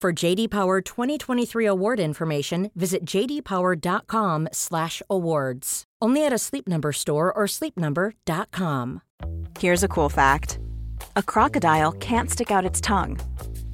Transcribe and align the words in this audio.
For 0.00 0.12
JD 0.14 0.48
Power 0.48 0.80
2023 0.80 1.66
award 1.66 2.00
information, 2.00 2.70
visit 2.74 3.04
jdpower.com/awards. 3.04 5.84
Only 6.00 6.24
at 6.24 6.32
a 6.32 6.38
Sleep 6.38 6.66
Number 6.66 6.92
store 6.92 7.30
or 7.30 7.44
sleepnumber.com. 7.44 9.02
Here's 9.58 9.82
a 9.82 9.88
cool 9.88 10.08
fact 10.08 10.58
a 11.16 11.22
crocodile 11.22 11.92
can't 11.92 12.30
stick 12.30 12.50
out 12.50 12.64
its 12.64 12.80
tongue. 12.80 13.20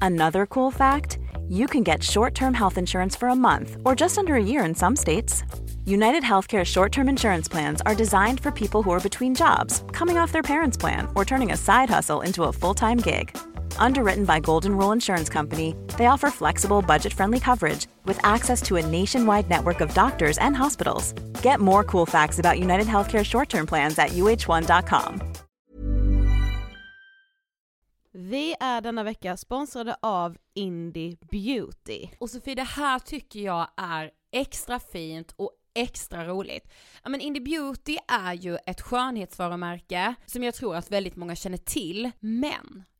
Another 0.01 0.45
cool 0.45 0.69
fact 0.69 1.19
you 1.47 1.65
can 1.65 1.83
get 1.83 2.03
short 2.03 2.35
term 2.35 2.53
health 2.53 2.77
insurance 2.77 3.15
for 3.15 3.29
a 3.29 3.35
month 3.35 3.77
or 3.85 3.95
just 3.95 4.17
under 4.17 4.35
a 4.35 4.43
year 4.43 4.65
in 4.65 4.75
some 4.75 4.97
states. 4.97 5.45
United 5.85 6.23
Healthcare 6.23 6.65
short 6.65 6.91
term 6.91 7.07
insurance 7.07 7.47
plans 7.47 7.81
are 7.85 7.95
designed 7.95 8.41
for 8.41 8.51
people 8.51 8.83
who 8.83 8.91
are 8.91 8.99
between 8.99 9.33
jobs, 9.33 9.85
coming 9.93 10.17
off 10.17 10.33
their 10.33 10.43
parents' 10.43 10.75
plan, 10.75 11.07
or 11.15 11.23
turning 11.23 11.53
a 11.53 11.57
side 11.57 11.89
hustle 11.89 12.19
into 12.19 12.43
a 12.43 12.51
full 12.51 12.73
time 12.73 12.97
gig. 12.97 13.31
Underwritten 13.79 14.25
by 14.25 14.39
Golden 14.39 14.77
Rule 14.77 14.91
Insurance 14.91 15.29
Company, 15.29 15.75
they 15.97 16.07
offer 16.07 16.29
flexible, 16.29 16.81
budget 16.81 17.13
friendly 17.13 17.39
coverage 17.39 17.87
with 18.05 18.19
access 18.23 18.61
to 18.61 18.75
a 18.75 18.85
nationwide 18.85 19.49
network 19.49 19.81
of 19.81 19.93
doctors 19.93 20.37
and 20.37 20.55
hospitals. 20.55 21.13
Get 21.43 21.59
more 21.59 21.83
cool 21.83 22.05
facts 22.05 22.39
about 22.39 22.59
United 22.59 22.87
Healthcare 22.87 23.25
short 23.25 23.49
term 23.49 23.65
plans 23.65 23.99
at 23.99 24.09
uh1.com. 24.09 25.21
Vi 28.13 28.55
är 28.59 28.81
denna 28.81 29.03
vecka 29.03 29.37
sponsrade 29.37 29.95
av 30.01 30.37
Indie 30.53 31.17
Beauty. 31.31 32.07
Och 32.19 32.29
Sofie, 32.29 32.55
det 32.55 32.63
här 32.63 32.99
tycker 32.99 33.39
jag 33.39 33.67
är 33.77 34.11
extra 34.31 34.79
fint 34.79 35.33
och 35.35 35.51
extra 35.73 36.25
roligt. 36.25 36.67
Ja 37.03 37.09
men 37.09 37.21
Indie 37.21 37.41
Beauty 37.43 37.97
är 38.07 38.33
ju 38.33 38.57
ett 38.65 38.81
skönhetsvarumärke 38.81 40.15
som 40.25 40.43
jag 40.43 40.53
tror 40.53 40.75
att 40.75 40.91
väldigt 40.91 41.15
många 41.15 41.35
känner 41.35 41.57
till, 41.57 42.11
men 42.19 42.83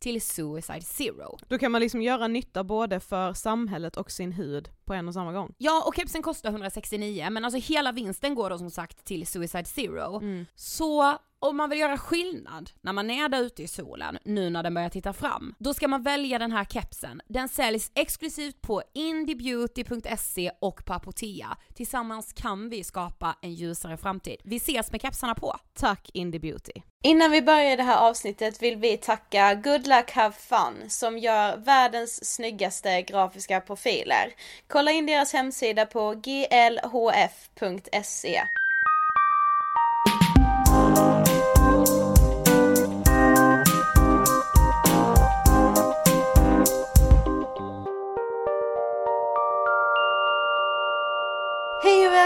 till 0.00 0.22
Suicide 0.22 0.80
Zero. 0.80 1.38
Då 1.48 1.58
kan 1.58 1.72
man 1.72 1.80
liksom 1.80 2.02
göra 2.02 2.28
nytta 2.28 2.64
både 2.64 3.00
för 3.00 3.32
samhället 3.32 3.96
och 3.96 4.10
sin 4.10 4.32
hud 4.32 4.68
på 4.84 4.94
en 4.94 5.08
och 5.08 5.14
samma 5.14 5.32
gång. 5.32 5.54
Ja, 5.58 5.84
och 5.86 5.94
kepsen 5.94 6.22
kostar 6.22 6.50
169 6.50 7.28
men 7.30 7.44
alltså 7.44 7.72
hela 7.72 7.92
vinsten 7.92 8.34
går 8.34 8.50
då 8.50 8.58
som 8.58 8.70
sagt 8.70 9.04
till 9.04 9.26
Suicide 9.26 9.64
Zero. 9.64 10.16
Mm. 10.16 10.46
Så 10.54 11.18
om 11.40 11.56
man 11.56 11.70
vill 11.70 11.78
göra 11.78 11.98
skillnad 11.98 12.70
när 12.80 12.92
man 12.92 13.10
är 13.10 13.28
där 13.28 13.40
ute 13.42 13.62
i 13.62 13.68
solen, 13.68 14.18
nu 14.24 14.50
när 14.50 14.62
den 14.62 14.74
börjar 14.74 14.88
titta 14.88 15.12
fram, 15.12 15.54
då 15.58 15.74
ska 15.74 15.88
man 15.88 16.02
välja 16.02 16.38
den 16.38 16.52
här 16.52 16.64
kepsen. 16.64 17.22
Den 17.28 17.48
säljs 17.48 17.92
exklusivt 17.94 18.60
på 18.60 18.82
indiebeauty.se 18.94 20.50
och 20.60 20.84
på 20.84 20.92
Apotea. 20.92 21.56
Tillsammans 21.74 22.32
kan 22.32 22.68
vi 22.68 22.84
skapa 22.84 23.36
en 23.42 23.54
ljusare 23.54 23.96
framtid. 23.96 24.36
Vi 24.44 24.56
ses 24.56 24.92
med 24.92 25.02
kepsarna 25.02 25.34
på! 25.34 25.56
Tack 25.74 26.10
Indiebeauty. 26.14 26.72
Innan 27.02 27.30
vi 27.30 27.42
börjar 27.42 27.76
det 27.76 27.82
här 27.82 28.08
avsnittet 28.08 28.62
vill 28.62 28.76
vi 28.76 28.96
tacka 28.96 29.54
Good 29.54 29.86
Luck 29.86 30.10
Have 30.10 30.34
Fun 30.34 30.90
som 30.90 31.18
gör 31.18 31.56
världens 31.56 32.34
snyggaste 32.34 33.02
grafiska 33.02 33.60
profiler. 33.60 34.34
Kolla 34.68 34.90
in 34.90 35.06
deras 35.06 35.32
hemsida 35.32 35.86
på 35.86 36.14
glhf.se. 36.14 36.80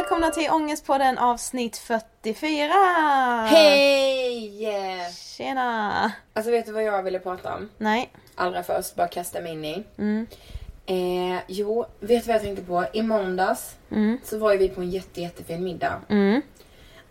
välkomna 0.05 0.31
till 0.31 0.51
Ångestpodden 0.51 1.19
avsnitt 1.19 1.77
44! 1.77 2.73
Hej! 3.49 4.63
Tjena! 5.15 6.13
Alltså 6.35 6.51
vet 6.51 6.67
du 6.67 6.73
vad 6.73 6.85
jag 6.85 7.03
ville 7.03 7.19
prata 7.19 7.55
om? 7.55 7.69
Nej. 7.79 8.11
Allra 8.35 8.63
först, 8.63 8.95
bara 8.95 9.09
kasta 9.09 9.41
mig 9.41 9.53
in 9.53 9.65
i. 9.65 9.85
Mm. 9.99 10.27
Eh, 10.87 11.41
jo, 11.47 11.85
vet 12.01 12.25
du 12.25 12.27
vad 12.27 12.35
jag 12.37 12.43
tänkte 12.43 12.65
på? 12.65 12.85
I 12.93 13.03
måndags 13.03 13.77
Mm. 13.91 14.19
så 14.25 14.39
var 14.39 14.53
ju 14.53 14.59
vi 14.59 14.69
på 14.69 14.81
en 14.81 14.91
jätte, 14.91 15.21
jättefin 15.21 15.65
middag. 15.65 16.01
Mm. 16.09 16.43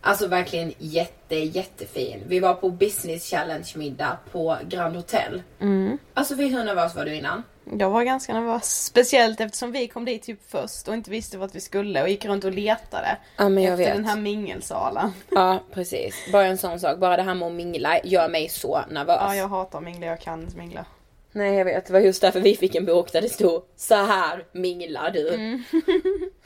Alltså 0.05 0.27
verkligen 0.27 0.73
jätte, 0.77 1.35
jättefin. 1.35 2.23
Vi 2.27 2.39
var 2.39 2.53
på 2.53 2.69
business 2.69 3.29
challenge 3.29 3.71
middag 3.75 4.17
på 4.31 4.57
Grand 4.69 4.95
Hotel. 4.95 5.41
Mm. 5.59 5.97
Alltså 6.13 6.35
hur 6.35 6.63
nervös 6.63 6.95
var 6.95 7.05
du 7.05 7.15
innan? 7.15 7.43
Jag 7.79 7.89
var 7.89 8.03
ganska 8.03 8.33
nervös. 8.33 8.85
Speciellt 8.85 9.41
eftersom 9.41 9.71
vi 9.71 9.87
kom 9.87 10.05
dit 10.05 10.23
typ 10.23 10.51
först 10.51 10.87
och 10.87 10.93
inte 10.93 11.11
visste 11.11 11.37
vart 11.37 11.55
vi 11.55 11.61
skulle 11.61 12.01
och 12.01 12.09
gick 12.09 12.25
runt 12.25 12.43
och 12.43 12.51
letade. 12.51 13.17
Ja 13.37 13.45
efter 13.45 13.77
vet. 13.77 13.93
den 13.93 14.05
här 14.05 14.17
mingelsalen. 14.17 15.11
Ja 15.29 15.59
precis. 15.73 16.15
Bara 16.31 16.45
en 16.45 16.57
sån 16.57 16.79
sak. 16.79 16.99
Bara 16.99 17.17
det 17.17 17.23
här 17.23 17.33
med 17.35 17.47
att 17.47 17.53
mingla 17.53 17.99
gör 18.03 18.29
mig 18.29 18.49
så 18.49 18.81
nervös. 18.89 19.17
Ja, 19.19 19.35
jag 19.35 19.47
hatar 19.47 19.77
att 19.77 19.83
mingla. 19.83 20.05
Jag 20.05 20.21
kan 20.21 20.41
inte 20.41 20.57
mingla. 20.57 20.85
Nej 21.33 21.55
jag 21.55 21.65
vet. 21.65 21.85
Det 21.85 21.93
var 21.93 21.99
just 21.99 22.21
därför 22.21 22.39
vi 22.39 22.55
fick 22.55 22.75
en 22.75 22.85
bok 22.85 23.11
där 23.11 23.21
det 23.21 23.29
stod 23.29 23.63
så 23.75 23.95
här 23.95 24.45
minglar 24.51 25.11
du. 25.11 25.59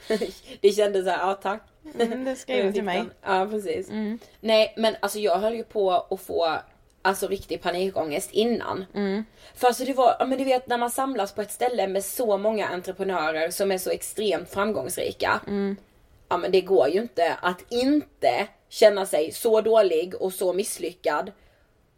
det 0.60 0.72
kändes 0.72 1.04
så 1.04 1.10
här, 1.10 1.18
ja 1.18 1.34
tack. 1.34 1.62
Mm, 1.98 2.24
det 2.24 2.36
skrev 2.36 2.64
Jag 2.64 2.74
till 2.74 2.84
mig. 2.84 3.04
Ja 3.22 3.48
precis. 3.50 3.90
Mm. 3.90 4.18
Nej 4.40 4.74
men 4.76 4.96
alltså 5.00 5.18
jag 5.18 5.38
höll 5.38 5.54
ju 5.54 5.64
på 5.64 5.92
att 5.92 6.20
få 6.20 6.58
alltså 7.02 7.28
riktig 7.28 7.62
panikångest 7.62 8.32
innan. 8.32 8.84
Mm. 8.94 9.24
För 9.54 9.66
alltså 9.66 9.84
det 9.84 9.92
var, 9.92 10.16
ja 10.18 10.26
men 10.26 10.38
du 10.38 10.44
vet 10.44 10.66
när 10.66 10.78
man 10.78 10.90
samlas 10.90 11.32
på 11.32 11.42
ett 11.42 11.52
ställe 11.52 11.88
med 11.88 12.04
så 12.04 12.38
många 12.38 12.68
entreprenörer 12.68 13.50
som 13.50 13.72
är 13.72 13.78
så 13.78 13.90
extremt 13.90 14.50
framgångsrika. 14.50 15.40
Mm. 15.46 15.76
Ja 16.28 16.36
men 16.36 16.50
det 16.50 16.60
går 16.60 16.88
ju 16.88 17.00
inte 17.00 17.36
att 17.42 17.72
inte 17.72 18.46
känna 18.68 19.06
sig 19.06 19.32
så 19.32 19.60
dålig 19.60 20.14
och 20.14 20.32
så 20.32 20.52
misslyckad. 20.52 21.32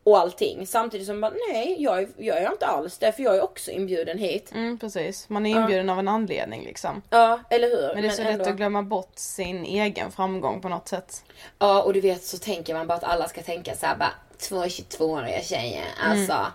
Och 0.05 0.19
allting. 0.19 0.67
Samtidigt 0.67 1.07
som 1.07 1.21
man, 1.21 1.33
nej 1.53 1.77
jag, 1.83 1.99
är- 2.03 2.09
jag 2.17 2.37
är 2.39 2.51
inte 2.51 2.67
alls 2.67 2.99
det 2.99 3.13
för 3.13 3.23
jag 3.23 3.37
är 3.37 3.43
också 3.45 3.71
inbjuden 3.71 4.19
hit. 4.19 4.51
Mm, 4.55 4.79
precis. 4.79 5.29
Man 5.29 5.47
är 5.47 5.57
inbjuden 5.61 5.91
av 5.91 5.99
en 5.99 6.09
anledning 6.09 6.65
liksom. 6.65 7.03
Ja, 7.11 7.41
eller 7.51 7.69
hur? 7.69 7.95
Men 7.95 8.03
det 8.03 8.09
är 8.09 8.13
så 8.13 8.23
ändå- 8.23 8.39
lätt 8.39 8.47
att 8.47 8.57
glömma 8.57 8.83
bort 8.83 9.13
sin 9.15 9.65
egen 9.65 10.11
framgång 10.13 10.61
på 10.61 10.69
något 10.69 10.89
sätt. 10.89 11.25
Ja 11.59 11.83
och 11.83 11.93
du 11.93 12.01
vet 12.01 12.25
så 12.25 12.39
tänker 12.39 12.75
man 12.75 12.87
bara 12.87 12.95
att 12.95 13.05
alla 13.05 13.29
ska 13.29 13.43
tänka 13.43 13.77
så 13.77 13.87
här 13.87 13.97
bara 13.97 14.13
två 14.39 14.57
22-åriga 14.65 15.41
tjejer. 15.43 15.85
Alltså. 16.05 16.47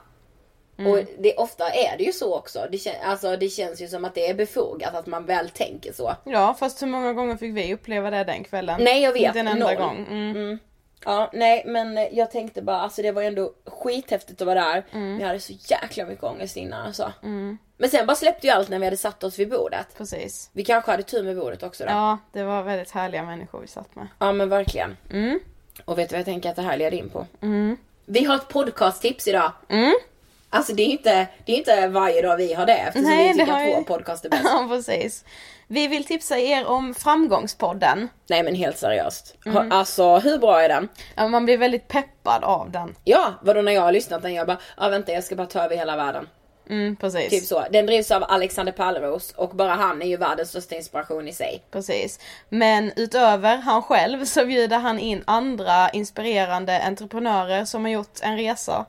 Och 0.78 1.00
det, 1.20 1.36
ofta 1.36 1.70
är 1.70 1.98
det 1.98 2.04
ju 2.04 2.12
så 2.12 2.36
också. 2.38 2.68
Det, 2.72 2.78
kän, 2.78 2.94
alltså, 3.06 3.38
det 3.38 3.50
känns 3.50 3.82
ju 3.82 3.88
som 3.88 4.06
att 4.06 4.16
det 4.16 4.28
är 4.30 4.34
befogat 4.34 4.96
att 4.96 5.08
man 5.08 5.26
väl 5.26 5.50
tänker 5.50 5.94
så. 5.94 6.16
Ja, 6.24 6.56
fast 6.60 6.82
hur 6.82 6.88
många 6.88 7.14
gånger 7.14 7.38
fick 7.38 7.56
vi 7.56 7.74
uppleva 7.74 8.10
det 8.10 8.24
den 8.24 8.44
kvällen? 8.44 8.84
Nej 8.84 9.02
jag 9.04 9.14
vet, 9.14 9.22
Inte 9.22 9.40
en 9.40 9.48
enda 9.48 9.66
noll. 9.66 9.76
gång. 9.76 10.08
Mm. 10.10 10.60
Mm. 11.06 11.18
Ja 11.18 11.30
nej 11.34 11.64
men 11.66 12.08
jag 12.12 12.32
tänkte 12.32 12.62
bara 12.62 12.78
alltså 12.80 13.02
det 13.02 13.12
var 13.12 13.22
ändå 13.22 13.54
skithäftigt 13.66 14.42
att 14.42 14.46
vara 14.48 14.60
där. 14.60 14.86
Mm. 14.92 15.12
Men 15.12 15.20
jag 15.20 15.28
hade 15.28 15.40
så 15.40 15.54
jäkla 15.54 16.06
mycket 16.06 16.24
ångest 16.24 16.58
innan 16.58 16.86
alltså. 16.88 17.14
Men 17.78 17.90
sen 17.90 18.06
bara 18.08 18.16
släppte 18.16 18.48
ju 18.48 18.54
allt 18.54 18.70
när 18.70 18.80
vi 18.80 18.86
hade 18.86 18.98
satt 18.98 19.24
oss 19.24 19.40
vid 19.40 19.50
bordet. 19.50 19.88
Precis. 19.98 20.50
Vi 20.54 20.64
kanske 20.64 20.92
hade 20.92 21.04
tur 21.04 21.24
med 21.24 21.38
bordet 21.38 21.64
också 21.64 21.84
då. 21.84 21.90
Ja, 21.90 21.96
Ja, 22.10 22.18
det 22.40 22.44
var 22.44 22.64
väldigt 22.64 22.92
härliga 22.92 23.24
människor 23.24 23.60
vi 23.60 23.68
satt 23.68 23.96
med. 23.96 24.08
men 24.20 24.50
verkligen. 24.50 24.98
Mm. 25.12 25.40
Och 25.86 25.98
vet 26.00 26.10
du 26.10 26.14
vad 26.14 26.20
jag 26.20 26.26
tänker 26.26 26.50
att 26.50 26.56
det 26.56 26.62
här 26.62 26.78
leder 26.78 26.98
in 26.98 27.10
på? 27.10 27.26
Vi 28.06 28.24
har 28.24 28.36
ett 28.36 28.48
podcasttips 28.48 29.28
idag. 29.28 29.52
Alltså 30.56 30.74
det 30.74 30.84
är 30.84 30.88
inte, 30.88 31.28
det 31.46 31.52
är 31.52 31.58
inte 31.58 31.88
varje 31.88 32.22
dag 32.22 32.38
vi 32.38 32.54
har 32.54 32.66
det 32.66 32.74
eftersom 32.74 33.10
Nej, 33.10 33.28
vi 33.28 33.40
tycker 33.40 33.52
har 33.52 33.62
att 33.62 33.78
vår 33.78 33.84
podcast 33.98 34.26
är 34.26 34.30
bäst. 34.30 34.44
Ja, 34.44 34.66
precis. 34.70 35.26
Vi 35.68 35.88
vill 35.88 36.04
tipsa 36.04 36.38
er 36.38 36.66
om 36.66 36.94
Framgångspodden. 36.94 38.10
Nej 38.28 38.44
men 38.44 38.56
helt 38.56 38.78
seriöst. 38.78 39.36
Mm. 39.46 39.72
Alltså 39.72 40.18
hur 40.18 40.38
bra 40.38 40.62
är 40.62 40.70
den? 40.70 40.90
Ja, 41.16 41.28
man 41.28 41.46
blir 41.46 41.58
väldigt 41.58 41.88
peppad 41.88 42.44
av 42.44 42.72
den. 42.72 42.96
Ja, 43.04 43.34
vadå 43.42 43.62
när 43.62 43.72
jag 43.72 43.82
har 43.82 43.92
lyssnat 43.92 44.22
den 44.22 44.34
jag 44.34 44.48
bara, 44.48 44.58
ja 44.78 44.90
vänta 44.90 45.12
jag 45.12 45.24
ska 45.24 45.36
bara 45.36 45.48
ta 45.48 45.64
över 45.64 45.76
hela 45.76 45.96
världen. 45.96 46.28
Mm, 46.70 46.96
precis. 46.96 47.30
Typ 47.30 47.44
så. 47.44 47.66
Den 47.72 47.86
drivs 47.86 48.12
av 48.12 48.24
Alexander 48.24 48.72
Pärleros 48.74 49.32
och 49.32 49.50
bara 49.50 49.74
han 49.74 50.02
är 50.02 50.06
ju 50.06 50.18
världens 50.18 50.50
största 50.50 50.76
inspiration 50.76 51.28
i 51.28 51.34
sig. 51.34 51.64
Precis. 51.72 52.20
Men 52.50 52.92
utöver 52.96 53.58
han 53.58 53.82
själv 53.82 54.26
så 54.26 54.46
bjuder 54.46 54.78
han 54.78 55.00
in 55.00 55.24
andra 55.28 55.90
inspirerande 55.90 56.84
entreprenörer 56.84 57.66
som 57.66 57.84
har 57.86 57.92
gjort 57.92 58.20
en 58.22 58.38
resa. 58.38 58.86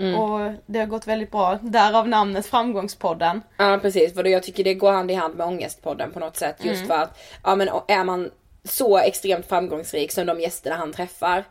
Och 0.00 0.52
det 0.66 0.78
har 0.78 0.86
gått 0.86 1.06
väldigt 1.06 1.30
bra. 1.30 1.58
Därav 1.62 2.08
namnet 2.08 2.46
Framgångspodden. 2.46 3.42
Ja 3.56 3.78
precis, 3.82 4.14
för 4.14 4.24
jag 4.24 4.42
tycker 4.42 4.64
det 4.64 4.74
går 4.74 4.92
hand 4.92 5.10
i 5.10 5.14
hand 5.14 5.36
med 5.36 5.46
ångestpodden 5.46 6.12
på 6.12 6.20
något 6.20 6.36
sätt. 6.36 6.56
Just 6.64 6.86
för 6.86 6.94
att, 6.94 7.20
ja 7.44 7.54
men 7.54 7.68
är 7.88 8.04
man 8.04 8.30
så 8.64 8.98
extremt 8.98 9.46
framgångsrik 9.46 10.12
som 10.12 10.26
de 10.26 10.40
gästerna 10.40 10.76
han 10.76 10.92
träffar 10.92 11.44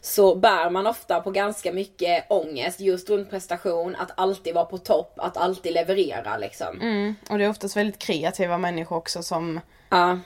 så 0.00 0.34
bär 0.34 0.70
man 0.70 0.86
ofta 0.86 1.20
på 1.20 1.30
ganska 1.30 1.72
mycket 1.72 2.30
ångest 2.30 2.80
just 2.80 3.10
runt 3.10 3.30
prestation, 3.30 3.96
att 3.96 4.10
alltid 4.14 4.54
vara 4.54 4.64
på 4.64 4.78
topp, 4.78 5.14
att 5.16 5.36
alltid 5.36 5.72
leverera 5.72 6.36
liksom. 6.36 6.80
Mm. 6.80 7.14
Och 7.30 7.38
det 7.38 7.44
är 7.44 7.50
oftast 7.50 7.76
väldigt 7.76 7.98
kreativa 7.98 8.58
människor 8.58 8.96
också 8.96 9.22
som 9.22 9.60
Ja. 9.90 10.18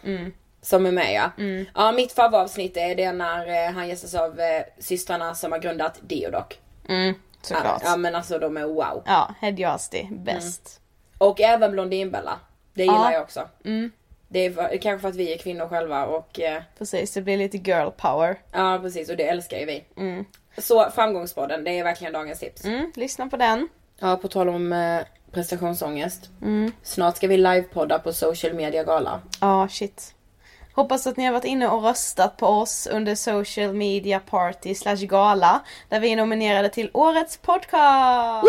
Som 0.63 0.87
är 0.87 0.93
med 0.93 1.15
ja. 1.15 1.31
Ja 1.75 1.93
mitt 1.93 2.13
favoritavsnitt 2.13 2.77
är 2.77 2.95
det 2.95 3.13
när 3.13 3.67
eh, 3.67 3.73
han 3.73 3.89
gästas 3.89 4.15
av 4.15 4.41
eh, 4.41 4.63
systrarna 4.79 5.35
som 5.35 5.53
har 5.53 5.59
grundat 5.59 5.99
Deodoc. 6.01 6.45
Mm, 6.89 7.15
såklart. 7.43 7.83
ja 7.85 7.97
men 7.97 8.15
alltså 8.15 8.39
de 8.39 8.57
är 8.57 8.65
wow. 8.67 9.03
Ja, 9.07 9.35
Heddy 9.41 9.65
och 9.65 9.71
Asti, 9.71 10.09
bäst. 10.11 10.81
Och 11.19 11.41
även 11.41 11.71
Blondinbella. 11.71 12.41
Det 12.75 12.83
gillar 12.83 12.95
Ja. 13.11 13.13
jag 13.13 13.23
också. 13.23 13.49
Det 14.29 14.39
är 14.39 14.51
för, 14.51 14.77
kanske 14.83 14.99
för 15.03 15.09
att 15.09 15.17
vi 15.17 15.33
är 15.35 15.39
kvinnor 15.39 15.69
själva 15.69 16.07
och 16.07 16.41
eh, 16.41 16.63
Precis, 16.79 17.13
det 17.13 17.23
blir 17.23 17.37
lite 17.39 17.57
girl 17.57 17.89
power. 17.97 18.39
ja 18.53 18.79
precis 18.83 19.11
och 19.11 19.17
det 19.17 19.29
älskar 19.29 19.59
ju 19.59 19.67
vi. 19.67 19.85
Så 20.59 20.91
framgångspodden, 20.91 21.65
det 21.65 21.79
är 21.79 21.85
verkligen 21.85 22.13
dagens 22.13 22.39
tips. 22.41 22.65
Mm, 22.65 22.93
lyssna 22.97 23.27
på 23.27 23.37
den. 23.37 23.69
Ja 23.99 24.17
på 24.17 24.29
tal 24.29 24.49
om 24.49 24.73
eh, 24.73 25.03
prestationsångest. 25.33 26.31
Snart 26.83 27.17
ska 27.17 27.27
vi 27.29 27.37
livepodda 27.37 27.99
på 27.99 28.13
social 28.13 28.55
media 28.55 28.85
gala. 28.85 29.21
Ja, 29.41 29.69
shit. 29.69 30.15
Hoppas 30.75 31.07
att 31.07 31.17
ni 31.17 31.25
har 31.25 31.33
varit 31.33 31.45
inne 31.45 31.69
och 31.69 31.83
röstat 31.83 32.37
på 32.37 32.47
oss 32.47 32.87
under 32.87 33.15
social 33.15 33.73
media 33.73 34.21
party 34.21 34.75
slash 34.75 34.97
gala. 34.97 35.61
Där 35.89 36.01
vi 36.01 36.13
är 36.13 36.17
nominerade 36.17 36.69
till 36.69 36.91
årets 36.95 37.37
podcast! 37.37 38.47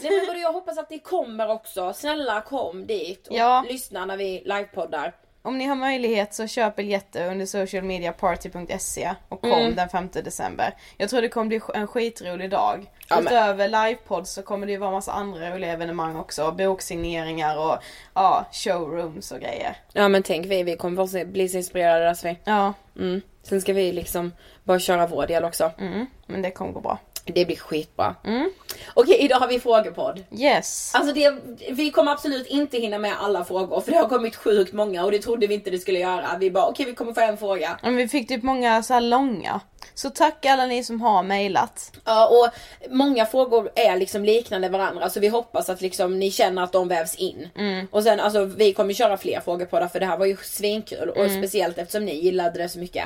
Nej 0.00 0.18
men 0.18 0.26
vadå, 0.26 0.40
jag 0.40 0.52
hoppas 0.52 0.78
att 0.78 0.90
ni 0.90 0.98
kommer 0.98 1.50
också. 1.50 1.92
Snälla 1.92 2.40
kom 2.40 2.86
dit 2.86 3.28
och 3.28 3.34
Ja. 3.36 3.64
lyssna 3.68 4.06
när 4.06 4.16
vi 4.16 4.42
livepoddar. 4.44 5.14
Om 5.42 5.58
ni 5.58 5.64
har 5.66 5.74
möjlighet 5.76 6.34
så 6.34 6.46
köp 6.46 6.76
biljetter 6.76 7.30
under 7.30 7.46
socialmediaparty.se 7.46 9.14
och 9.28 9.40
kom 9.40 9.50
Mm. 9.52 9.74
den 9.74 9.88
5 9.88 10.08
december. 10.12 10.74
Jag 10.96 11.10
tror 11.10 11.22
det 11.22 11.28
kommer 11.28 11.46
bli 11.46 11.60
en 11.74 11.86
skitrolig 11.86 12.50
dag. 12.50 12.90
Ja, 13.08 13.20
Utöver 13.20 13.68
livepodd 13.68 14.26
så 14.28 14.42
kommer 14.42 14.66
det 14.66 14.72
ju 14.72 14.78
vara 14.78 14.90
massa 14.90 15.12
andra 15.12 15.50
roliga 15.54 15.72
evenemang 15.72 16.16
också. 16.16 16.52
Boksigneringar 16.52 17.58
och 17.58 17.76
ja, 18.14 18.46
showrooms 18.52 19.32
och 19.32 19.40
grejer. 19.40 19.76
Ja 19.92 20.08
men 20.08 20.22
tänk 20.22 20.46
vi, 20.46 20.62
vi 20.62 20.76
kommer 20.76 21.24
bli 21.24 21.48
så 21.48 21.56
inspirerade 21.56 22.14
vi. 22.24 22.38
Ja, 22.44 22.72
Mm. 22.98 23.20
Sen 23.42 23.60
ska 23.60 23.72
vi 23.72 23.92
liksom 23.92 24.32
bara 24.64 24.78
köra 24.78 25.06
vår 25.06 25.26
del 25.26 25.44
också. 25.44 25.70
mm, 25.78 26.06
men 26.26 26.42
det 26.42 26.50
kommer 26.50 26.72
gå 26.72 26.80
bra. 26.80 26.98
Det 27.24 27.44
blir 27.44 27.56
skitbra. 27.56 28.14
Mm. 28.24 28.50
Okej, 28.94 29.18
idag 29.18 29.36
har 29.36 29.48
vi 29.48 29.60
frågepodd. 29.60 30.24
Yes! 30.38 30.94
Alltså 30.94 31.14
det, 31.14 31.34
vi 31.70 31.90
kommer 31.90 32.12
absolut 32.12 32.46
inte 32.46 32.78
hinna 32.78 32.98
med 32.98 33.14
alla 33.20 33.44
frågor 33.44 33.80
för 33.80 33.92
det 33.92 33.98
har 33.98 34.08
kommit 34.08 34.36
sjukt 34.36 34.72
många 34.72 35.04
och 35.04 35.10
det 35.10 35.18
trodde 35.18 35.46
vi 35.46 35.54
inte 35.54 35.70
det 35.70 35.78
skulle 35.78 35.98
göra. 35.98 36.36
Vi 36.40 36.50
bara 36.50 36.66
okej 36.66 36.86
vi 36.86 36.94
kommer 36.94 37.12
få 37.12 37.20
en 37.20 37.36
fråga. 37.36 37.78
Men 37.82 37.96
vi 37.96 38.08
fick 38.08 38.28
typ 38.28 38.42
många 38.42 38.82
så 38.82 39.00
långa. 39.00 39.60
Så 39.94 40.10
tack 40.10 40.46
alla 40.46 40.66
ni 40.66 40.84
som 40.84 41.00
har 41.00 41.22
mejlat. 41.22 41.92
Ja 42.04 42.28
och 42.28 42.48
många 42.94 43.26
frågor 43.26 43.70
är 43.74 43.96
liksom 43.96 44.24
liknande 44.24 44.68
varandra 44.68 45.10
så 45.10 45.20
vi 45.20 45.28
hoppas 45.28 45.68
att 45.68 45.80
liksom 45.80 46.18
ni 46.18 46.30
känner 46.30 46.62
att 46.62 46.72
de 46.72 46.88
vävs 46.88 47.14
in. 47.14 47.48
Och 47.90 48.02
sen 48.02 48.20
alltså 48.20 48.44
vi 48.44 48.72
kommer 48.72 48.94
köra 48.94 49.16
fler 49.16 49.58
det 49.58 49.88
för 49.88 50.00
det 50.00 50.06
här 50.06 50.16
var 50.16 50.26
ju 50.26 50.36
svinkul 50.36 51.08
och 51.08 51.30
speciellt 51.30 51.78
eftersom 51.78 52.04
ni 52.04 52.14
gillade 52.14 52.58
det 52.58 52.68
så 52.68 52.78
mycket. 52.78 53.04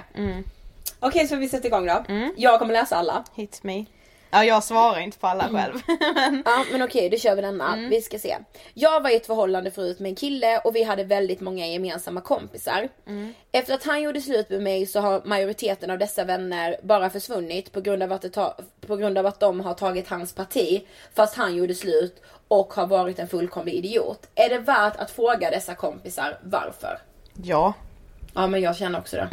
Okej 1.00 1.28
så 1.28 1.37
vi 1.37 1.49
sätter 1.49 1.67
igång 1.67 1.87
då. 1.87 2.05
Jag 2.37 2.58
kommer 2.58 2.72
läsa 2.72 2.96
alla. 2.96 3.25
Hit 3.34 3.60
me. 3.62 3.84
Ja, 4.34 4.44
jag 4.44 4.64
svarar 4.64 5.00
inte 5.00 5.19
på 5.19 5.26
alla 5.26 5.48
själv. 5.48 5.75
men, 5.86 6.42
Ja 6.46 6.64
men 6.72 6.82
okej, 6.82 7.10
då 7.10 7.16
kör 7.16 7.34
vi 7.36 7.42
denna. 7.42 7.76
Vi 7.90 8.00
ska 8.00 8.19
se. 8.19 8.36
Jag 8.75 9.00
var 9.02 9.10
i 9.10 9.16
ett 9.16 9.26
förhållande 9.26 9.70
förut 9.70 9.98
med 9.98 10.08
en 10.08 10.14
kille 10.16 10.58
och 10.58 10.76
vi 10.76 10.82
hade 10.82 11.04
väldigt 11.04 11.40
många 11.40 11.66
gemensamma 11.66 12.20
kompisar. 12.20 12.88
Efter 13.53 13.74
att 13.74 13.84
han 13.84 14.03
gjorde 14.03 14.20
slut 14.20 14.50
med 14.50 14.62
mig 14.62 14.86
så 14.86 15.00
har 15.00 15.22
majoriteten 15.24 15.91
av 15.91 15.98
dessa 15.98 16.24
vänner 16.24 16.76
bara 16.82 17.10
försvunnit 17.10 17.72
på 17.72 17.81
grund 17.81 18.03
av 18.03 18.12
att, 18.12 18.32
ta- 18.32 18.56
på 18.86 18.96
grund 18.96 19.19
av 19.19 19.26
att 19.26 19.41
de 19.41 19.60
har 19.60 19.74
tagit 19.74 20.08
hans 20.08 20.32
parti 20.32 20.82
fast 21.14 21.34
han 21.36 21.56
gjorde 21.56 21.74
slut 21.74 22.22
och 22.48 22.74
har 22.74 22.86
varit 22.86 23.19
en 23.19 23.29
fullkomlig 23.29 23.74
idiot. 23.74 24.26
Är 24.34 24.48
det 24.48 24.58
värt 24.58 24.96
att 24.96 25.10
fråga 25.10 25.50
dessa 25.50 25.74
kompisar 25.74 26.38
varför? 26.43 26.98
ja, 27.43 27.72
Ja 28.34 28.46
men 28.46 28.60
jag 28.60 28.76
känner 28.76 28.98
också 28.98 29.17
det. 29.17 29.29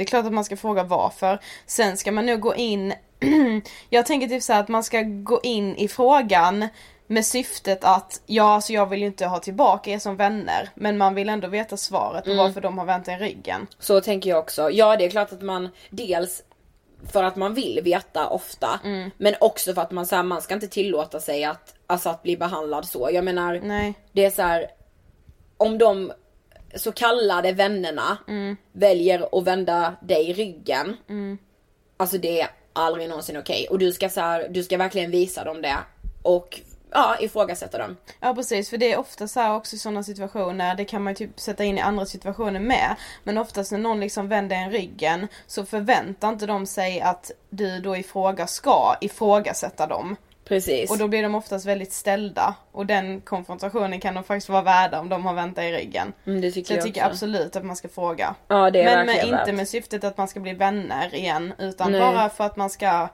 Det 0.00 0.04
är 0.04 0.06
klart 0.06 0.26
att 0.26 0.32
man 0.32 0.44
ska 0.44 0.56
fråga 0.56 0.84
varför. 0.84 1.38
Sen 1.66 1.96
ska 1.96 2.12
man 2.12 2.26
nu 2.26 2.38
gå 2.38 2.54
in 2.54 2.94
Jag 3.90 4.06
tänker 4.06 4.28
typ 4.28 4.42
så 4.42 4.52
att 4.52 4.68
man 4.68 4.84
ska 4.84 5.02
gå 5.02 5.40
in 5.42 5.76
i 5.76 5.88
frågan 5.88 6.68
med 7.06 7.26
syftet 7.26 7.84
att 7.84 8.22
ja, 8.26 8.54
alltså 8.54 8.72
jag 8.72 8.86
vill 8.86 9.00
ju 9.00 9.06
inte 9.06 9.26
ha 9.26 9.38
tillbaka 9.38 9.90
er 9.90 9.98
som 9.98 10.16
vänner 10.16 10.70
men 10.74 10.98
man 10.98 11.14
vill 11.14 11.28
ändå 11.28 11.48
veta 11.48 11.76
svaret 11.76 12.24
på 12.24 12.34
varför 12.34 12.60
de 12.60 12.78
har 12.78 12.84
vänt 12.84 13.08
en 13.08 13.18
ryggen. 13.18 13.66
Så 13.78 14.00
tänker 14.00 14.30
jag 14.30 14.38
också. 14.38 14.70
Ja 14.70 14.96
det 14.96 15.04
är 15.04 15.10
klart 15.10 15.32
att 15.32 15.42
man 15.42 15.68
dels 15.90 16.42
för 17.12 17.24
att 17.24 17.36
man 17.36 17.54
vill 17.54 17.80
veta 17.84 18.28
ofta 18.28 18.80
men 19.16 19.34
också 19.40 19.74
för 19.74 19.82
att 19.82 19.90
man, 19.90 20.06
så 20.06 20.16
här, 20.16 20.22
man 20.22 20.42
ska 20.42 20.54
inte 20.54 20.68
tillåta 20.68 21.20
sig 21.20 21.44
att, 21.44 21.74
alltså, 21.86 22.08
att 22.08 22.22
bli 22.22 22.36
behandlad 22.36 22.84
så. 22.84 23.08
Jag 23.12 23.24
menar 23.24 23.60
Nej. 23.62 23.94
det 24.12 24.24
är 24.24 24.30
så 24.30 24.42
här. 24.42 24.66
om 25.56 25.78
de 25.78 26.12
så 26.74 26.92
kallade 26.92 27.52
vännerna 27.52 28.18
väljer 28.72 29.38
att 29.38 29.44
vända 29.44 29.96
dig 30.02 30.32
ryggen. 30.32 30.96
Alltså 31.96 32.18
det 32.18 32.40
är 32.40 32.50
aldrig 32.72 33.08
någonsin 33.08 33.36
okej 33.36 33.66
och 33.70 33.78
du 33.78 33.92
ska 33.92 34.08
så 34.08 34.20
här, 34.20 34.48
du 34.48 34.62
ska 34.62 34.76
verkligen 34.76 35.10
visa 35.10 35.44
dem 35.44 35.62
det 35.62 35.76
och 36.22 36.60
ja 36.90 37.16
ifrågasätta 37.20 37.78
dem. 37.78 37.96
Ja 38.20 38.34
precis, 38.34 38.70
för 38.70 38.76
det 38.76 38.92
är 38.92 38.98
ofta 38.98 39.28
så 39.28 39.40
här 39.40 39.54
också 39.54 39.76
i 39.76 39.78
sådana 39.78 40.02
situationer, 40.02 40.74
det 40.74 40.84
kan 40.84 41.02
man 41.02 41.12
ju 41.12 41.16
typ 41.16 41.40
sätta 41.40 41.64
in 41.64 41.78
i 41.78 41.80
andra 41.80 42.06
situationer 42.06 42.60
med. 42.60 42.96
Men 43.24 43.38
oftast 43.38 43.72
när 43.72 43.78
någon 43.78 44.00
liksom 44.00 44.28
vänder 44.28 44.56
en 44.56 44.70
ryggen 44.70 45.26
så 45.46 45.64
förväntar 45.64 46.28
inte 46.28 46.46
de 46.46 46.66
sig 46.66 47.00
att 47.00 47.30
du 47.50 47.80
då 47.80 47.96
i 47.96 48.02
fråga 48.02 48.46
ska 48.46 48.96
ifrågasätta 49.00 49.86
dem. 49.86 50.16
Precis. 50.50 50.90
Och 50.90 50.98
då 50.98 51.08
blir 51.08 51.22
de 51.22 51.34
oftast 51.34 51.66
väldigt 51.66 51.92
ställda. 51.92 52.54
Och 52.72 52.86
den 52.86 53.20
konfrontationen 53.20 54.00
kan 54.00 54.14
de 54.14 54.24
faktiskt 54.24 54.48
vara 54.48 54.62
värda 54.62 55.00
om 55.00 55.08
de 55.08 55.26
har 55.26 55.34
vänt 55.34 55.56
dig 55.56 55.68
i 55.68 55.72
ryggen. 55.72 56.12
Mm, 56.26 56.40
det 56.40 56.50
Så 56.50 56.54
tycker 56.54 56.74
jag 56.74 56.78
jag, 56.78 56.86
tycker 56.86 57.00
också. 57.00 57.10
absolut 57.10 57.56
att 57.56 57.64
man 57.64 57.76
ska 57.76 57.88
fråga. 57.88 58.34
Ja 58.48 58.70
det 58.70 58.82
är 58.82 58.96
Men 58.96 59.06
med, 59.06 59.24
inte 59.24 59.52
med 59.52 59.68
syftet 59.68 60.04
att 60.04 60.16
man 60.16 60.28
ska 60.28 60.40
bli 60.40 60.52
vänner 60.52 61.14
igen. 61.14 61.52
Utan 61.58 61.92
Nej. 61.92 62.00
bara 62.00 62.28
för 62.28 62.44
att 62.44 62.56
man 62.56 62.70
ska 62.70 63.08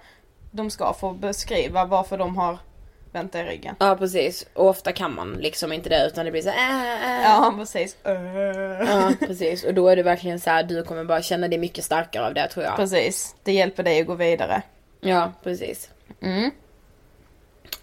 de 0.50 0.70
ska 0.70 0.94
få 0.94 1.12
beskriva 1.12 1.84
varför 1.84 2.18
de 2.18 2.36
har 2.36 2.58
vänt 3.12 3.34
i 3.34 3.42
ryggen. 3.42 3.74
Ja 3.78 3.96
precis, 3.96 4.46
och 4.54 4.68
ofta 4.68 4.92
kan 4.92 5.14
man 5.14 5.32
liksom 5.32 5.72
inte 5.72 5.88
det 5.88 6.06
utan 6.06 6.24
det 6.24 6.30
blir 6.30 6.42
så 6.42 6.50
här, 6.50 6.96
äh, 6.96 7.20
äh. 7.20 7.22
Ja 7.22 7.54
precis. 7.58 7.96
Ja 8.04 9.12
precis, 9.26 9.64
och 9.64 9.74
då 9.74 9.88
är 9.88 9.96
det 9.96 10.02
verkligen 10.02 10.40
så 10.40 10.50
här, 10.50 10.62
du 10.62 10.82
kommer 10.82 11.04
bara 11.04 11.22
känna 11.22 11.48
dig 11.48 11.58
mycket 11.58 11.84
starkare 11.84 12.26
av 12.26 12.34
det 12.34 12.48
tror 12.48 12.64
jag. 12.64 12.76
Precis, 12.76 13.34
det 13.42 13.52
hjälper 13.52 13.82
dig 13.82 14.00
att 14.00 14.06
gå 14.06 14.14
vidare. 14.14 14.62
Ja, 15.00 15.32
precis. 15.42 15.90
Mm. 16.22 16.50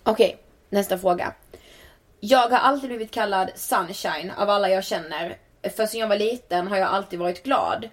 Okej, 0.03 0.37
nästa 0.69 0.97
fråga. 0.97 1.33
Jag 2.19 2.49
har 2.49 2.57
alltid 2.57 2.89
blivit 2.89 3.11
kallad 3.11 3.51
sunshine 3.55 4.31
av 4.37 4.49
alla 4.49 4.69
jag 4.69 4.83
känner. 4.83 5.37
För 5.75 5.85
sen 5.85 5.99
jag 5.99 6.07
var 6.07 6.15
liten 6.15 6.67
har 6.67 6.77
jag 6.77 6.89
alltid 6.89 7.19
varit 7.19 7.43
glad. 7.43 7.89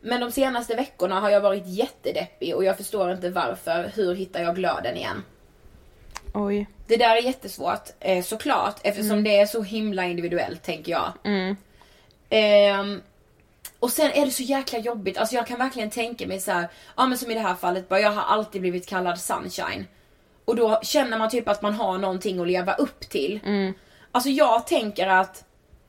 Men 0.00 0.20
de 0.20 0.30
senaste 0.30 0.74
veckorna 0.74 1.20
har 1.20 1.30
jag 1.30 1.40
varit 1.40 1.66
jättedeppig 1.66 2.56
och 2.56 2.64
jag 2.64 2.76
förstår 2.76 3.12
inte 3.12 3.30
varför. 3.30 3.92
Hur 3.94 4.14
hittar 4.14 4.40
jag 4.40 4.56
glöden 4.56 4.96
igen? 4.96 5.22
Oj. 6.34 6.66
Det 6.86 6.96
där 6.96 7.16
är 7.16 7.22
jättesvårt 7.22 7.88
eh, 8.00 8.24
såklart 8.24 8.80
eftersom 8.82 9.24
det 9.24 9.36
är 9.36 9.46
så 9.46 9.62
himla 9.62 10.04
individuellt 10.04 10.62
tänker 10.62 10.92
jag. 10.92 11.12
Mm. 11.24 11.56
Ehm, 12.30 13.02
och 13.78 13.90
sen 13.90 14.10
är 14.12 14.26
det 14.26 14.32
så 14.32 14.42
jäkla 14.42 14.78
jobbigt, 14.78 15.18
alltså 15.18 15.34
jag 15.34 15.46
kan 15.46 15.58
verkligen 15.58 15.90
tänka 15.90 16.26
mig 16.26 16.40
så 16.40 16.52
här, 16.52 16.68
ja 16.96 17.06
men 17.06 17.18
som 17.18 17.30
i 17.30 17.34
det 17.34 17.40
här 17.40 17.54
fallet, 17.54 17.88
bara 17.88 18.00
jag 18.00 18.12
har 18.12 18.22
alltid 18.22 18.60
blivit 18.60 18.86
kallad 18.86 19.20
sunshine. 19.20 19.86
Och 20.50 20.56
då 20.56 20.80
känner 20.82 21.18
man 21.18 21.30
typ 21.30 21.48
att 21.48 21.62
man 21.62 21.74
har 21.74 21.98
någonting 21.98 22.40
att 22.40 22.46
leva 22.46 22.74
upp 22.74 23.00
till. 23.00 23.40
Alltså 24.12 24.30
jag 24.30 24.66
tänker 24.66 25.06
att 25.06 25.44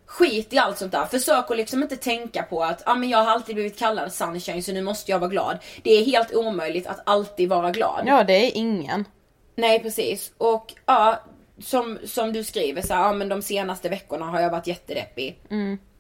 skit 0.06 0.54
i 0.54 0.58
allt 0.58 0.78
sånt 0.78 0.92
där. 0.92 1.06
Försök 1.06 1.52
att 1.52 1.58
liksom 1.58 1.84
inte 1.84 1.98
tänka 1.98 2.44
på 2.44 2.64
att 2.64 2.82
ah, 2.86 2.96
men 2.96 3.10
jag 3.10 3.18
har 3.18 3.32
alltid 3.32 3.56
blivit 3.56 3.80
kallad 3.80 4.14
sunshine 4.14 4.64
så 4.64 4.72
nu 4.72 4.82
måste 4.82 5.12
jag 5.12 5.20
vara 5.20 5.30
glad. 5.30 5.58
Det 5.84 5.92
är 5.92 6.06
helt 6.06 6.36
omöjligt 6.36 6.88
att 6.88 7.02
alltid 7.06 7.50
vara 7.50 7.72
glad. 7.72 8.04
Ja 8.06 8.24
det 8.24 8.34
är 8.34 8.58
ingen. 8.58 9.06
Nej 9.56 9.80
precis. 9.80 10.32
Och 10.38 10.74
ja, 10.86 11.24
som, 11.60 12.00
som 12.06 12.34
du 12.34 12.44
skriver 12.44 12.82
så 12.82 12.94
här, 12.94 13.02
ja 13.02 13.14
men 13.14 13.30
de 13.30 13.42
senaste 13.42 13.90
veckorna 13.90 14.26
har 14.26 14.42
jag 14.42 14.50
varit 14.50 14.68
jättedeppig. 14.68 15.40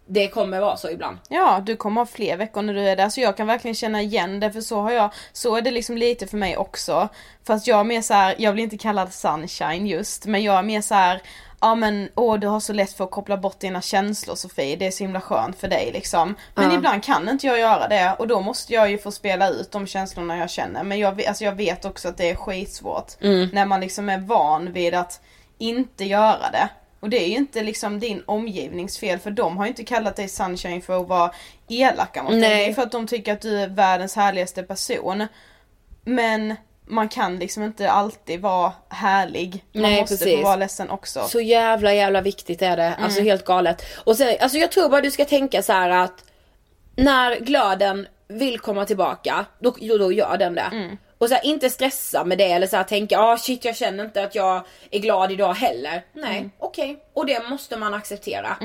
Det 0.05 0.27
kommer 0.27 0.60
vara 0.60 0.77
så 0.77 0.89
ibland. 0.89 1.17
Ja, 1.29 1.62
du 1.65 1.75
kommer 1.75 2.01
ha 2.01 2.05
fler 2.05 2.38
veckor 2.38 2.62
när 2.62 2.74
du 2.74 2.81
är 2.89 2.96
där, 2.96 3.10
så 3.10 3.22
jag 3.22 3.38
kan 3.38 3.48
verkligen 3.48 3.75
känna 3.75 4.01
igen 4.01 4.39
det 4.39 4.51
för 4.51 4.62
så 4.62 4.81
har 4.81 4.91
jag, 4.91 5.13
så 5.34 5.55
är 5.55 5.62
det 5.62 5.72
liksom 5.72 5.98
lite 5.98 6.27
för 6.27 6.38
mig 6.38 6.58
också. 6.58 7.10
Fast 7.48 7.67
jag 7.67 7.79
är 7.79 7.84
mer 7.84 8.01
så 8.01 8.13
här, 8.13 8.36
jag 8.38 8.53
blir 8.53 8.63
inte 8.63 8.77
kallad 8.77 9.13
sunshine 9.13 9.88
just, 9.88 10.25
men 10.25 10.43
jag 10.43 10.60
är 10.60 10.63
mer 10.63 10.81
så 10.81 10.96
här, 10.96 11.22
ja 11.62 11.75
men 11.75 12.10
åh 12.15 12.39
du 12.39 12.48
har 12.48 12.60
så 12.60 12.74
lätt 12.74 12.93
för 12.93 13.03
att 13.03 13.12
koppla 13.12 13.38
bort 13.38 13.60
dina 13.60 13.81
känslor 13.81 14.36
Sofie, 14.36 14.75
det 14.75 14.88
är 14.88 14.91
så 14.91 15.03
himla 15.03 15.22
skönt 15.22 15.60
för 15.60 15.67
dig 15.67 15.89
liksom. 15.93 16.36
Men 16.55 16.70
Ja. 16.72 16.77
ibland 16.77 17.03
kan 17.03 17.29
inte 17.29 17.48
jag 17.48 17.60
göra 17.60 17.88
det 17.88 18.15
och 18.20 18.27
då 18.27 18.41
måste 18.41 18.74
jag 18.74 18.91
ju 18.91 18.98
få 18.98 19.12
spela 19.12 19.50
ut 19.50 19.72
de 19.72 19.88
känslorna 19.88 20.38
jag 20.38 20.50
känner. 20.50 20.84
Men 20.84 21.00
jag, 21.00 21.15
vet- 21.15 21.27
alltså 21.27 21.43
jag 21.43 21.55
vet 21.55 21.86
också 21.86 22.08
att 22.10 22.17
det 22.17 22.29
är 22.29 22.36
skitsvårt 22.36 23.13
när 23.53 23.65
man 23.65 23.79
liksom 23.81 24.10
är 24.10 24.17
van 24.17 24.74
vid 24.74 24.93
att 24.96 25.22
inte 25.58 26.05
göra 26.05 26.51
det. 26.51 26.70
Och 27.01 27.10
det 27.10 27.24
är 27.24 27.27
ju 27.27 27.36
inte 27.36 27.63
liksom 27.63 28.00
din 28.00 28.24
omgivningsfel 28.25 29.20
för 29.20 29.31
de 29.31 29.58
har 29.58 29.65
ju 29.65 29.70
inte 29.70 29.84
kallat 29.84 30.15
dig 30.15 30.27
sunshine 30.27 30.81
för 30.81 31.01
att 31.01 31.08
vara 31.08 31.31
elaka 31.70 32.24
mot 32.24 32.31
dig. 32.31 32.41
Nej. 32.41 32.70
Är 32.70 32.74
för 32.74 32.81
att 32.81 32.91
de 32.91 33.08
tycker 33.08 33.34
att 33.34 33.41
du 33.41 33.60
är 33.60 33.67
världens 33.67 34.15
härligaste 34.15 34.63
person. 34.63 35.27
Men 36.05 36.55
man 36.86 37.10
kan 37.10 37.39
liksom 37.39 37.63
inte 37.63 37.91
alltid 37.91 38.41
vara 38.41 38.74
härlig. 38.89 39.65
Man 39.74 39.81
Nej, 39.81 40.01
måste 40.01 40.17
precis. 40.17 40.38
få 40.38 40.43
vara 40.43 40.55
ledsen 40.55 40.89
också. 40.89 41.27
Så 41.27 41.41
jävla 41.41 41.93
jävla 41.93 42.22
viktigt 42.22 42.62
är 42.62 42.77
det. 42.77 42.96
Alltså 42.96 43.22
helt 43.22 43.46
galet. 43.46 43.84
Och 44.03 44.17
sen, 44.17 44.36
alltså 44.39 44.58
jag 44.58 44.72
tror 44.72 44.89
bara 44.89 45.01
du 45.01 45.12
ska 45.12 45.25
tänka 45.25 45.62
så 45.62 45.74
här 45.74 45.89
att 45.89 46.24
när 46.96 47.39
glöden 47.39 48.08
vill 48.27 48.60
komma 48.60 48.86
tillbaka, 48.86 49.46
då, 49.60 49.75
då, 49.81 49.98
då 49.98 50.12
gör 50.12 50.38
den 50.38 50.55
det. 50.55 50.98
Och 51.22 51.30
så 51.30 51.36
här, 51.36 51.46
inte 51.46 51.70
stressa 51.70 52.24
med 52.24 52.38
det 52.38 52.51
eller 52.51 52.68
så 52.68 52.78
här, 52.78 52.84
tänka 52.84 53.20
ah 53.20 53.38
shit 53.38 53.66
jag 53.66 53.75
känner 53.75 54.06
inte 54.06 54.24
att 54.24 54.36
jag 54.36 54.66
är 54.92 55.00
glad 55.00 55.32
idag 55.32 55.54
heller. 55.54 56.06
Nej, 56.13 56.50
okej. 56.60 57.04
Och 57.13 57.25
det 57.25 57.50
måste 57.50 57.78
man 57.78 57.94
acceptera. 57.94 58.58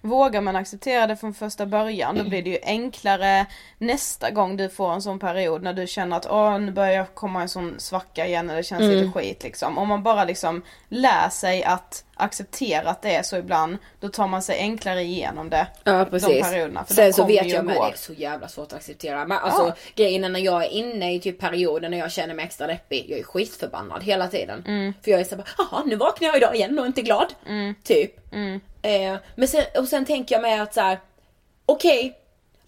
Vågar 0.00 0.40
man 0.40 0.56
acceptera 0.56 1.06
det 1.06 1.16
från 1.16 1.34
första 1.34 1.66
början 1.66 2.18
då 2.18 2.24
blir 2.24 2.42
det 2.42 2.50
ju 2.50 2.58
enklare 2.62 3.46
nästa 3.78 4.30
gång 4.30 4.56
du 4.56 4.68
får 4.68 4.92
en 4.92 5.02
sån 5.02 5.18
period 5.18 5.62
när 5.62 5.72
du 5.72 5.86
känner 5.86 6.16
att 6.16 6.26
åh 6.30 6.58
nu 6.58 6.72
börjar 6.72 6.92
jag 6.92 7.14
komma 7.14 7.42
en 7.42 7.48
sån 7.48 7.74
svacka 7.80 8.26
igen 8.26 8.50
eller 8.50 8.56
det 8.56 8.62
känns 8.62 8.80
Mm. 8.82 8.96
lite 8.96 9.12
skit 9.12 9.42
liksom. 9.42 9.78
Om 9.78 9.88
man 9.88 10.02
bara 10.02 10.24
liksom 10.24 10.62
lär 10.88 11.28
sig 11.28 11.64
att 11.64 12.04
acceptera 12.14 12.90
att 12.90 13.02
det 13.02 13.14
är 13.14 13.22
så 13.22 13.36
ibland 13.36 13.78
då 14.00 14.08
tar 14.08 14.26
man 14.26 14.42
sig 14.42 14.58
enklare 14.58 15.02
igenom 15.02 15.50
det. 15.50 15.66
Ja 15.84 16.04
precis. 16.04 16.28
De 16.28 16.42
perioderna. 16.42 16.84
För 16.84 16.94
Sen 16.94 17.12
så 17.12 17.24
vet 17.24 17.46
jag 17.46 17.64
går. 17.66 17.72
det 17.72 17.92
är 17.92 17.96
så 17.96 18.12
jävla 18.12 18.48
svårt 18.48 18.66
att 18.66 18.72
acceptera. 18.78 19.24
Men 19.26 19.38
alltså 19.38 19.62
Ja. 19.66 19.74
grejen 19.94 20.24
är 20.24 20.28
när 20.28 20.40
jag 20.40 20.64
är 20.64 20.68
inne 20.68 21.14
i 21.14 21.20
typ 21.20 21.38
perioden 21.40 21.90
när 21.90 21.98
jag 21.98 22.12
känner 22.12 22.34
mig 22.34 22.44
extra 22.44 22.66
deppig, 22.66 23.06
jag 23.08 23.18
är 23.18 23.22
skitförbannad 23.24 24.02
hela 24.02 24.28
tiden. 24.28 24.64
Mm. 24.66 24.94
För 25.04 25.10
jag 25.10 25.20
är 25.20 25.24
såhär, 25.24 25.44
jaha 25.58 25.82
nu 25.86 25.96
vaknar 25.96 26.28
jag 26.28 26.36
idag 26.36 26.56
igen 26.56 26.78
och 26.78 26.86
inte 26.86 27.02
glad. 27.02 27.34
Typ. 27.84 28.32
Mm. 28.32 28.60
Eh, 28.82 29.16
men 29.34 29.48
sen, 29.48 29.64
och 29.78 29.88
sen 29.88 30.04
tänker 30.04 30.34
jag 30.34 30.42
med 30.42 30.62
att 30.62 30.74
så 30.74 30.80
här, 30.80 30.98
okej, 31.66 32.18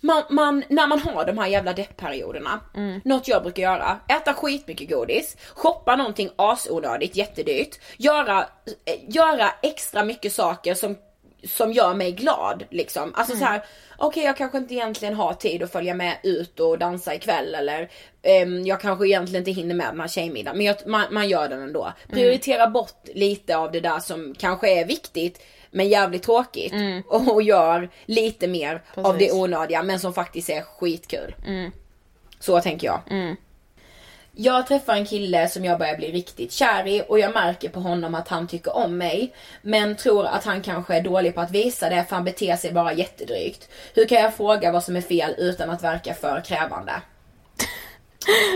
man, 0.01 0.23
man, 0.31 0.65
när 0.69 0.87
man 0.87 0.99
har 0.99 1.25
de 1.25 1.39
här 1.39 1.47
jävla 1.47 1.73
deppperioderna, 1.73 2.61
Mm. 2.75 3.01
något 3.05 3.29
jag 3.29 3.43
brukar 3.43 3.63
göra, 3.63 4.01
äta 4.09 4.35
skitmycket 4.35 4.91
godis, 4.91 5.37
shoppa 5.55 5.97
någonting 5.97 6.31
asonödigt, 6.37 7.17
jättedyrt, 7.17 7.79
göra, 7.97 8.47
eh, 8.85 9.01
göra 9.09 9.51
extra 9.63 10.05
mycket 10.05 10.33
saker 10.33 10.75
som, 10.75 10.97
som 11.45 11.73
gör 11.73 11.95
mig 11.95 12.13
glad 12.13 12.65
liksom. 12.71 13.13
Alltså 13.15 13.37
så 13.37 13.45
här, 13.45 13.65
okej 13.99 14.25
jag 14.25 14.37
kanske 14.37 14.59
inte 14.59 14.75
egentligen 14.75 15.15
har 15.15 15.35
tid 15.35 15.63
att 15.63 15.73
följa 15.73 15.95
med 15.95 16.17
ut 16.23 16.61
och 16.61 16.79
dansa 16.79 17.15
ikväll 17.15 17.55
eller 17.55 17.91
ehm, 18.23 18.67
jag 18.67 18.81
kanske 18.81 19.07
egentligen 19.07 19.41
inte 19.41 19.61
hinner 19.61 19.75
med 19.75 19.87
den 19.87 20.01
här 20.01 20.09
tjejmiddagen 20.09 20.57
men 20.57 20.67
jag, 20.67 20.77
man, 20.87 21.05
man 21.11 21.29
gör 21.29 21.49
den 21.49 21.63
ändå. 21.63 21.93
Prioritera 22.09 22.67
bort 22.67 23.09
lite 23.15 23.57
av 23.57 23.73
det 23.73 23.81
där 23.81 23.99
som 23.99 24.35
kanske 24.39 24.81
är 24.81 24.85
viktigt 24.85 25.43
men 25.75 25.89
jävligt 25.89 26.23
tråkigt 26.23 26.75
och, 27.09 27.35
och 27.35 27.43
gör 27.43 27.91
lite 28.05 28.49
mer 28.49 28.83
av 28.95 29.13
det 29.13 29.19
Precis. 29.19 29.35
onödiga 29.35 29.83
men 29.83 30.01
som 30.01 30.15
faktiskt 30.15 30.51
är 30.51 30.63
skitkul. 30.63 31.35
Så 32.41 32.61
tänker 32.61 32.87
jag. 32.87 33.01
Jag 34.37 34.67
träffar 34.67 34.95
en 34.95 35.07
kille 35.07 35.49
som 35.49 35.65
jag 35.65 35.79
börjar 35.79 35.97
bli 35.97 36.13
riktigt 36.13 36.53
kär 36.53 36.87
i 36.87 37.03
och 37.09 37.19
jag 37.19 37.35
märker 37.35 37.69
på 37.69 37.81
honom 37.81 38.15
att 38.15 38.29
han 38.29 38.47
tycker 38.47 38.77
om 38.77 38.97
mig. 38.99 39.35
Men 39.63 39.97
tror 39.97 40.27
att 40.27 40.45
han 40.45 40.63
kanske 40.63 40.97
är 40.97 41.01
dålig 41.01 41.35
på 41.35 41.41
att 41.41 41.51
visa 41.51 41.89
det 41.89 42.05
för 42.09 42.17
han 42.17 42.25
beter 42.25 42.57
sig 42.57 42.73
bara 42.73 42.93
jättedrygt. 42.93 43.69
Hur 43.95 44.07
kan 44.07 44.19
jag 44.19 44.35
fråga 44.35 44.73
vad 44.73 44.85
som 44.85 44.97
är 44.97 45.01
fel 45.01 45.35
utan 45.39 45.71
att 45.71 45.83
verka 45.83 46.15
för 46.15 46.41
krävande? 46.45 46.93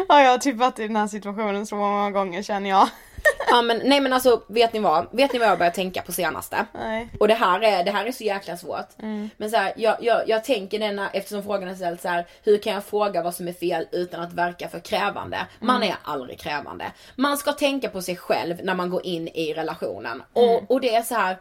Ja 0.08 0.22
jag 0.22 0.30
har 0.30 0.38
typ 0.38 0.56
varit 0.56 0.78
i 0.78 0.86
den 0.86 0.96
här 0.96 1.06
situationen 1.06 1.66
så 1.66 1.76
många 1.76 2.10
gånger 2.10 2.42
känner 2.42 2.70
jag. 2.70 2.88
Ja 3.50 3.62
men 3.62 3.80
nej 3.84 4.00
men 4.00 4.12
alltså 4.12 4.42
vet 4.48 4.72
ni 4.72 4.80
vad? 4.80 5.06
Vet 5.12 5.32
ni 5.32 5.38
vad 5.38 5.48
jag 5.48 5.58
börjar 5.58 5.72
tänka 5.72 6.02
på 6.02 6.12
senaste? 6.12 6.66
Nej. 6.72 7.08
Och 7.20 7.28
det 7.28 7.34
här 7.34 7.60
är, 7.60 7.84
det 7.84 7.90
här 7.90 8.06
är 8.06 8.12
så 8.12 8.24
jäkla 8.24 8.56
svårt. 8.56 8.88
Men 9.36 9.50
så 9.50 9.56
här, 9.56 9.72
jag, 9.76 9.96
jag, 10.00 10.28
jag 10.28 10.44
tänker 10.44 10.78
denna, 10.78 11.10
eftersom 11.10 11.42
frågan 11.42 11.68
är 11.68 11.74
ställd 11.74 12.00
så 12.00 12.08
här, 12.08 12.26
hur 12.42 12.58
kan 12.58 12.72
jag 12.72 12.84
fråga 12.84 13.22
vad 13.22 13.34
som 13.34 13.48
är 13.48 13.52
fel 13.52 13.86
utan 13.92 14.20
att 14.20 14.32
verka 14.32 14.68
för 14.68 14.80
krävande? 14.80 15.46
Man 15.60 15.82
är 15.82 15.96
aldrig 16.02 16.40
krävande. 16.40 16.92
Man 17.16 17.36
ska 17.36 17.52
tänka 17.52 17.88
på 17.88 18.02
sig 18.02 18.16
själv 18.16 18.56
när 18.62 18.74
man 18.74 18.90
går 18.90 19.06
in 19.06 19.28
i 19.28 19.54
relationen. 19.54 20.22
Och, 20.32 20.70
och 20.70 20.80
det 20.80 20.94
är 20.94 21.02
så 21.02 21.14
här. 21.14 21.36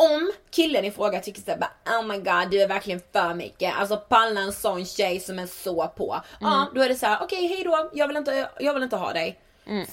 Om 0.00 0.32
killen 0.50 0.84
i 0.84 0.90
fråga 0.90 1.20
tycker 1.20 1.40
såhär 1.42 1.58
bara 1.58 1.98
oh 1.98 2.06
my 2.06 2.16
god 2.16 2.50
du 2.50 2.62
är 2.62 2.68
verkligen 2.68 3.00
för 3.12 3.34
mycket, 3.34 3.74
alltså 3.78 3.96
palla 3.96 4.40
en 4.40 4.52
sån 4.52 4.84
tjej 4.86 5.20
som 5.20 5.38
är 5.38 5.46
så 5.46 5.86
på. 5.96 6.20
Ja 6.40 6.66
då 6.74 6.82
är 6.82 6.88
det 6.88 6.94
så 6.94 7.06
här: 7.06 7.18
okej 7.22 7.46
hej 7.46 7.64
då, 7.64 7.90
jag 7.92 8.08
vill 8.08 8.16
inte, 8.16 8.48
jag 8.60 8.74
vill 8.74 8.82
inte 8.82 8.96
ha 8.96 9.12
dig. 9.12 9.38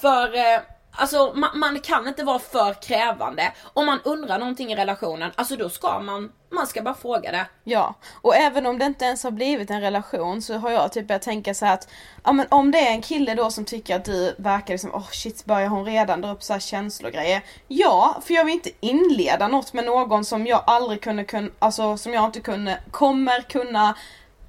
För 0.00 0.34
eh, 0.34 0.60
Alltså 0.96 1.32
man, 1.34 1.58
man 1.58 1.80
kan 1.80 2.08
inte 2.08 2.24
vara 2.24 2.38
för 2.38 2.82
krävande. 2.82 3.52
Om 3.62 3.86
man 3.86 4.00
undrar 4.04 4.38
någonting 4.38 4.72
i 4.72 4.76
relationen, 4.76 5.30
alltså 5.34 5.56
då 5.56 5.68
ska 5.68 6.00
man, 6.00 6.32
man 6.50 6.66
ska 6.66 6.82
bara 6.82 6.94
fråga 6.94 7.32
det. 7.32 7.46
Ja, 7.64 7.94
och 8.22 8.36
även 8.36 8.66
om 8.66 8.78
det 8.78 8.84
inte 8.84 9.04
ens 9.04 9.24
har 9.24 9.30
blivit 9.30 9.70
en 9.70 9.80
relation 9.80 10.42
så 10.42 10.54
har 10.54 10.70
jag 10.70 10.92
typ 10.92 11.08
börjat 11.08 11.22
tänka 11.22 11.54
så 11.54 11.66
här 11.66 11.74
att 11.74 11.88
ja 12.24 12.32
men 12.32 12.46
om 12.50 12.70
det 12.70 12.78
är 12.78 12.90
en 12.90 13.02
kille 13.02 13.34
då 13.34 13.50
som 13.50 13.64
tycker 13.64 13.96
att 13.96 14.04
du 14.04 14.34
verkar 14.38 14.74
liksom 14.74 14.90
åh 14.94 15.08
shit 15.10 15.44
börjar 15.44 15.68
hon 15.68 15.84
redan 15.84 16.20
dra 16.20 16.32
upp 16.32 16.42
så 16.42 16.52
här 16.52 16.60
känslogrejer. 16.60 17.42
Ja, 17.68 18.20
för 18.24 18.34
jag 18.34 18.44
vill 18.44 18.54
inte 18.54 18.70
inleda 18.80 19.48
något 19.48 19.72
med 19.72 19.84
någon 19.84 20.24
som 20.24 20.46
jag 20.46 20.62
aldrig 20.66 21.02
kunde 21.02 21.24
kunna, 21.24 21.50
alltså 21.58 21.96
som 21.96 22.12
jag 22.12 22.24
inte 22.24 22.40
kunde, 22.40 22.80
kommer 22.90 23.40
kunna 23.40 23.94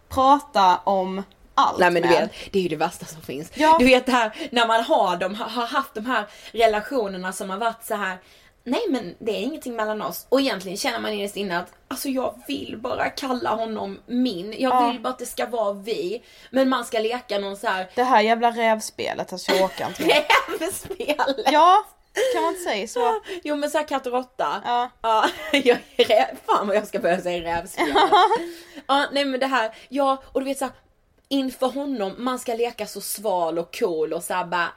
prata 0.10 0.78
om 0.84 1.24
allt 1.58 1.80
Nej 1.80 1.92
men 1.92 2.02
du 2.02 2.10
med. 2.10 2.22
vet, 2.22 2.32
det 2.52 2.60
är 2.60 2.64
ju 2.64 2.70
det 2.70 2.76
värsta 2.76 3.06
som 3.06 3.22
finns. 3.22 3.52
Ja. 3.54 3.76
Du 3.80 3.86
vet 3.86 4.06
det 4.06 4.12
här 4.12 4.50
när 4.52 4.68
man 4.68 4.84
har, 4.84 5.18
de, 5.18 5.36
har 5.36 5.66
haft 5.68 5.94
de 5.94 6.06
här 6.06 6.26
relationerna 6.52 7.34
som 7.34 7.50
har 7.50 7.58
varit 7.58 7.86
så 7.86 7.96
här. 7.96 8.18
Nej 8.64 8.82
men 8.90 9.16
det 9.20 9.32
är 9.32 9.40
ingenting 9.42 9.76
mellan 9.76 10.02
oss. 10.02 10.26
Och 10.30 10.42
egentligen 10.42 10.78
känner 10.78 11.00
man 11.00 11.14
innerst 11.14 11.36
inne 11.36 11.58
att 11.60 11.74
alltså 11.88 12.10
jag 12.10 12.42
vill 12.48 12.78
bara 12.82 13.10
kalla 13.10 13.50
honom 13.56 14.00
min. 14.06 14.56
Jag 14.58 14.74
Ja. 14.76 14.92
vill 14.92 15.02
bara 15.02 15.10
att 15.10 15.20
det 15.20 15.26
ska 15.26 15.46
vara 15.46 15.74
vi. 15.74 16.24
Men 16.52 16.70
man 16.70 16.86
ska 16.86 17.00
leka 17.00 17.40
någon 17.40 17.58
så 17.58 17.68
här 17.68 17.90
Det 17.96 18.04
här 18.04 18.22
jävla 18.22 18.52
rävspelet, 18.52 19.34
alltså 19.34 19.52
jag 19.52 19.66
orkar 19.66 19.88
inte 19.88 20.02
med. 20.06 20.24
rävspel. 20.60 21.44
Ja, 21.52 21.84
kan 22.34 22.42
man 22.44 22.52
inte 22.52 22.64
säga 22.70 22.88
så? 22.88 23.22
Jo 23.44 23.56
men 23.56 23.70
såhär 23.70 23.88
katt 23.88 24.06
och 24.06 24.12
råtta. 24.14 24.62
Ja. 24.66 24.90
Ja, 25.02 25.26
jag 25.52 25.78
är 25.98 26.04
räv. 26.06 26.26
Fan 26.46 26.68
vad 26.68 26.76
jag 26.76 26.88
ska 26.88 27.00
börja 27.00 27.22
säga 27.22 27.58
rävspel. 27.58 27.94
ja, 28.88 29.06
nej 29.12 29.26
men 29.26 29.40
det 29.40 29.48
här, 29.48 29.72
ja 29.90 30.18
och 30.32 30.40
du 30.40 30.46
vet 30.46 30.58
såhär 30.58 30.74
inför 31.28 31.68
honom, 31.68 32.16
man 32.18 32.40
ska 32.40 32.54
leka 32.54 32.86
så 32.88 33.02
sval 33.02 33.60
och 33.60 33.80
cool 33.80 34.14
och 34.14 34.24
såhär 34.24 34.46
bara 34.46 34.68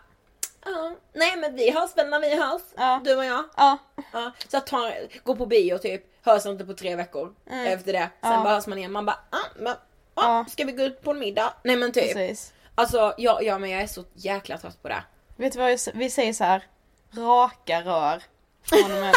Ja, 0.65 0.93
nej 1.13 1.37
men 1.37 1.55
vi 1.57 1.71
hörs 1.71 1.97
väl 1.97 2.09
när 2.09 2.21
vi 2.21 2.43
hörs. 2.43 2.63
Ja. 2.77 3.01
Du 3.05 3.17
och 3.17 3.25
jag. 3.25 3.45
Ja, 3.57 3.79
Ja, 4.13 4.31
så 4.49 4.57
att 4.57 4.67
ta, 4.67 4.93
gå 5.25 5.37
på 5.37 5.47
bio 5.47 5.79
typ, 5.79 6.03
hörs 6.25 6.47
inte 6.47 6.65
på 6.65 6.73
tre 6.75 6.97
veckor 6.97 7.35
efter 7.67 7.93
det. 7.93 8.11
Sen 8.21 8.33
Ja. 8.33 8.43
bara 8.45 8.55
hörs 8.55 8.67
man 8.67 8.79
igen, 8.79 8.93
man 8.93 9.07
bara 9.07 9.19
ah, 9.31 9.39
men, 9.57 9.75
ah, 10.15 10.45
ska 10.45 10.65
vi 10.65 10.73
gå 10.73 10.83
ut 10.83 11.03
på 11.03 11.11
en 11.11 11.19
middag? 11.19 11.53
Nej 11.65 11.77
men 11.77 11.93
typ. 11.93 12.05
precis. 12.15 12.53
Alltså 12.75 13.15
ja, 13.19 13.43
ja 13.43 13.59
men 13.59 13.71
jag 13.71 13.83
är 13.83 13.87
så 13.87 14.05
jäkla 14.15 14.59
trött 14.59 14.83
på 14.83 14.89
det. 14.89 15.03
Vet 15.37 15.53
du 15.53 15.59
vad 15.59 15.79
vi 15.95 16.11
säger 16.11 16.33
så 16.33 16.45
här. 16.45 16.63
Raka 17.17 17.81
rör. 17.81 18.23
Från 18.63 18.85
och 18.93 19.01
med. 19.01 19.15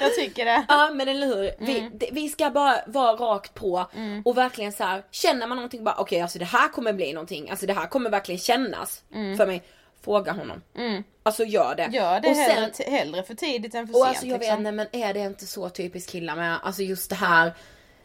Jag 0.00 0.14
tycker 0.14 0.44
det. 0.44 0.64
Ja 0.68 0.90
men 0.94 1.08
eller 1.08 1.26
hur, 1.26 1.50
vi, 1.58 1.78
Mm. 1.78 1.92
det, 1.98 2.08
vi 2.12 2.28
ska 2.28 2.50
bara 2.50 2.76
vara 2.86 3.12
rakt 3.12 3.54
på 3.54 3.86
och 4.24 4.36
verkligen 4.38 4.72
så 4.72 4.84
här 4.84 5.02
känner 5.10 5.46
man 5.46 5.56
någonting 5.56 5.84
bara 5.84 5.94
okej 5.94 6.20
alltså 6.20 6.38
det 6.38 6.44
här 6.44 6.68
kommer 6.68 6.92
bli 6.92 7.12
någonting, 7.12 7.50
alltså 7.50 7.66
det 7.66 7.72
här 7.72 7.86
kommer 7.86 8.10
verkligen 8.10 8.38
kännas 8.38 9.02
för 9.36 9.46
mig. 9.46 9.62
Fråga 10.04 10.32
honom. 10.32 10.62
Alltså 11.22 11.44
gör 11.44 11.74
det. 11.74 11.82
Mm. 11.82 11.94
Gör 11.94 12.20
det 12.20 12.28
och 12.28 12.34
hellre, 12.36 12.70
t- 12.70 12.90
hellre 12.90 13.22
för 13.22 13.34
tidigt 13.34 13.74
än 13.74 13.86
för 13.86 13.94
Och 13.94 13.98
sent. 14.00 14.08
alltså 14.08 14.26
jag 14.26 14.38
liksom. 14.40 14.56
vet, 14.56 14.62
nej 14.62 14.72
men 14.72 14.86
är 14.92 15.14
det 15.14 15.20
inte 15.20 15.46
så 15.46 15.68
typiskt 15.68 16.10
killar 16.12 16.36
med, 16.36 16.58
alltså 16.62 16.82
just 16.82 17.10
det 17.10 17.16
här 17.16 17.52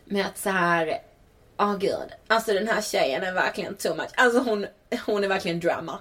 med 0.06 0.26
att 0.26 0.38
så 0.38 0.50
här. 0.50 0.98
Ja 1.58 1.76
gud, 1.80 2.10
alltså 2.28 2.54
den 2.54 2.68
här 2.68 2.82
tjejen 2.82 3.24
är 3.24 3.32
verkligen 3.34 3.76
too 3.76 3.96
much. 3.96 4.10
Alltså 4.16 4.40
hon, 4.40 4.66
hon 5.06 5.24
är 5.24 5.28
verkligen 5.28 5.60
drama. 5.60 6.00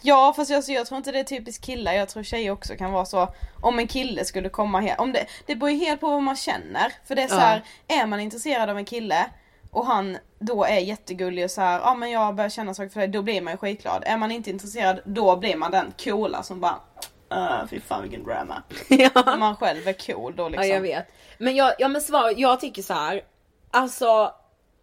Ja 0.00 0.32
fast 0.36 0.50
alltså, 0.50 0.72
jag 0.72 0.86
tror 0.86 0.98
inte 0.98 1.12
det 1.12 1.18
är 1.18 1.24
typiskt 1.24 1.64
killar, 1.64 1.92
jag 1.92 2.08
tror 2.08 2.22
tjejer 2.22 2.50
också 2.50 2.76
kan 2.76 2.92
vara 2.92 3.04
så 3.04 3.28
Om 3.60 3.78
en 3.78 3.86
kille 3.86 4.24
skulle 4.24 4.48
komma 4.48 4.80
här, 4.80 5.00
om 5.00 5.12
det, 5.12 5.26
det 5.46 5.56
beror 5.56 5.70
ju 5.70 5.78
helt 5.78 6.00
på 6.00 6.10
vad 6.10 6.22
man 6.22 6.36
känner 6.36 6.92
För 7.04 7.14
det 7.14 7.22
är 7.22 7.28
så 7.28 7.38
här, 7.38 7.62
är 7.88 8.06
man 8.06 8.20
intresserad 8.20 8.70
av 8.70 8.78
en 8.78 8.84
kille 8.84 9.26
och 9.70 9.86
han 9.86 10.18
då 10.38 10.64
är 10.64 10.78
jättegullig 10.78 11.44
och 11.44 11.50
så 11.50 11.60
här, 11.60 11.80
ja 11.80 11.94
men 11.94 12.10
jag 12.10 12.34
börjar 12.34 12.50
känna 12.50 12.74
saker 12.74 12.90
för 12.90 13.00
dig, 13.00 13.08
då 13.08 13.22
blir 13.22 13.42
man 13.42 13.52
ju 13.52 13.56
skitglad. 13.56 14.02
Är 14.06 14.16
man 14.16 14.30
inte 14.30 14.50
intresserad, 14.50 15.00
då 15.04 15.36
blir 15.36 15.56
man 15.56 15.70
den 15.70 15.92
coola 16.04 16.42
som 16.42 16.60
bara 16.60 16.80
Uh, 17.34 17.66
fy 17.70 17.80
fan 17.80 18.02
vilken 18.02 18.24
drama. 18.24 18.62
ja. 18.88 19.36
Man 19.38 19.56
själv 19.56 19.88
är 19.88 19.92
cool 19.92 20.36
då 20.36 20.48
liksom. 20.48 20.68
ja 20.68 20.74
jag 20.74 20.80
vet. 20.80 21.06
Men 21.38 21.56
jag, 21.56 21.72
ja 21.78 21.88
men 21.88 22.00
svar, 22.00 22.34
jag 22.36 22.60
tycker 22.60 22.82
så 22.82 22.94
här. 22.94 23.22
Alltså 23.70 24.32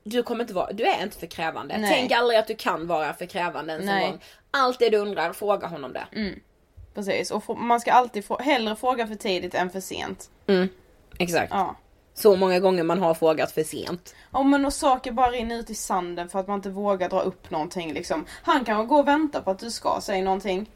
du 0.10 0.24
kommer 0.24 0.44
inte 0.44 0.54
vara, 0.54 0.72
du 0.72 0.84
är 0.84 1.04
inte 1.04 1.18
för 1.18 1.28
krävande. 1.28 1.78
Nej. 1.78 1.90
Tänk 1.94 2.12
aldrig 2.12 2.40
att 2.40 2.48
du 2.48 2.56
kan 2.56 2.88
vara 2.88 3.14
för 3.14 3.26
krävande 3.26 3.74
ens 3.74 3.90
en 3.90 3.96
Nej. 3.96 4.10
gång. 4.10 4.20
Allt 4.52 4.80
det 4.80 4.90
du 4.90 4.98
undrar, 4.98 5.34
fråga 5.34 5.68
honom 5.68 5.94
det. 5.94 6.34
Precis, 6.94 7.32
och 7.32 7.58
man 7.60 7.80
ska 7.80 7.92
alltid 7.92 8.26
få, 8.26 8.38
hellre 8.38 8.76
fråga 8.76 9.08
för 9.08 9.16
tidigt 9.16 9.54
än 9.56 9.70
för 9.70 9.80
sent. 9.80 10.30
Mm. 10.48 10.68
Exakt. 11.20 11.52
Ja. 11.54 11.76
Så 12.14 12.36
många 12.36 12.60
gånger 12.60 12.84
man 12.84 13.00
har 13.00 13.14
frågat 13.14 13.52
för 13.52 13.64
sent. 13.64 14.16
Ja 14.34 14.44
men 14.44 14.66
och 14.66 14.74
saker 14.74 15.12
bara 15.12 15.32
rinner 15.32 15.56
ut 15.60 15.70
i 15.70 15.76
sanden 15.76 16.30
för 16.30 16.40
att 16.40 16.48
man 16.48 16.56
inte 16.56 16.70
vågar 16.70 17.10
dra 17.10 17.22
upp 17.22 17.52
någonting 17.52 17.94
liksom. 17.94 18.26
Han 18.44 18.66
kan 18.66 18.88
gå 18.88 18.96
och 19.00 19.08
vänta 19.08 19.42
på 19.42 19.52
att 19.52 19.60
du 19.60 19.72
ska 19.72 20.00
säga 20.02 20.24
någonting. 20.24 20.70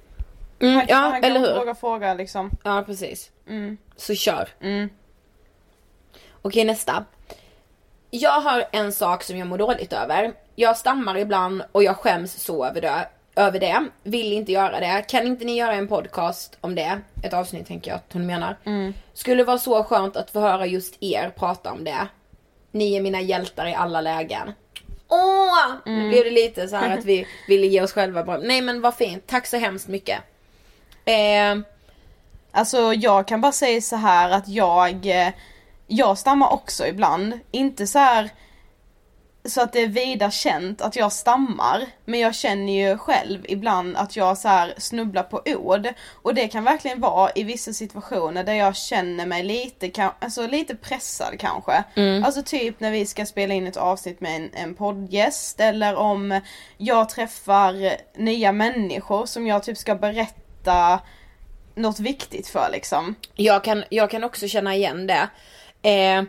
Mm, 0.59 0.75
Han, 0.75 0.85
ja 0.89 0.95
han 0.95 1.21
kan 1.21 1.23
eller 1.23 1.39
hur. 1.39 1.59
våga 1.59 1.75
fråga 1.75 2.13
liksom. 2.13 2.49
Ja 2.63 2.83
precis. 2.85 3.31
Mm. 3.47 3.77
Så 3.95 4.15
kör. 4.15 4.49
Mm. 4.61 4.89
Okej 6.41 6.65
nästa. 6.65 7.05
Jag 8.13 8.41
har 8.41 8.65
en 8.71 8.91
sak 8.91 9.23
som 9.23 9.37
jag 9.37 9.47
mår 9.47 9.57
dåligt 9.57 9.93
över. 9.93 10.33
Jag 10.55 10.77
stammar 10.77 11.17
ibland 11.17 11.63
och 11.71 11.83
jag 11.83 11.97
skäms 11.97 12.43
så 12.43 12.65
över 12.65 12.81
det. 12.81 13.07
Över 13.35 13.59
det. 13.59 13.85
Vill 14.03 14.33
inte 14.33 14.51
göra 14.51 14.79
det. 14.79 15.05
Kan 15.07 15.27
inte 15.27 15.45
ni 15.45 15.57
göra 15.57 15.73
en 15.73 15.87
podcast 15.87 16.57
om 16.61 16.75
det? 16.75 16.99
Ett 17.23 17.33
avsnitt 17.33 17.67
tänker 17.67 17.91
jag 17.91 17.95
att 17.95 18.13
hon 18.13 18.25
menar. 18.25 18.55
Skulle 19.13 19.43
vara 19.43 19.57
så 19.57 19.83
skönt 19.83 20.17
att 20.17 20.31
få 20.31 20.39
höra 20.39 20.65
just 20.65 20.97
er 21.03 21.31
prata 21.37 21.71
om 21.71 21.83
det. 21.83 22.07
Ni 22.71 22.95
är 22.95 23.01
mina 23.01 23.21
hjältar 23.21 23.65
i 23.67 23.73
alla 23.73 24.01
lägen. 24.01 24.51
Åh! 25.07 25.67
Nu 25.85 26.09
blev 26.09 26.23
det 26.23 26.31
lite 26.31 26.67
så 26.67 26.75
här 26.75 26.97
att 26.97 27.05
vi 27.05 27.27
ville 27.47 27.67
ge 27.67 27.81
oss 27.81 27.91
själva 27.93 28.23
bra. 28.23 28.37
Nej 28.37 28.61
men 28.61 28.81
vad 28.81 28.95
fint. 28.95 29.27
Tack 29.27 29.47
så 29.47 29.57
hemskt 29.57 29.87
mycket. 29.87 30.19
Eh, 31.05 31.55
Alltså 32.53 32.93
jag 32.93 33.27
kan 33.27 33.41
bara 33.41 33.51
säga 33.51 33.81
så 33.81 33.95
här 33.95 34.29
att 34.29 34.47
jag, 34.47 35.05
eh, 35.05 35.27
jag 35.91 36.17
stammar 36.17 36.53
också 36.53 36.87
ibland. 36.87 37.39
Inte 37.51 37.87
så 37.87 37.99
här 37.99 38.29
så 39.45 39.61
att 39.61 39.73
det 39.73 39.79
är 39.79 39.87
vida 39.87 40.31
känt 40.31 40.81
att 40.81 40.95
jag 40.95 41.11
stammar. 41.11 41.85
Men 42.05 42.19
jag 42.19 42.35
känner 42.35 42.73
ju 42.73 42.97
själv 42.97 43.45
ibland 43.47 43.97
att 43.97 44.15
jag 44.15 44.37
så 44.37 44.47
här 44.47 44.73
snubblar 44.77 45.23
på 45.23 45.41
ord. 45.45 45.87
Och 46.11 46.33
det 46.33 46.47
kan 46.47 46.63
verkligen 46.63 47.01
vara 47.01 47.31
i 47.35 47.43
vissa 47.43 47.73
situationer 47.73 48.43
där 48.43 48.53
jag 48.53 48.75
känner 48.75 49.25
mig 49.25 49.43
lite, 49.43 50.11
alltså 50.19 50.47
lite 50.47 50.75
pressad 50.75 51.39
kanske. 51.39 51.83
Alltså 52.25 52.43
typ 52.43 52.79
när 52.79 52.91
vi 52.91 53.05
ska 53.05 53.25
spela 53.25 53.53
in 53.53 53.67
ett 53.67 53.77
avsnitt 53.77 54.21
med 54.21 54.35
en, 54.35 54.49
en 54.53 54.75
poddgäst 54.75 55.59
eller 55.59 55.95
om 55.95 56.41
jag 56.77 57.09
träffar 57.09 57.95
nya 58.17 58.51
människor 58.51 59.25
som 59.25 59.47
jag 59.47 59.63
typ 59.63 59.77
ska 59.77 59.95
berätta 59.95 60.99
något 61.75 61.99
viktigt 61.99 62.47
för 62.47 62.69
liksom. 62.71 63.15
Jag 63.35 63.63
kan, 63.63 63.83
jag 63.89 64.11
kan 64.11 64.23
också 64.23 64.47
känna 64.47 64.75
igen 64.75 65.07
det. 65.07 65.29
Eh, 65.81 66.23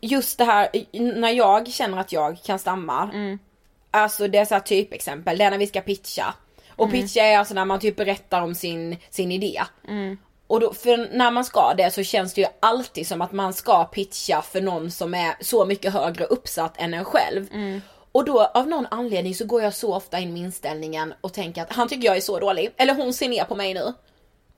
just 0.00 0.38
det 0.38 0.44
här, 0.44 0.68
när 0.92 1.30
jag 1.30 1.68
känner 1.68 1.98
att 1.98 2.12
jag 2.12 2.42
kan 2.44 2.58
stamma. 2.58 3.10
Alltså 3.90 4.28
det 4.28 4.38
är 4.38 4.44
så 4.44 4.54
här 4.54 4.60
typexempel, 4.60 5.38
det 5.38 5.44
är 5.44 5.50
när 5.50 5.58
vi 5.58 5.66
ska 5.66 5.80
pitcha. 5.80 6.34
Och 6.76 6.90
pitcha 6.90 7.20
är 7.20 7.38
alltså 7.38 7.54
när 7.54 7.64
man 7.64 7.80
typ 7.80 7.96
berättar 7.96 8.42
om 8.42 8.54
sin, 8.54 8.96
sin 9.10 9.32
idé. 9.32 9.62
Och 10.46 10.60
då, 10.60 10.72
för 10.74 11.16
när 11.16 11.30
man 11.30 11.44
ska 11.44 11.74
det 11.74 11.90
så 11.90 12.02
känns 12.02 12.34
det 12.34 12.40
ju 12.40 12.46
alltid 12.60 13.06
som 13.06 13.22
att 13.22 13.32
man 13.32 13.52
ska 13.52 13.84
pitcha 13.84 14.42
för 14.42 14.60
någon 14.60 14.90
som 14.90 15.14
är 15.14 15.34
så 15.40 15.64
mycket 15.64 15.92
högre 15.92 16.24
uppsatt 16.24 16.74
än 16.76 16.94
en 16.94 17.04
själv. 17.04 17.46
Och 18.12 18.24
då 18.24 18.44
av 18.44 18.68
någon 18.68 18.86
anledning 18.90 19.34
så 19.34 19.44
går 19.44 19.62
jag 19.62 19.74
så 19.74 19.94
ofta 19.94 20.18
in 20.18 20.32
med 20.32 20.42
inställningen 20.42 21.14
och 21.20 21.32
tänker 21.32 21.62
att 21.62 21.72
han 21.72 21.88
tycker 21.88 22.06
jag 22.06 22.16
är 22.16 22.20
så 22.20 22.38
dålig. 22.38 22.70
Eller 22.76 22.94
hon 22.94 23.12
ser 23.12 23.28
ner 23.28 23.44
på 23.44 23.54
mig 23.54 23.74
nu. 23.74 23.92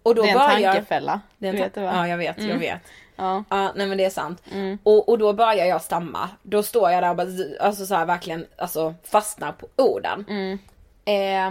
Och 0.09 0.14
då 0.14 0.23
Det 0.23 0.29
är 0.29 0.33
en 0.33 0.38
börjar... 0.38 0.73
tankefälla. 0.73 1.21
Det 1.38 1.47
är 1.49 1.51
en 1.53 1.57
ta- 1.59 1.64
vet 1.64 1.75
det 1.75 1.81
va? 1.81 1.92
Ja 1.94 2.09
jag 2.09 2.16
vet, 2.18 2.42
jag 2.42 2.59
vet. 2.59 2.81
Ja. 3.16 3.44
Ja 3.49 3.73
nej 3.75 3.87
men 3.87 3.99
det 3.99 4.05
är 4.05 4.11
sant. 4.11 4.42
Och, 4.83 5.09
och 5.09 5.18
då 5.18 5.33
börjar 5.33 5.66
jag 5.66 5.83
stamma. 5.83 6.29
Då 6.42 6.62
står 6.62 6.90
jag 6.90 7.03
där 7.03 7.11
och 7.11 7.16
bara, 7.16 7.27
alltså 7.61 7.87
så 7.87 7.94
här 7.94 8.07
verkligen 8.07 8.47
alltså 8.59 8.94
fastnar 9.05 9.53
på 9.53 9.68
orden. 9.77 10.25
Eh, 11.05 11.51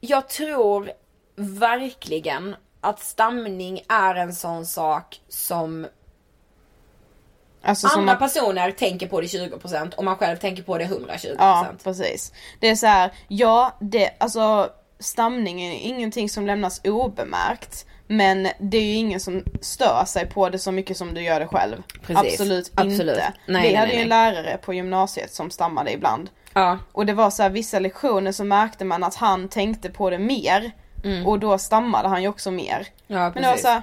jag 0.00 0.28
tror 0.28 0.92
verkligen 1.36 2.56
att 2.80 3.00
stamning 3.00 3.82
är 3.88 4.14
en 4.14 4.34
sån 4.34 4.66
sak 4.66 5.20
som 5.28 5.86
Alltså 7.64 7.86
andra 7.98 8.12
att, 8.12 8.18
personer 8.18 8.70
tänker 8.70 9.08
på 9.08 9.20
det 9.20 9.26
20% 9.26 9.94
och 9.94 10.04
man 10.04 10.16
själv 10.16 10.36
tänker 10.36 10.62
på 10.62 10.78
det 10.78 10.84
120%. 10.84 11.34
ja 11.38 11.66
precis. 11.84 12.32
Det 12.60 12.68
är 12.68 12.74
så 12.76 12.86
här, 12.86 13.10
ja 13.28 13.76
det, 13.80 14.10
alltså 14.20 14.70
stamning 15.02 15.62
är 15.62 15.72
ingenting 15.72 16.28
som 16.28 16.46
lämnas 16.46 16.80
obemärkt. 16.84 17.86
Men 18.06 18.48
det 18.58 18.76
är 18.76 18.82
ju 18.84 18.94
ingen 18.94 19.20
som 19.20 19.44
stör 19.60 20.04
sig 20.06 20.26
på 20.26 20.48
det 20.48 20.58
så 20.58 20.72
mycket 20.72 20.96
som 20.96 21.14
du 21.14 21.22
gör 21.22 21.40
det 21.40 21.46
själv. 21.46 21.82
Precis. 22.06 22.32
Absolut, 22.32 22.72
Absolut. 22.74 23.00
inte. 23.00 23.32
Nej, 23.46 23.68
Vi 23.68 23.74
hade 23.74 23.86
nej, 23.86 23.96
ju 23.96 24.02
en 24.02 24.08
lärare 24.08 24.58
på 24.62 24.74
gymnasiet 24.74 25.34
som 25.34 25.50
stammade 25.50 25.92
ibland. 25.92 26.30
Ja. 26.52 26.78
Och 26.92 27.06
det 27.06 27.12
var 27.12 27.30
så 27.30 27.42
här, 27.42 27.50
vissa 27.50 27.78
lektioner 27.78 28.32
så 28.32 28.44
märkte 28.44 28.84
man 28.84 29.04
att 29.04 29.14
han 29.14 29.48
tänkte 29.48 29.90
på 29.90 30.10
det 30.10 30.18
mer. 30.18 30.72
Och 31.26 31.38
då 31.38 31.58
stammade 31.58 32.08
han 32.08 32.22
ju 32.22 32.28
också 32.28 32.50
mer. 32.50 32.86
Ja 33.06 33.30
Men 33.34 33.42
det 33.42 33.48
var 33.48 33.56
så 33.56 33.68
här, 33.68 33.82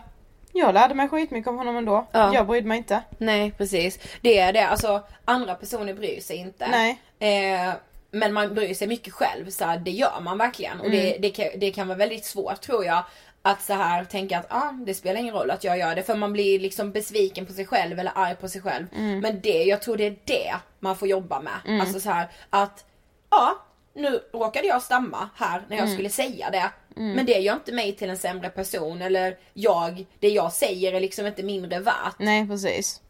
jag 0.54 0.74
lärde 0.74 0.94
mig 0.94 1.10
skitmycket 1.10 1.48
om 1.48 1.58
honom 1.58 1.78
ändå. 1.78 2.08
Ja. 2.12 2.34
Jag 2.34 2.48
brydde 2.48 2.68
mig 2.68 2.78
inte. 2.78 3.02
Nej 3.18 3.52
precis. 3.52 4.00
Det 4.22 4.40
är 4.40 4.54
det, 4.54 4.68
alltså 4.68 5.04
andra 5.26 5.56
personer 5.56 5.94
bryr 5.94 6.22
sig 6.22 6.38
inte. 6.38 6.68
Nej. 6.68 7.00
Eh, 7.20 7.74
men 8.12 8.34
man 8.34 8.54
bryr 8.54 8.74
sig 8.74 8.88
mycket 8.88 9.14
själv, 9.14 9.50
så 9.50 9.66
här, 9.66 9.78
det 9.78 9.92
gör 9.92 10.22
man 10.22 10.38
verkligen. 10.38 10.80
Och 10.80 10.92
det, 10.92 11.18
det, 11.20 11.30
kan, 11.30 11.46
det 11.56 11.72
kan 11.72 11.88
vara 11.88 11.98
väldigt 11.98 12.26
svårt 12.26 12.62
tror 12.62 12.86
jag. 12.86 13.04
Att 13.42 13.62
så 13.62 13.74
här 13.74 14.06
tänka 14.06 14.40
att 14.40 14.46
ah, 14.50 14.72
det 14.72 14.94
spelar 14.94 15.20
ingen 15.20 15.36
roll 15.36 15.52
att 15.52 15.64
jag 15.64 15.78
gör 15.80 15.96
det 15.96 16.04
för 16.04 16.16
man 16.16 16.34
blir 16.34 16.60
liksom 16.60 16.92
besviken 16.92 17.46
på 17.46 17.54
sig 17.54 17.66
själv 17.66 18.00
eller 18.00 18.12
arg 18.16 18.36
på 18.36 18.48
sig 18.50 18.62
själv. 18.62 18.86
Men 19.22 19.42
det, 19.42 19.64
jag 19.64 19.82
tror 19.82 19.98
det 19.98 20.08
är 20.08 20.16
det 20.26 20.56
man 20.80 20.96
får 20.96 21.08
jobba 21.08 21.42
med. 21.42 21.82
Alltså 21.82 22.00
så 22.00 22.10
här 22.10 22.30
att 22.50 22.86
ja, 23.30 23.66
nu 23.96 24.20
råkade 24.34 24.68
jag 24.68 24.82
stamma 24.82 25.30
här 25.36 25.66
när 25.70 25.78
jag 25.78 25.90
skulle 25.90 26.10
säga 26.10 26.50
det. 26.50 26.72
Men 27.16 27.26
det 27.26 27.32
gör 27.40 27.54
inte 27.54 27.72
mig 27.72 27.96
till 27.96 28.10
en 28.10 28.18
sämre 28.18 28.50
person 28.50 29.02
eller 29.02 29.38
jag, 29.54 30.06
det 30.20 30.30
jag 30.30 30.54
säger 30.54 30.94
är 30.94 31.00
liksom 31.00 31.26
inte 31.26 31.44
mindre 31.44 31.80
värt. 31.80 32.16
Nej 32.20 32.48
precis. 32.48 33.02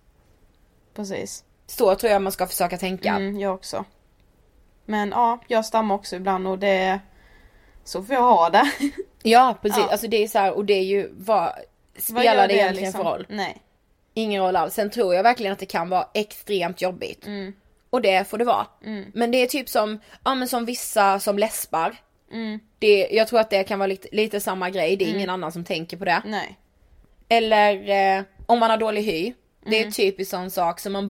Precis. 0.94 1.44
Så 1.68 1.96
tror 1.96 2.12
jag 2.12 2.22
man 2.22 2.32
ska 2.32 2.48
försöka 2.48 2.78
tänka. 2.78 3.10
Mm, 3.10 3.40
jag 3.40 3.54
också. 3.54 3.86
Men 4.90 5.10
ja, 5.10 5.40
jag 5.48 5.66
stammar 5.66 5.96
också 5.96 6.16
ibland 6.16 6.48
och 6.48 6.60
det... 6.60 7.00
Så 7.84 8.04
får 8.04 8.16
jag 8.16 8.22
ha 8.22 8.50
det. 8.50 8.72
Ja 9.24 9.58
precis, 9.62 9.78
Ja. 9.84 9.92
alltså 9.92 10.08
det 10.08 10.24
är 10.24 10.28
så 10.28 10.40
här, 10.40 10.52
och 10.54 10.66
det 10.66 10.74
är 10.74 10.84
ju 10.84 11.10
vad 11.18 11.44
Vad 11.94 12.04
spelar 12.04 12.24
gör 12.36 12.48
det 12.48 12.54
egentligen 12.54 12.86
liksom? 12.86 13.04
för 13.04 13.12
roll? 13.12 13.26
Nej. 13.30 13.58
Ingen 14.14 14.42
roll 14.44 14.56
alls. 14.56 14.74
Sen 14.74 14.90
tror 14.90 15.16
jag 15.16 15.24
verkligen 15.24 15.54
att 15.54 15.60
det 15.60 15.66
kan 15.66 15.90
vara 15.90 16.08
extremt 16.14 16.82
jobbigt. 16.82 17.26
Och 17.90 18.02
det 18.02 18.28
får 18.30 18.38
det 18.38 18.46
vara. 18.46 18.66
Men 19.14 19.32
det 19.32 19.38
är 19.38 19.46
typ 19.48 19.70
som, 19.70 20.00
ja 20.24 20.36
men 20.36 20.48
som 20.48 20.66
vissa 20.66 21.20
som 21.20 21.40
läspar. 21.40 21.96
Det, 22.80 23.08
jag 23.12 23.28
tror 23.28 23.40
att 23.40 23.50
det 23.50 23.64
kan 23.64 23.80
vara 23.80 23.88
lite, 23.88 24.08
lite 24.12 24.40
samma 24.40 24.70
grej, 24.70 24.96
det 24.96 25.06
är 25.06 25.16
ingen 25.16 25.30
annan 25.30 25.52
som 25.52 25.64
tänker 25.64 25.98
på 25.98 26.06
det. 26.06 26.22
Nej. 26.26 26.58
Eller 27.30 27.90
eh, 28.18 28.24
om 28.46 28.60
man 28.60 28.70
har 28.70 28.78
dålig 28.78 29.02
hy. 29.04 29.34
Det 29.66 29.82
är 29.82 29.86
en 29.86 29.92
typisk 29.92 30.32
sån 30.32 30.52
sak 30.52 30.80
som 30.80 30.94
man 30.94 31.10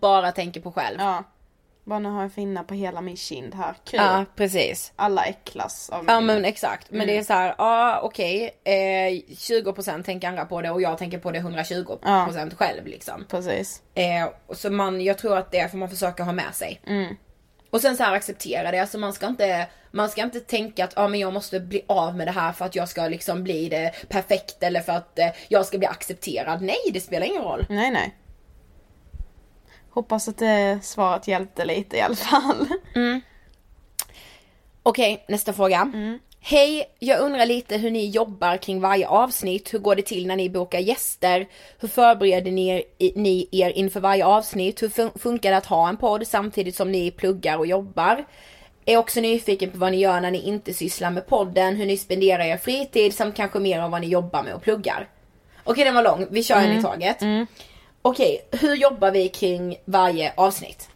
Bara 0.00 0.32
tänker 0.32 0.60
på 0.60 0.72
själv. 0.72 0.96
Ja. 1.00 1.24
Bara 1.84 1.98
nu 1.98 2.08
har 2.08 2.22
jag 2.22 2.32
finna 2.32 2.64
på 2.64 2.74
hela 2.74 3.00
min 3.00 3.16
kind 3.16 3.54
här. 3.54 3.74
Kul. 3.84 4.00
Ja, 4.02 4.24
precis. 4.36 4.92
Alla 4.96 5.24
äcklas 5.24 5.90
av 5.90 6.04
Ja 6.08 6.20
min- 6.20 6.26
men 6.26 6.44
exakt, 6.44 6.90
men 6.90 6.98
det 7.06 7.12
Mm. 7.12 7.18
är 7.20 7.24
så 7.24 7.32
här, 7.32 7.54
ja 7.58 8.00
okej, 8.02 8.50
eh, 8.64 9.34
20% 9.36 10.02
tänker 10.06 10.28
andra 10.28 10.44
på 10.44 10.62
det 10.62 10.70
och 10.70 10.82
jag 10.82 10.98
tänker 10.98 11.18
på 11.18 11.30
det 11.30 11.38
120% 11.40 12.54
själv 12.54 12.86
liksom. 12.86 13.24
Precis. 13.28 13.82
Eh, 13.94 14.28
så 14.56 14.70
man, 14.70 15.00
jag 15.00 15.18
tror 15.18 15.36
att 15.38 15.52
det 15.52 15.70
får 15.70 15.78
man 15.78 15.90
försöka 15.90 16.22
ha 16.24 16.32
med 16.32 16.54
sig. 16.54 16.80
Mm. 16.86 17.16
Och 17.70 17.80
sen 17.80 17.96
så 17.96 18.02
här 18.04 18.12
acceptera 18.14 18.70
det, 18.70 18.78
alltså 18.78 18.98
man 18.98 19.12
ska 19.12 19.26
inte, 19.26 19.66
man 19.90 20.08
ska 20.08 20.22
inte 20.22 20.40
tänka 20.40 20.84
att 20.84 20.98
ah, 20.98 21.08
men 21.08 21.20
jag 21.20 21.32
måste 21.32 21.60
bli 21.60 21.82
av 21.88 22.16
med 22.16 22.26
det 22.26 22.32
här 22.32 22.52
för 22.52 22.64
att 22.64 22.74
jag 22.76 22.88
ska 22.88 23.08
liksom 23.08 23.44
bli 23.44 23.68
det 23.68 23.92
perfekt 24.08 24.62
eller 24.62 24.80
för 24.80 24.92
att 24.92 25.18
eh, 25.18 25.28
jag 25.48 25.66
ska 25.66 25.78
bli 25.78 25.86
accepterad. 25.86 26.62
Nej, 26.62 26.76
det 26.92 27.00
spelar 27.00 27.26
ingen 27.26 27.42
roll. 27.42 27.66
Nej, 27.68 27.90
nej. 27.90 28.14
Hoppas 30.00 30.28
att 30.28 30.38
det 30.38 30.78
svaret 30.82 31.28
hjälpte 31.28 31.64
lite 31.64 31.96
i 31.96 32.00
alla 32.00 32.14
fall. 32.14 32.68
Okej, 34.82 35.24
nästa 35.28 35.52
fråga. 35.52 35.90
Hej, 36.40 36.84
jag 36.98 37.20
undrar 37.20 37.46
lite 37.46 37.76
hur 37.76 37.90
ni 37.90 38.08
jobbar 38.10 38.56
kring 38.56 38.80
varje 38.80 39.08
avsnitt. 39.08 39.74
Hur 39.74 39.78
går 39.78 39.94
det 39.96 40.02
till 40.02 40.26
när 40.26 40.36
ni 40.36 40.50
bokar 40.50 40.78
gäster? 40.78 41.48
Hur 41.78 41.88
förbereder 41.88 42.50
ni 42.50 42.68
er, 42.68 42.82
ni 43.14 43.48
er 43.52 43.70
inför 43.70 44.00
varje 44.00 44.24
avsnitt? 44.26 44.82
Hur 44.82 44.88
fun- 44.88 45.18
funkar 45.18 45.50
det 45.50 45.56
att 45.56 45.66
ha 45.66 45.88
en 45.88 45.96
podd 45.96 46.26
samtidigt 46.26 46.76
som 46.76 46.92
ni 46.92 47.10
pluggar 47.10 47.58
och 47.58 47.66
jobbar? 47.66 48.24
Är 48.84 48.96
också 48.96 49.20
nyfiken 49.20 49.70
på 49.70 49.78
vad 49.78 49.92
ni 49.92 49.98
gör 49.98 50.20
när 50.20 50.30
ni 50.30 50.42
inte 50.42 50.74
sysslar 50.74 51.10
med 51.10 51.26
podden, 51.26 51.76
hur 51.76 51.86
ni 51.86 51.96
spenderar 51.96 52.44
er 52.44 52.56
fritid 52.56 53.14
samt 53.14 53.36
kanske 53.36 53.58
mer 53.58 53.84
om 53.84 53.90
vad 53.90 54.00
ni 54.00 54.06
jobbar 54.06 54.42
med 54.42 54.54
och 54.54 54.62
pluggar. 54.62 55.08
Okej, 55.64 55.84
den 55.84 55.94
var 55.94 56.02
lång. 56.02 56.26
Vi 56.30 56.42
kör 56.44 56.56
en 56.56 56.78
i 56.78 56.82
taget. 56.82 57.22
Okej, 58.02 58.40
hur 58.50 58.74
jobbar 58.74 59.10
vi 59.10 59.28
kring 59.28 59.76
varje 59.84 60.32
avsnitt? 60.36 60.88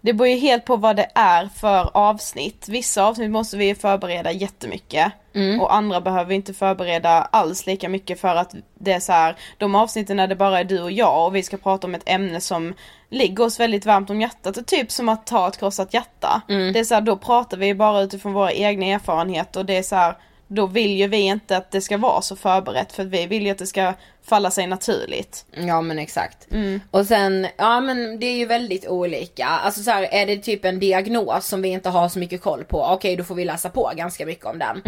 Det 0.00 0.12
beror 0.12 0.28
ju 0.28 0.36
helt 0.36 0.64
på 0.64 0.76
vad 0.76 0.96
det 0.96 1.10
är 1.14 1.48
för 1.56 1.90
avsnitt. 1.96 2.68
Vissa 2.68 3.04
avsnitt 3.04 3.30
måste 3.30 3.56
vi 3.56 3.74
förbereda 3.74 4.32
jättemycket. 4.32 5.12
Och 5.60 5.74
andra 5.74 6.00
behöver 6.00 6.24
vi 6.24 6.34
inte 6.34 6.54
förbereda 6.54 7.10
alls 7.10 7.66
lika 7.66 7.88
mycket 7.88 8.20
för 8.20 8.36
att 8.36 8.54
det 8.78 8.92
är 8.92 9.00
så 9.00 9.12
här, 9.12 9.36
de 9.58 9.74
avsnitten 9.74 10.16
när 10.16 10.26
det 10.26 10.36
bara 10.36 10.60
är 10.60 10.64
du 10.64 10.82
och 10.82 10.92
jag 10.92 11.26
och 11.26 11.36
vi 11.36 11.42
ska 11.42 11.56
prata 11.56 11.86
om 11.86 11.94
ett 11.94 12.02
ämne 12.06 12.40
som 12.40 12.74
ligger 13.10 13.44
oss 13.44 13.60
väldigt 13.60 13.86
varmt 13.86 14.10
om 14.10 14.20
hjärtat. 14.20 14.66
Typ 14.66 14.90
som 14.90 15.08
att 15.08 15.26
ta 15.26 15.48
ett 15.48 15.58
krossat 15.58 15.94
hjärta. 15.94 16.42
Det 16.72 16.78
är 16.78 16.84
så 16.84 16.94
här, 16.94 17.00
då 17.00 17.16
pratar 17.16 17.56
vi 17.56 17.74
bara 17.74 18.00
utifrån 18.00 18.32
våra 18.32 18.52
egna 18.52 18.86
erfarenheter 18.86 19.60
och 19.60 19.66
det 19.66 19.76
är 19.76 19.82
så 19.82 19.96
här, 19.96 20.14
då 20.48 20.66
vill 20.66 20.96
ju 20.96 21.06
vi 21.06 21.16
inte 21.16 21.56
att 21.56 21.70
det 21.70 21.80
ska 21.80 21.96
vara 21.96 22.22
så 22.22 22.36
förberett 22.36 22.92
för 22.92 23.04
vi 23.04 23.26
vill 23.26 23.44
ju 23.46 23.50
att 23.50 23.58
det 23.58 23.66
ska 23.66 23.94
falla 24.22 24.50
sig 24.50 24.66
naturligt. 24.66 25.44
Ja 25.52 25.80
men 25.80 25.98
exakt. 25.98 26.48
Och 26.90 27.06
sen, 27.06 27.46
ja 27.56 27.80
men 27.80 28.18
det 28.20 28.26
är 28.26 28.36
ju 28.36 28.46
väldigt 28.46 28.86
olika. 28.86 29.46
Alltså 29.46 29.82
så 29.82 29.90
här, 29.90 30.02
är 30.02 30.26
det 30.26 30.36
typ 30.36 30.64
en 30.64 30.78
diagnos 30.78 31.46
som 31.46 31.62
vi 31.62 31.68
inte 31.68 31.88
har 31.88 32.08
så 32.08 32.18
mycket 32.18 32.42
koll 32.42 32.64
på, 32.64 32.84
okej 32.84 33.16
då 33.16 33.24
får 33.24 33.34
vi 33.34 33.44
läsa 33.44 33.70
på 33.70 33.92
ganska 33.96 34.26
mycket 34.26 34.46
om 34.46 34.58
den. 34.58 34.82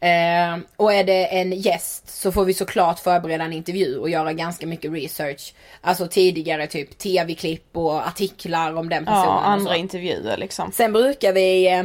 Eh, 0.00 0.64
och 0.76 0.92
är 0.92 1.04
det 1.04 1.26
en 1.26 1.52
gäst 1.52 2.20
så 2.20 2.32
får 2.32 2.44
vi 2.44 2.54
såklart 2.54 2.98
förbereda 2.98 3.44
en 3.44 3.52
intervju 3.52 3.98
och 3.98 4.10
göra 4.10 4.32
ganska 4.32 4.66
mycket 4.66 4.92
research. 4.92 5.54
Alltså 5.80 6.06
tidigare 6.06 6.66
typ 6.66 6.98
tv-klipp 6.98 7.76
och 7.76 8.06
artiklar 8.06 8.76
om 8.76 8.88
den 8.88 9.04
personen. 9.04 9.24
Ja, 9.24 9.40
andra 9.40 9.76
intervjuer 9.76 10.36
liksom. 10.36 10.72
Sen 10.72 10.92
brukar 10.92 11.32
vi, 11.32 11.72
eh, 11.72 11.82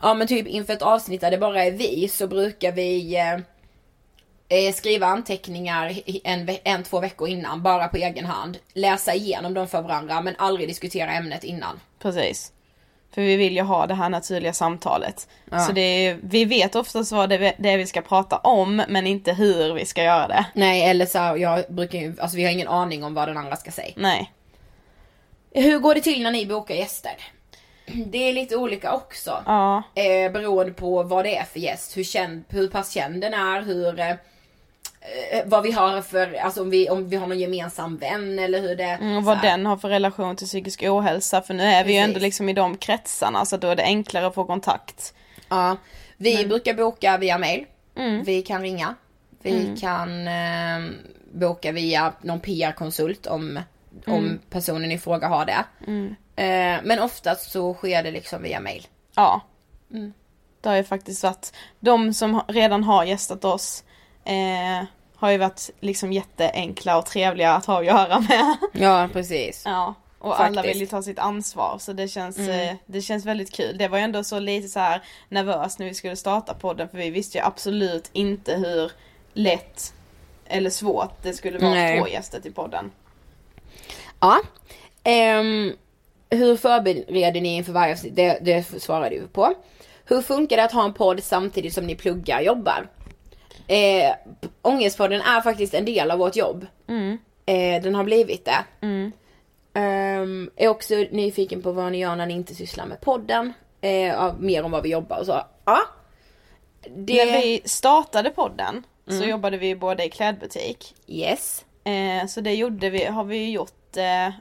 ja 0.00 0.14
men 0.14 0.26
typ 0.26 0.46
inför 0.46 0.72
ett 0.72 0.82
avsnitt 0.82 1.20
där 1.20 1.30
det 1.30 1.38
bara 1.38 1.64
är 1.64 1.70
vi 1.70 2.08
så 2.08 2.26
brukar 2.26 2.72
vi 2.72 3.16
eh, 3.16 3.34
eh, 4.48 4.72
skriva 4.72 5.06
anteckningar 5.06 6.00
en, 6.24 6.48
en, 6.64 6.82
två 6.82 7.00
veckor 7.00 7.28
innan 7.28 7.62
bara 7.62 7.88
på 7.88 7.96
egen 7.96 8.24
hand. 8.24 8.58
Läsa 8.72 9.14
igenom 9.14 9.54
dem 9.54 9.68
för 9.68 9.82
varandra 9.82 10.20
men 10.20 10.34
aldrig 10.38 10.68
diskutera 10.68 11.12
ämnet 11.12 11.44
innan. 11.44 11.80
Precis. 11.98 12.52
För 13.14 13.22
vi 13.22 13.36
vill 13.36 13.56
ju 13.56 13.62
ha 13.62 13.86
det 13.86 13.94
här 13.94 14.08
naturliga 14.08 14.52
samtalet. 14.52 15.28
Så 15.66 15.72
det 15.72 15.80
är, 15.80 16.18
vi 16.22 16.44
vet 16.44 16.74
oftast 16.74 17.12
vad 17.12 17.28
det, 17.28 17.54
det 17.58 17.76
vi 17.76 17.86
ska 17.86 18.02
prata 18.02 18.36
om 18.36 18.76
men 18.88 19.06
inte 19.06 19.32
hur 19.32 19.74
vi 19.74 19.86
ska 19.86 20.02
göra 20.02 20.28
det. 20.28 20.46
Nej 20.54 20.82
eller 20.82 21.06
så 21.06 21.18
jag 21.18 21.64
brukar 21.68 21.98
ju, 21.98 22.16
alltså 22.20 22.36
vi 22.36 22.44
har 22.44 22.50
ingen 22.50 22.68
aning 22.68 23.04
om 23.04 23.14
vad 23.14 23.28
den 23.28 23.36
andra 23.36 23.56
ska 23.56 23.70
säga. 23.70 23.92
Nej. 23.96 24.32
Hur 25.50 25.78
går 25.78 25.94
det 25.94 26.00
till 26.00 26.22
när 26.22 26.30
ni 26.30 26.46
bokar 26.46 26.74
gäster? 26.74 27.12
Det 28.06 28.18
är 28.18 28.32
lite 28.32 28.56
olika 28.56 28.92
också. 28.92 29.42
Ja. 29.46 29.82
Eh, 29.94 30.32
beroende 30.32 30.72
på 30.72 31.02
vad 31.02 31.24
det 31.24 31.36
är 31.36 31.44
för 31.44 31.60
gäst, 31.60 31.96
hur, 31.96 32.04
känd, 32.04 32.44
hur 32.48 32.68
pass 32.68 32.92
känd 32.92 33.20
den 33.20 33.34
är, 33.34 33.62
hur 33.62 34.00
eh, 34.00 34.10
eh, 34.10 34.16
vad 35.46 35.62
vi 35.62 35.72
har 35.72 36.02
för, 36.02 36.34
alltså 36.34 36.62
om 36.62 36.70
vi, 36.70 36.90
om 36.90 37.08
vi 37.08 37.16
har 37.16 37.26
någon 37.26 37.38
gemensam 37.38 37.96
vän 37.96 38.38
eller 38.38 38.60
hur 38.60 38.76
det 38.76 38.84
Mm, 38.84 39.16
och 39.16 39.24
vad 39.24 39.42
den 39.42 39.66
har 39.66 39.76
för 39.76 39.88
relation 39.88 40.36
till 40.36 40.46
psykisk 40.46 40.82
ohälsa 40.82 41.42
för 41.42 41.54
nu 41.54 41.62
är 41.62 41.84
vi 41.84 41.92
ju 41.92 41.98
ändå 41.98 42.14
Precis. 42.14 42.22
liksom 42.22 42.48
i 42.48 42.52
de 42.52 42.76
kretsarna 42.76 43.44
så 43.44 43.56
då 43.56 43.68
är 43.68 43.76
det 43.76 43.82
enklare 43.82 44.26
att 44.26 44.34
få 44.34 44.44
kontakt. 44.44 45.14
Ja, 45.48 45.76
vi 46.16 46.46
brukar 46.46 46.74
boka 46.74 47.18
via 47.18 47.38
mail. 47.38 47.64
Mm. 47.96 48.24
Vi 48.24 48.42
kan 48.42 48.62
ringa. 48.62 48.94
Vi 49.42 49.76
kan 49.80 50.28
eh, 50.28 50.90
boka 51.32 51.72
via 51.72 52.12
någon 52.22 52.40
PR-konsult 52.40 53.26
om, 53.26 53.60
om 54.06 54.14
Mm. 54.14 54.40
personen 54.50 54.92
i 54.92 54.98
fråga 54.98 55.28
har 55.28 55.46
det. 55.46 55.64
Eh, 56.42 56.80
men 56.84 56.98
oftast 56.98 57.50
så 57.50 57.74
sker 57.74 58.02
det 58.02 58.10
liksom 58.10 58.42
via 58.42 58.60
mail. 58.60 58.86
Ja. 59.14 59.40
Det 60.60 60.68
har 60.68 60.76
ju 60.76 60.84
faktiskt 60.84 61.22
varit, 61.22 61.52
de 61.80 62.14
som 62.14 62.40
redan 62.48 62.84
har 62.84 63.04
gästat 63.04 63.44
oss 63.44 63.84
eh, 64.24 64.86
har 65.16 65.30
ju 65.30 65.38
varit 65.38 65.70
liksom 65.80 66.12
jätteenkla 66.12 66.98
och 66.98 67.06
trevliga 67.06 67.52
att 67.52 67.66
ha 67.66 67.78
att 67.80 67.86
göra 67.86 68.20
med. 68.20 68.56
Ja, 68.72 69.08
precis. 69.12 69.62
Ja. 69.64 69.94
Och 70.18 70.40
alla 70.40 70.54
Faktiskt. 70.54 70.74
vill 70.74 70.80
ju 70.80 70.86
ta 70.86 71.02
sitt 71.02 71.18
ansvar 71.18 71.76
så 71.80 71.92
det 71.92 72.08
känns, 72.08 72.38
eh, 72.38 72.74
det 72.86 73.00
känns 73.02 73.24
väldigt 73.24 73.52
kul. 73.52 73.78
Det 73.78 73.88
var 73.88 73.98
ju 73.98 74.04
ändå 74.04 74.24
så 74.24 74.38
lite 74.38 74.68
så 74.68 74.80
här 74.80 75.02
nervöst 75.28 75.78
när 75.78 75.86
vi 75.86 75.94
skulle 75.94 76.16
starta 76.16 76.54
podden 76.54 76.88
för 76.88 76.98
vi 76.98 77.10
visste 77.10 77.38
ju 77.38 77.44
absolut 77.44 78.10
inte 78.12 78.54
hur 78.56 78.92
lätt 79.32 79.94
eller 80.46 80.70
svårt 80.70 81.22
det 81.22 81.32
skulle 81.32 81.58
vara 81.58 81.70
Nej. 81.70 81.98
att 81.98 82.04
få 82.04 82.10
gäster 82.10 82.40
till 82.40 82.52
podden. 82.54 82.90
Ja. 84.26 84.40
Ehm, 85.04 85.72
hur 86.30 86.56
förbereder 86.56 87.40
ni 87.40 87.56
inför 87.56 87.72
varje 87.72 87.92
avsnitt? 87.92 88.16
Det, 88.16 88.38
det 88.42 88.82
svarade 88.82 89.18
du 89.18 89.28
på. 89.28 89.54
Hur 90.04 90.22
funkar 90.22 90.56
det 90.56 90.64
att 90.64 90.72
ha 90.72 90.84
en 90.84 90.94
podd 90.94 91.22
samtidigt 91.22 91.74
som 91.74 91.86
ni 91.86 91.96
pluggar 91.96 92.40
jobbar? 92.40 92.88
Eh, 93.66 94.12
Ångestpodden 94.62 95.20
är 95.20 95.40
faktiskt 95.40 95.74
en 95.74 95.84
del 95.84 96.10
av 96.10 96.18
vårt 96.18 96.36
jobb. 96.36 96.66
Eh, 97.46 97.82
den 97.82 97.94
har 97.94 98.04
blivit 98.04 98.44
det. 98.44 98.64
Ehm, 99.74 100.50
är 100.56 100.68
också 100.68 100.94
nyfiken 100.94 101.62
på 101.62 101.72
vad 101.72 101.92
ni 101.92 101.98
gör 101.98 102.16
när 102.16 102.26
ni 102.26 102.34
inte 102.34 102.54
sysslar 102.54 102.86
med 102.86 103.00
podden. 103.00 103.52
Eh, 103.80 104.34
mer 104.38 104.62
om 104.62 104.70
vad 104.70 104.82
vi 104.82 104.88
jobbar 104.88 105.18
och 105.18 105.26
så. 105.26 105.42
Ja. 105.64 105.78
Det... 106.96 107.24
När 107.24 107.42
vi 107.42 107.62
startade 107.64 108.30
podden 108.30 108.82
så 109.08 109.24
jobbade 109.24 109.56
vi 109.56 109.76
båda 109.76 110.04
i 110.04 110.10
klädbutik. 110.10 110.94
Yes. 111.06 111.64
Eh, 111.84 112.26
så 112.26 112.40
det 112.40 112.54
gjorde 112.54 112.90
vi, 112.90 113.04
har 113.04 113.24
vi 113.24 113.50
gjort, 113.50 113.85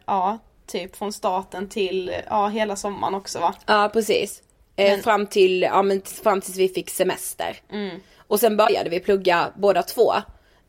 ja, 0.06 0.40
typ 0.68 0.96
från 0.96 1.14
starten 1.14 1.70
till, 1.70 2.16
ja, 2.30 2.48
hela 2.48 2.76
sommaren 2.76 3.16
också 3.16 3.40
va? 3.40 3.54
Ja 3.66 3.90
precis. 3.94 4.42
Eh, 4.76 5.00
fram 5.00 5.28
till, 5.28 5.62
ja 5.62 5.82
men 5.82 6.02
fram 6.02 6.42
tills 6.42 6.58
vi 6.58 6.70
fick 6.70 6.90
semester. 6.90 7.58
Och 8.28 8.40
sen 8.40 8.58
började 8.58 8.90
vi 8.90 9.00
plugga 9.00 9.50
båda 9.56 9.84
två. 9.84 10.14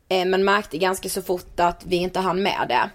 Eh, 0.09 0.25
men 0.25 0.45
märkte 0.45 0.77
ganska 0.77 1.09
så 1.09 1.21
fort 1.21 1.59
att 1.59 1.85
vi 1.85 1.95
inte 1.95 2.19
hann 2.19 2.43
med 2.43 2.65
det. 2.69 2.89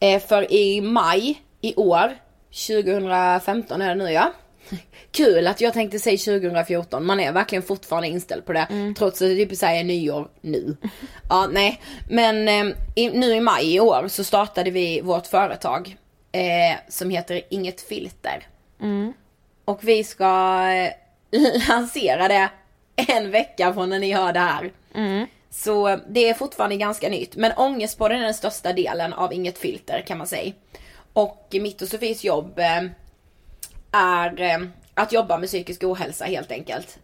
Eh, 0.00 0.22
för 0.22 0.52
i 0.52 0.80
maj 0.80 1.42
i 1.60 1.74
år, 1.74 2.16
2015 2.50 3.82
är 3.82 3.88
det 3.88 4.04
nu 4.04 4.10
ja. 4.10 4.32
Kul 5.12 5.46
att 5.46 5.60
jag 5.60 5.72
tänkte 5.72 5.98
säga 5.98 6.18
2014, 6.18 7.06
man 7.06 7.20
är 7.20 7.32
verkligen 7.32 7.62
fortfarande 7.62 8.08
inställd 8.08 8.44
på 8.44 8.52
det. 8.52 8.94
Trots 8.98 9.22
att 9.22 9.28
det 9.28 9.34
typ 9.36 9.58
säger 9.58 9.84
nyår 9.84 10.28
nu. 10.40 10.76
Ja 11.28 11.46
nej, 11.52 11.80
men 12.08 12.48
eh, 12.48 12.76
i, 12.94 13.10
nu 13.10 13.34
i 13.34 13.40
maj 13.40 13.74
i 13.74 13.80
år 13.80 14.08
så 14.08 14.24
startade 14.24 14.70
vi 14.70 15.00
vårt 15.00 15.26
företag. 15.26 15.96
Eh, 16.32 16.78
som 16.88 17.10
heter 17.10 17.42
Inget 17.48 17.80
Filter. 17.80 18.46
Och 19.64 19.84
vi 19.84 20.04
ska 20.04 20.62
eh, 20.70 20.92
lansera 21.68 22.28
det 22.28 22.50
en 22.96 23.30
vecka 23.30 23.74
från 23.74 23.90
när 23.90 23.98
ni 23.98 24.12
hör 24.12 24.32
det 24.32 24.40
här. 24.40 24.72
Så 25.50 25.88
eh, 25.88 25.98
det 26.08 26.28
är 26.28 26.34
fortfarande 26.34 26.76
ganska 26.76 27.08
nytt. 27.08 27.36
Men 27.36 27.52
Ångestpodden 27.56 28.20
är 28.20 28.24
den 28.24 28.34
största 28.34 28.72
delen 28.72 29.12
av 29.12 29.32
Inget 29.32 29.58
Filter 29.58 30.04
kan 30.06 30.18
man 30.18 30.26
säga. 30.26 30.52
Och 31.12 31.48
mitt 31.52 31.82
och 31.82 31.88
Sofies 31.88 32.24
jobb 32.24 32.58
eh, 32.58 32.82
är 33.92 34.40
eh, 34.40 34.58
att 34.94 35.12
jobba 35.12 35.38
med 35.38 35.48
psykisk 35.48 35.84
ohälsa 35.84 36.24
helt 36.24 36.52
enkelt. 36.52 36.98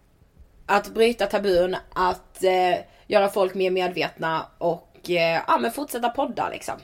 Att 0.67 0.89
bryta 0.89 1.27
tabun, 1.27 1.77
att 1.93 2.45
eh, 2.45 2.79
göra 3.07 3.29
folk 3.29 3.55
mer 3.55 3.71
medvetna 3.71 4.47
och 4.59 5.11
eh, 5.11 5.43
ja, 5.47 5.59
men 5.61 5.73
fortsätta 5.73 6.09
podda 6.09 6.49
liksom. 6.49 6.75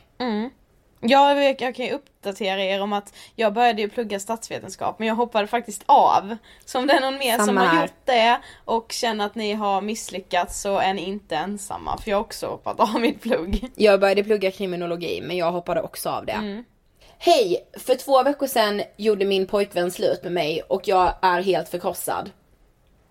Ja, 1.05 1.35
jag, 1.41 1.61
jag 1.61 1.75
kan 1.75 1.87
ju 1.87 1.93
uppdatera 1.93 2.65
er 2.65 2.83
om 2.83 2.93
att 2.93 3.15
jag 3.37 3.53
började 3.53 3.83
ju 3.83 3.89
plugga 3.89 4.21
statsvetenskap 4.21 4.99
men 4.99 5.09
jag 5.09 5.15
hoppade 5.15 5.47
faktiskt 5.47 5.83
av. 5.87 6.37
Så 6.65 6.79
om 6.79 6.87
det 6.87 6.93
är 6.93 7.01
någon 7.01 7.19
mer 7.19 7.37
som 7.37 7.47
Samma 7.47 7.61
har 7.61 7.67
här. 7.67 7.83
gjort 7.83 7.93
det 8.05 8.41
och 8.65 8.93
känner 8.93 9.27
att 9.27 9.35
ni 9.35 9.53
har 9.53 9.81
misslyckats 9.81 10.61
så 10.61 10.79
är 10.79 10.95
ni 10.95 11.03
inte 11.03 11.37
ensamma 11.37 11.99
för 11.99 12.11
jag 12.11 12.17
har 12.17 12.25
också 12.25 12.47
hoppat 12.47 12.81
av 12.81 13.01
mitt 13.01 13.23
plugg. 13.23 13.71
Jag 13.75 14.01
började 14.01 14.25
plugga 14.25 14.51
kriminologi 14.51 15.21
men 15.23 15.37
jag 15.37 15.53
hoppade 15.53 15.83
också 15.83 16.11
av 16.11 16.27
det. 16.27 16.65
Hej! 17.25 17.67
För 17.79 17.95
två 17.95 18.23
veckor 18.23 18.47
sedan 18.47 18.83
gjorde 18.97 19.25
min 19.25 19.47
pojkvän 19.47 19.91
slut 19.91 20.23
med 20.23 20.33
mig 20.33 20.63
och 20.63 20.89
jag 20.89 21.15
är 21.23 21.43
helt 21.43 21.69
förkrossad. 21.69 22.31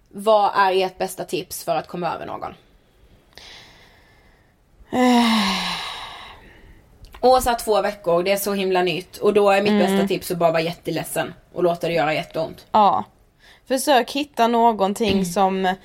Vad 0.09 0.51
är 0.55 0.85
ert 0.85 0.97
bästa 0.97 1.23
tips 1.23 1.63
för 1.63 1.75
att 1.75 1.87
komma 1.87 2.13
över 2.13 2.25
någon? 2.25 2.53
Åsa 7.21 7.53
två 7.53 7.81
veckor, 7.81 8.23
det 8.23 8.31
är 8.31 8.37
så 8.37 8.53
himla 8.53 8.83
nytt 8.83 9.17
och 9.17 9.33
då 9.33 9.49
är 9.49 9.61
mitt 9.61 9.79
bästa 9.79 10.07
tips 10.07 10.31
att 10.31 10.37
bara 10.37 10.51
vara 10.51 10.61
jätteledsen 10.61 11.33
och 11.53 11.63
låta 11.63 11.87
det 11.87 11.93
göra 11.93 12.13
jätteont. 12.13 12.65
Ja. 12.71 13.03
Försök 13.67 14.11
hitta 14.11 14.47
någonting 14.47 15.25
som 15.25 15.75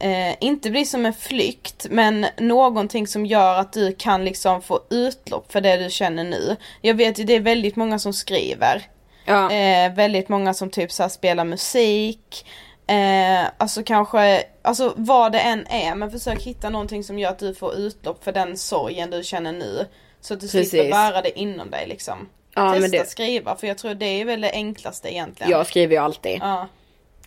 eh, 0.00 0.34
inte 0.40 0.70
blir 0.70 0.84
som 0.84 1.06
en 1.06 1.12
flykt 1.14 1.86
men 1.90 2.26
någonting 2.38 3.06
som 3.06 3.26
gör 3.26 3.58
att 3.58 3.72
du 3.72 3.92
kan 3.92 4.24
liksom 4.24 4.62
få 4.62 4.80
utlopp 4.90 5.52
för 5.52 5.60
det 5.60 5.76
du 5.76 5.90
känner 5.90 6.24
nu. 6.24 6.56
Jag 6.80 6.94
vet 6.94 7.18
ju 7.18 7.24
det 7.24 7.34
är 7.34 7.40
väldigt 7.40 7.76
många 7.76 7.98
som 7.98 8.12
skriver. 8.12 8.82
Ja. 9.24 9.52
Eh, 9.52 9.92
väldigt 9.94 10.28
många 10.28 10.54
som 10.54 10.70
typ 10.70 10.92
så 10.92 11.02
här 11.02 11.10
spelar 11.10 11.44
musik. 11.44 12.46
Eh, 12.86 13.50
alltså 13.58 13.82
kanske, 13.82 14.42
alltså 14.62 14.92
vad 14.96 15.32
det 15.32 15.40
än 15.40 15.66
är 15.66 15.94
men 15.94 16.10
försök 16.10 16.42
hitta 16.42 16.70
någonting 16.70 17.04
som 17.04 17.18
gör 17.18 17.30
att 17.30 17.38
du 17.38 17.54
får 17.54 17.74
utlopp 17.74 18.24
för 18.24 18.32
den 18.32 18.56
sorgen 18.56 19.10
du 19.10 19.22
känner 19.22 19.52
nu. 19.52 19.86
Så 20.20 20.34
att 20.34 20.40
du 20.40 20.48
slipper 20.48 20.70
Precis. 20.78 20.90
bära 20.90 21.22
det 21.22 21.38
inom 21.38 21.70
dig 21.70 21.86
liksom. 21.88 22.28
Ja, 22.54 22.72
Testa 22.74 22.88
det- 22.88 23.08
skriva 23.10 23.56
för 23.56 23.66
jag 23.66 23.78
tror 23.78 23.94
det 23.94 24.06
är 24.20 24.24
väl 24.24 24.40
det 24.40 24.50
enklaste 24.52 25.12
egentligen. 25.14 25.50
Jag 25.52 25.66
skriver 25.66 25.94
ju 25.94 26.02
alltid. 26.02 26.38
Ja. 26.40 26.68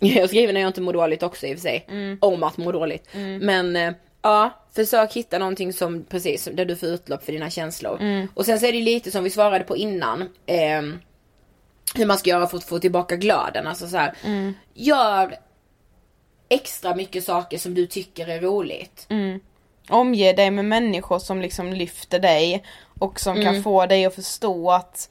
Jag 0.00 0.28
skriver 0.28 0.52
när 0.52 0.60
jag 0.60 0.68
inte 0.68 0.80
mår 0.80 0.92
dåligt 0.92 1.22
också 1.22 1.46
i 1.46 1.54
och 1.54 1.58
för 1.58 1.62
sig. 1.62 1.86
Om 2.20 2.42
att 2.42 2.56
må 2.56 2.72
dåligt. 2.72 3.08
Men 3.40 3.76
eh, 3.76 3.92
ja, 4.22 4.50
försök 4.74 5.12
hitta 5.12 5.38
någonting 5.38 5.72
som 5.72 6.04
precis, 6.04 6.48
där 6.52 6.64
du 6.64 6.76
får 6.76 6.88
utlopp 6.88 7.24
för 7.24 7.32
dina 7.32 7.50
känslor. 7.50 7.98
Och 8.34 8.44
sen 8.46 8.60
så 8.60 8.66
är 8.66 8.72
det 8.72 8.80
lite 8.80 9.10
som 9.10 9.24
vi 9.24 9.30
svarade 9.30 9.64
på 9.64 9.76
innan. 9.76 10.28
ehm, 10.46 10.98
hur 11.94 12.06
man 12.06 12.18
ska 12.18 12.30
göra 12.30 12.46
för 12.46 12.56
att 12.56 12.64
få 12.64 12.78
tillbaka 12.78 13.16
glöden. 13.16 13.66
Alltså 13.66 13.88
så 13.88 13.96
här, 13.96 14.14
gör 14.74 15.36
extra 16.48 16.94
mycket 16.94 17.24
saker 17.24 17.58
som 17.58 17.74
du 17.74 17.86
tycker 17.86 18.26
är 18.28 18.40
roligt. 18.40 19.06
Omge 19.88 20.32
dig 20.32 20.50
med 20.50 20.64
människor 20.64 21.18
som 21.18 21.40
liksom 21.40 21.72
lyfter 21.72 22.18
dig 22.18 22.64
och 22.98 23.20
som 23.20 23.34
kan 23.44 23.62
få 23.62 23.86
dig 23.86 24.04
att 24.06 24.14
förstå 24.14 24.70
att 24.70 25.08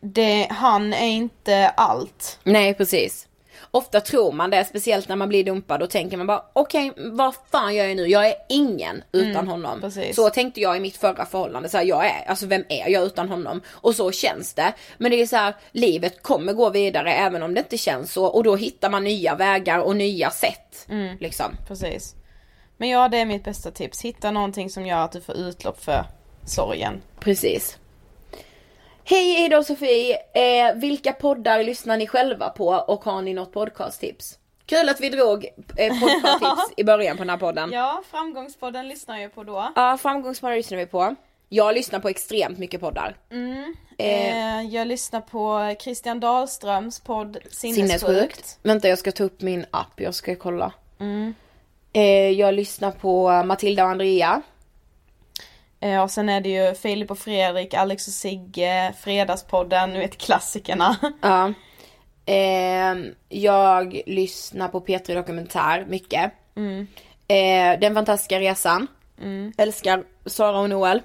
det, 0.00 0.46
han 0.50 0.92
är 0.94 1.06
inte 1.08 1.68
allt. 1.68 2.38
Nej 2.44 2.74
precis. 2.74 3.26
Ofta 3.70 4.00
tror 4.00 4.32
man 4.32 4.50
det, 4.50 4.64
speciellt 4.64 5.08
när 5.08 5.16
man 5.16 5.28
blir 5.28 5.44
dumpad, 5.44 5.82
och 5.82 5.90
tänker 5.90 6.16
man 6.16 6.26
bara 6.26 6.44
okej, 6.52 6.92
vad 6.96 7.34
fan 7.52 7.74
gör 7.74 7.84
jag 7.84 7.96
nu? 7.96 8.06
Jag 8.06 8.28
är 8.28 8.34
ingen 8.48 9.02
utan 9.12 9.48
honom. 9.48 9.80
precis. 9.80 10.16
Så 10.16 10.30
tänkte 10.30 10.60
jag 10.60 10.76
i 10.76 10.80
mitt 10.80 10.96
förra 10.96 11.26
förhållande, 11.26 11.68
så 11.68 11.76
här, 11.76 11.84
jag 11.84 12.06
är, 12.06 12.28
alltså 12.28 12.46
vem 12.46 12.64
är 12.68 12.88
jag 12.88 13.02
utan 13.02 13.28
honom? 13.28 13.60
Och 13.70 13.94
så 13.94 14.12
känns 14.12 14.54
det. 14.54 14.72
Men 14.98 15.10
det 15.10 15.22
är 15.22 15.26
så 15.26 15.36
här, 15.36 15.54
livet 15.72 16.22
kommer 16.22 16.52
gå 16.52 16.70
vidare 16.70 17.12
även 17.12 17.42
om 17.42 17.54
det 17.54 17.60
inte 17.60 17.78
känns 17.78 18.12
så, 18.12 18.24
och 18.26 18.44
då 18.44 18.56
hittar 18.56 18.90
man 18.90 19.04
nya 19.04 19.34
vägar 19.34 19.78
och 19.78 19.96
nya 19.96 20.30
sätt. 20.30 20.86
Liksom. 21.20 21.56
Precis. 21.68 22.14
Men 22.76 22.88
ja, 22.88 23.08
det 23.08 23.18
är 23.18 23.24
mitt 23.26 23.44
bästa 23.44 23.70
tips. 23.70 24.00
Hitta 24.02 24.30
någonting 24.30 24.70
som 24.70 24.86
gör 24.86 25.04
att 25.04 25.12
du 25.12 25.20
får 25.20 25.36
utlopp 25.36 25.84
för 25.84 26.04
sorgen. 26.46 27.02
Precis. 27.20 27.78
Hej 29.10 29.44
Ida 29.44 29.58
och 29.58 29.66
Sofie! 29.66 30.18
Eh, 30.34 30.74
vilka 30.74 31.12
poddar 31.12 31.64
lyssnar 31.64 31.96
ni 31.96 32.06
själva 32.06 32.48
på 32.48 32.66
och 32.66 33.04
har 33.04 33.22
ni 33.22 33.34
något 33.34 33.52
podcasttips? 33.52 34.38
Kul 34.66 34.88
att 34.88 35.00
vi 35.00 35.08
drog 35.08 35.44
eh, 35.76 36.00
podcasttips 36.00 36.72
i 36.76 36.84
början 36.84 37.16
på 37.16 37.22
den 37.22 37.30
här 37.30 37.36
podden. 37.36 37.70
Ja, 37.72 38.02
Framgångspodden 38.10 38.88
lyssnar 38.88 39.18
jag 39.18 39.34
på 39.34 39.44
då. 39.44 39.72
Ja, 39.76 39.98
framgångspoddar 40.02 40.56
lyssnar 40.56 40.78
vi 40.78 40.86
på. 40.86 41.14
Jag 41.48 41.74
lyssnar 41.74 42.00
på 42.00 42.08
extremt 42.08 42.58
mycket 42.58 42.80
poddar. 42.80 43.16
Eh, 43.98 44.62
jag 44.62 44.86
lyssnar 44.86 45.20
på 45.20 45.74
Christian 45.80 46.20
Dahlströms 46.20 47.00
podd 47.00 47.38
Sinnessjukt. 47.50 48.00
Sinnessjukt. 48.00 48.58
Vänta, 48.62 48.88
jag 48.88 48.98
ska 48.98 49.12
ta 49.12 49.24
upp 49.24 49.40
min 49.40 49.66
app, 49.70 50.00
jag 50.00 50.14
ska 50.14 50.36
kolla. 50.36 50.72
Eh, 51.92 52.30
jag 52.30 52.54
lyssnar 52.54 52.90
på 52.90 53.42
Matilda 53.44 53.84
och 53.84 53.90
Andrea. 53.90 54.42
Eh, 55.80 56.02
och 56.02 56.10
sen 56.10 56.28
är 56.28 56.40
det 56.40 56.48
ju 56.48 56.74
Filip 56.74 57.10
och 57.10 57.18
Fredrik, 57.18 57.74
Alex 57.74 58.06
och 58.06 58.12
Sigge, 58.12 58.92
Fredagspodden, 59.00 59.92
nu 59.92 59.98
vet 59.98 60.18
klassikerna. 60.18 60.96
Ja. 61.20 61.52
Ehm, 62.26 63.14
jag 63.28 64.00
lyssnar 64.06 64.68
på 64.68 64.80
P3 64.80 65.14
Dokumentär 65.14 65.86
mycket. 65.88 66.32
Eh, 67.28 67.80
Den 67.80 67.94
fantastiska 67.94 68.40
resan. 68.40 68.86
Älskar 69.56 70.04
Sara 70.26 70.58
och 70.58 70.70
Noel. 70.70 71.02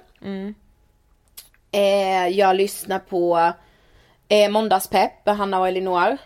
Eh, 1.72 2.28
jag 2.28 2.56
lyssnar 2.56 2.98
på 2.98 3.52
eh, 4.28 4.50
Måndagspepp 4.50 5.28
Hanna 5.28 5.60
och 5.60 5.68
Elinor. 5.68 6.16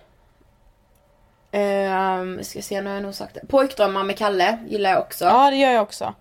Eh, 1.52 2.42
ska 2.42 2.62
se, 2.62 2.80
nu 2.80 2.88
har 2.88 2.94
jag 2.94 3.02
nog 3.02 3.14
sagt 3.14 3.34
det. 3.34 3.46
Pojkdrömmar 3.48 4.04
med 4.04 4.18
Kalle 4.18 4.58
gillar 4.68 4.90
jag 4.90 5.00
också. 5.00 5.24
Ja, 5.24 5.50
det 5.50 5.56
gör 5.56 5.70
jag 5.72 5.82
också. 5.82 6.14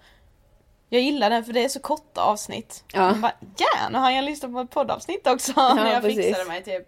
Jag 0.89 1.01
gillar 1.01 1.29
den 1.29 1.43
för 1.43 1.53
det 1.53 1.63
är 1.63 1.69
så 1.69 1.79
korta 1.79 2.21
avsnitt. 2.21 2.83
Ja. 2.93 2.99
Man 3.11 3.21
bara, 3.21 3.33
ja, 3.57 3.89
nu 3.89 3.97
har 3.97 4.11
jag 4.11 4.23
lyssnat 4.25 4.53
på 4.53 4.59
ett 4.59 4.69
poddavsnitt 4.69 5.27
också 5.27 5.51
när 5.75 5.93
jag 5.93 6.01
precis. 6.01 6.25
fixade 6.25 6.45
mig 6.49 6.63
typ. 6.63 6.87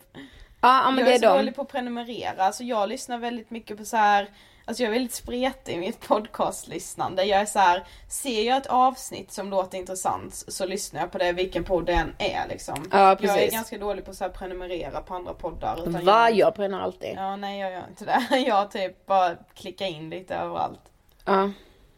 Ja, 0.61 0.81
ja 0.83 0.91
men 0.91 0.97
jag 0.97 1.07
det 1.07 1.11
är 1.11 1.15
är 1.15 1.19
så 1.19 1.25
de. 1.25 1.37
dålig 1.37 1.55
på 1.55 1.61
att 1.61 1.71
prenumerera, 1.71 2.43
alltså 2.43 2.63
jag 2.63 2.89
lyssnar 2.89 3.17
väldigt 3.17 3.49
mycket 3.49 3.77
på 3.77 3.85
så 3.85 3.97
här. 3.97 4.29
Alltså 4.65 4.83
jag 4.83 4.89
är 4.89 4.93
väldigt 4.93 5.13
spretig 5.13 5.73
i 5.73 5.77
mitt 5.77 6.07
podcastlyssnande. 6.07 7.23
Jag 7.23 7.41
är 7.41 7.45
så 7.45 7.59
här, 7.59 7.83
ser 8.09 8.43
jag 8.43 8.57
ett 8.57 8.65
avsnitt 8.67 9.31
som 9.31 9.49
låter 9.49 9.77
intressant 9.77 10.35
så 10.47 10.65
lyssnar 10.65 11.01
jag 11.01 11.11
på 11.11 11.17
det 11.17 11.31
vilken 11.31 11.63
podd 11.63 11.85
det 11.85 11.93
än 11.93 12.15
är 12.17 12.47
liksom. 12.49 12.75
Ja, 12.91 12.97
Jag 12.99 13.11
är 13.11 13.15
precis. 13.15 13.53
ganska 13.53 13.77
dålig 13.77 14.05
på 14.05 14.11
att 14.19 14.33
prenumerera 14.33 15.01
på 15.01 15.13
andra 15.13 15.33
poddar. 15.33 15.79
Utan 15.89 16.05
Va? 16.05 16.29
jag, 16.29 16.37
Jag 16.37 16.53
brinner 16.53 16.79
alltid. 16.79 17.13
Ja, 17.15 17.35
nej 17.35 17.59
jag 17.59 17.71
gör 17.71 17.85
inte 17.89 18.05
det. 18.05 18.37
Jag 18.47 18.71
typ 18.71 19.05
bara 19.05 19.35
klickar 19.55 19.85
in 19.85 20.09
lite 20.09 20.35
överallt. 20.35 20.81
Ja. 21.25 21.51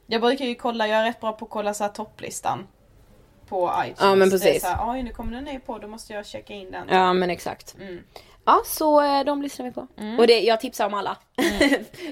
Jag 0.08 0.22
brukar 0.22 0.46
ju 0.46 0.56
kolla, 0.56 0.88
jag 0.88 1.00
är 1.00 1.04
rätt 1.04 1.20
bra 1.22 1.32
på 1.32 1.46
att 1.46 1.52
kolla 1.52 1.74
så 1.74 1.88
topplistan. 1.88 2.68
På 3.48 3.72
iTunes. 3.84 4.00
Ja, 4.02 4.16
men 4.16 4.30
Det 4.30 4.36
är 4.36 4.39
precis. 4.39 4.62
så 4.62 4.68
här, 4.68 4.92
Oj 4.92 5.04
nu 5.04 5.12
kommer 5.13 5.32
den 5.32 5.44
ny 5.44 5.60
på, 5.60 5.78
då 5.78 5.88
måste 5.88 6.13
jag 6.13 6.26
checka 6.26 6.54
in 6.54 6.72
den. 6.72 6.88
Ja 6.89 7.13
men 7.13 7.30
exakt. 7.30 7.76
Mm. 7.80 8.04
Ja 8.46 8.62
så 8.66 9.02
eh, 9.02 9.24
de 9.24 9.42
lyssnar 9.42 9.66
vi 9.66 9.72
på. 9.72 9.88
Och 10.20 10.28
det, 10.28 10.39
jag 10.39 10.60
tipsar 10.60 10.86
om 10.86 10.94
alla. 10.94 11.18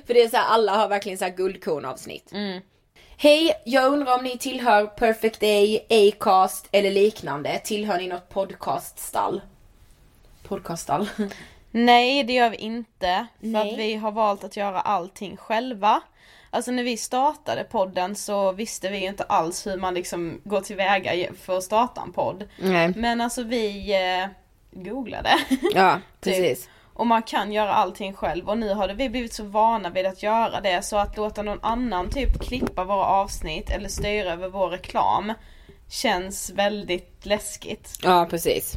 För 0.05 0.13
det 0.13 0.21
är 0.21 0.27
så 0.27 0.37
här, 0.37 0.45
alla 0.45 0.71
har 0.71 0.87
verkligen 0.87 1.17
så 1.17 1.25
här 1.25 1.31
guldkorn 1.31 1.85
avsnitt. 1.85 2.31
Hej, 3.17 3.53
jag 3.65 3.93
undrar 3.93 4.17
om 4.17 4.23
ni 4.23 4.37
tillhör 4.37 4.85
Perfect 4.85 5.39
Day, 5.39 5.85
Acast 5.89 6.67
eller 6.71 6.91
liknande. 6.91 7.59
Tillhör 7.63 7.97
ni 7.97 8.07
något 8.07 8.29
podcaststall? 8.29 9.41
Podcaststall? 10.43 11.09
Nej 11.71 12.23
det 12.23 12.33
gör 12.33 12.49
vi 12.49 12.57
inte, 12.57 13.27
för 13.39 13.47
Nej. 13.47 13.71
att 13.73 13.79
vi 13.79 13.95
har 13.95 14.11
valt 14.11 14.43
att 14.43 14.57
göra 14.57 14.81
allting 14.81 15.37
själva. 15.37 16.01
Alltså 16.53 16.71
när 16.71 16.83
vi 16.83 16.97
startade 16.97 17.63
podden 17.63 18.15
så 18.15 18.51
visste 18.51 18.89
vi 18.89 19.05
inte 19.05 19.23
alls 19.23 19.67
hur 19.67 19.77
man 19.77 19.93
liksom 19.93 20.41
går 20.43 20.61
tillväga 20.61 21.33
för 21.33 21.57
att 21.57 21.63
starta 21.63 22.01
en 22.01 22.13
podd. 22.13 22.47
Nej. 22.59 22.93
Men 22.95 23.21
alltså 23.21 23.43
vi 23.43 23.93
eh, 23.93 24.29
googlade. 24.71 25.29
Ja, 25.75 25.99
Typ. 26.19 26.33
precis. 26.33 26.69
Och 26.93 27.07
man 27.07 27.23
kan 27.23 27.51
göra 27.51 27.73
allting 27.73 28.13
själv 28.13 28.49
och 28.49 28.57
nu 28.57 28.73
har 28.73 28.87
vi 28.87 29.09
blivit 29.09 29.33
så 29.33 29.43
vana 29.43 29.89
vid 29.89 30.05
att 30.05 30.23
göra 30.23 30.61
det 30.61 30.81
så 30.81 30.97
att 30.97 31.17
låta 31.17 31.43
någon 31.43 31.59
annan 31.61 32.09
typ 32.09 32.41
klippa 32.41 32.83
våra 32.83 33.05
avsnitt 33.05 33.69
eller 33.69 33.89
styra 33.89 34.33
över 34.33 34.49
vår 34.49 34.69
reklam 34.69 35.33
känns 35.89 36.49
väldigt 36.49 37.25
läskigt. 37.25 37.99
Ja, 38.03 38.27
precis. 38.29 38.75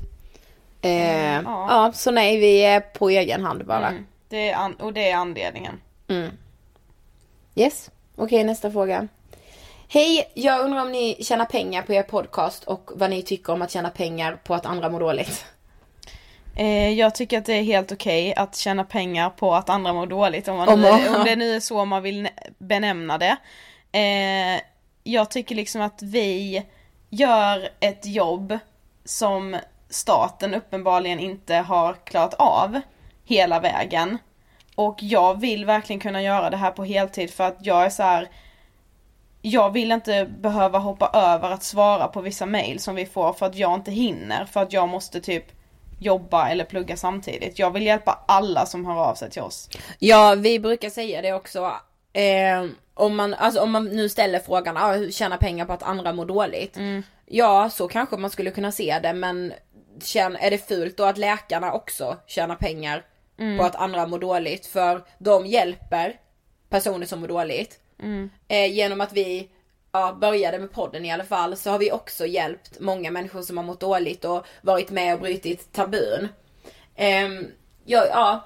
Eh, 0.82 1.34
ja. 1.34 1.42
ja. 1.44 1.92
så 1.94 2.10
nej, 2.10 2.38
vi 2.38 2.64
är 2.64 2.80
på 2.80 3.10
egen 3.10 3.44
hand 3.44 3.66
bara. 3.66 3.88
Mm. 3.88 4.06
Det 4.28 4.50
är 4.50 4.82
och 4.82 4.92
det 4.92 5.10
är 5.10 5.16
anledningen. 5.16 5.80
Mm. 6.08 6.30
Yes, 7.54 7.90
okej 8.16 8.44
nästa 8.44 8.70
fråga. 8.70 9.08
Hej, 9.88 10.30
jag 10.34 10.60
undrar 10.60 10.82
om 10.82 10.92
ni 10.92 11.16
tjänar 11.20 11.44
pengar 11.44 11.82
på 11.82 11.92
er 11.92 12.02
podcast 12.02 12.64
och 12.64 12.90
vad 12.94 13.10
ni 13.10 13.22
tycker 13.22 13.52
om 13.52 13.62
att 13.62 13.70
tjäna 13.70 13.90
pengar 13.90 14.40
på 14.44 14.54
att 14.54 14.66
andra 14.66 14.90
mår 14.90 15.00
dåligt. 15.00 15.44
Eh, 16.56 16.88
jag 16.90 17.14
tycker 17.14 17.38
att 17.38 17.44
det 17.46 17.52
är 17.54 17.62
helt 17.62 17.92
okej 17.92 18.34
att 18.34 18.56
tjäna 18.56 18.84
pengar 18.84 19.30
på 19.30 19.54
att 19.54 19.68
andra 19.70 19.92
mår 19.92 20.06
dåligt 20.06 20.48
om, 20.48 20.56
man 20.56 20.68
Om 20.68 20.80
man- 20.80 21.14
om 21.16 21.24
det 21.24 21.36
nu 21.36 21.54
är 21.56 21.60
så 21.60 21.84
man 21.84 22.02
vill 22.02 22.28
benämna 22.58 23.18
det. 23.18 23.36
Eh, 23.92 24.60
jag 25.04 25.30
tycker 25.30 25.54
liksom 25.54 25.80
att 25.82 26.02
vi 26.02 26.62
gör 27.10 27.68
ett 27.80 28.06
jobb 28.06 28.58
som 29.04 29.56
staten 29.90 30.54
uppenbarligen 30.54 31.20
inte 31.20 31.54
har 31.54 31.94
klarat 32.04 32.34
av 32.34 32.80
hela 33.24 33.60
vägen. 33.60 34.18
Och 34.74 34.98
jag 35.00 35.40
vill 35.40 35.64
verkligen 35.64 36.00
kunna 36.00 36.22
göra 36.22 36.50
det 36.50 36.56
här 36.56 36.70
på 36.70 36.84
heltid 36.84 37.30
för 37.30 37.44
att 37.44 37.56
jag 37.60 37.84
är 37.84 37.90
så 37.90 38.02
här. 38.02 38.28
Jag 39.42 39.70
vill 39.70 39.92
inte 39.92 40.24
behöva 40.24 40.78
hoppa 40.78 41.10
över 41.14 41.50
att 41.50 41.62
svara 41.62 42.08
på 42.08 42.20
vissa 42.20 42.46
mail 42.46 42.80
som 42.80 42.94
vi 42.94 43.06
får 43.06 43.32
för 43.32 43.46
att 43.46 43.56
jag 43.56 43.74
inte 43.74 43.90
hinner 43.90 44.44
för 44.44 44.62
att 44.62 44.72
jag 44.72 44.88
måste 44.88 45.20
typ 45.20 45.44
jobba 46.00 46.48
eller 46.48 46.64
plugga 46.64 46.96
samtidigt. 46.96 47.58
Jag 47.58 47.70
vill 47.70 47.87
hjälpa 47.87 48.24
alla 48.28 48.66
som 48.66 48.87
hör 48.87 48.96
av 48.96 49.14
sig 49.14 49.30
till 49.30 49.42
oss. 49.42 49.68
Ja, 49.98 50.34
vi 50.34 50.60
brukar 50.60 50.90
säga 50.90 51.22
det 51.22 51.32
också. 51.32 51.72
Eh, 52.12 52.66
om, 52.94 53.16
man, 53.16 53.34
alltså, 53.34 53.60
om 53.60 53.70
man 53.70 53.84
nu 53.84 54.08
ställer 54.08 54.38
frågan, 54.38 54.76
ah, 54.76 55.10
tjäna 55.10 55.37
pengar 55.37 55.64
på 55.64 55.72
att 55.72 55.82
andra 55.82 56.12
mår 56.12 56.26
dåligt. 56.26 56.76
Ja, 57.26 57.70
så 57.70 57.88
kanske 57.88 58.16
man 58.16 58.30
skulle 58.30 58.50
kunna 58.50 58.72
se 58.72 58.98
det, 59.02 59.12
men 59.12 59.52
är 60.40 60.50
det 60.50 60.68
fult 60.68 60.96
då 60.96 61.04
att 61.04 61.18
läkarna 61.18 61.72
också 61.72 62.16
tjänar 62.26 62.54
pengar 62.54 63.02
på 63.59 63.64
att 63.64 63.75
andra 63.77 64.07
mår 64.07 64.18
dåligt? 64.18 64.66
För 64.66 65.03
de 65.18 65.47
hjälper 65.47 66.16
personer 66.68 67.07
som 67.07 67.20
mår 67.20 67.29
dåligt. 67.29 67.79
Eh, 68.49 68.73
genom 68.73 69.01
att 69.01 69.12
vi 69.12 69.49
ja, 69.92 70.12
började 70.20 70.59
med 70.59 70.73
podden 70.73 71.05
i 71.05 71.12
alla 71.12 71.25
fall 71.25 71.57
så 71.57 71.70
har 71.70 71.79
vi 71.79 71.92
också 71.92 72.27
hjälpt 72.27 72.81
många 72.81 73.11
människor 73.11 73.42
som 73.42 73.57
har 73.57 73.64
mått 73.64 73.81
dåligt 73.81 74.25
och 74.25 74.47
varit 74.62 74.90
med 74.90 75.14
och 75.14 75.20
brutit 75.20 75.73
tabun. 75.73 76.29
Ehm, 76.97 77.47
ja, 77.85 78.07
ja, 78.07 78.40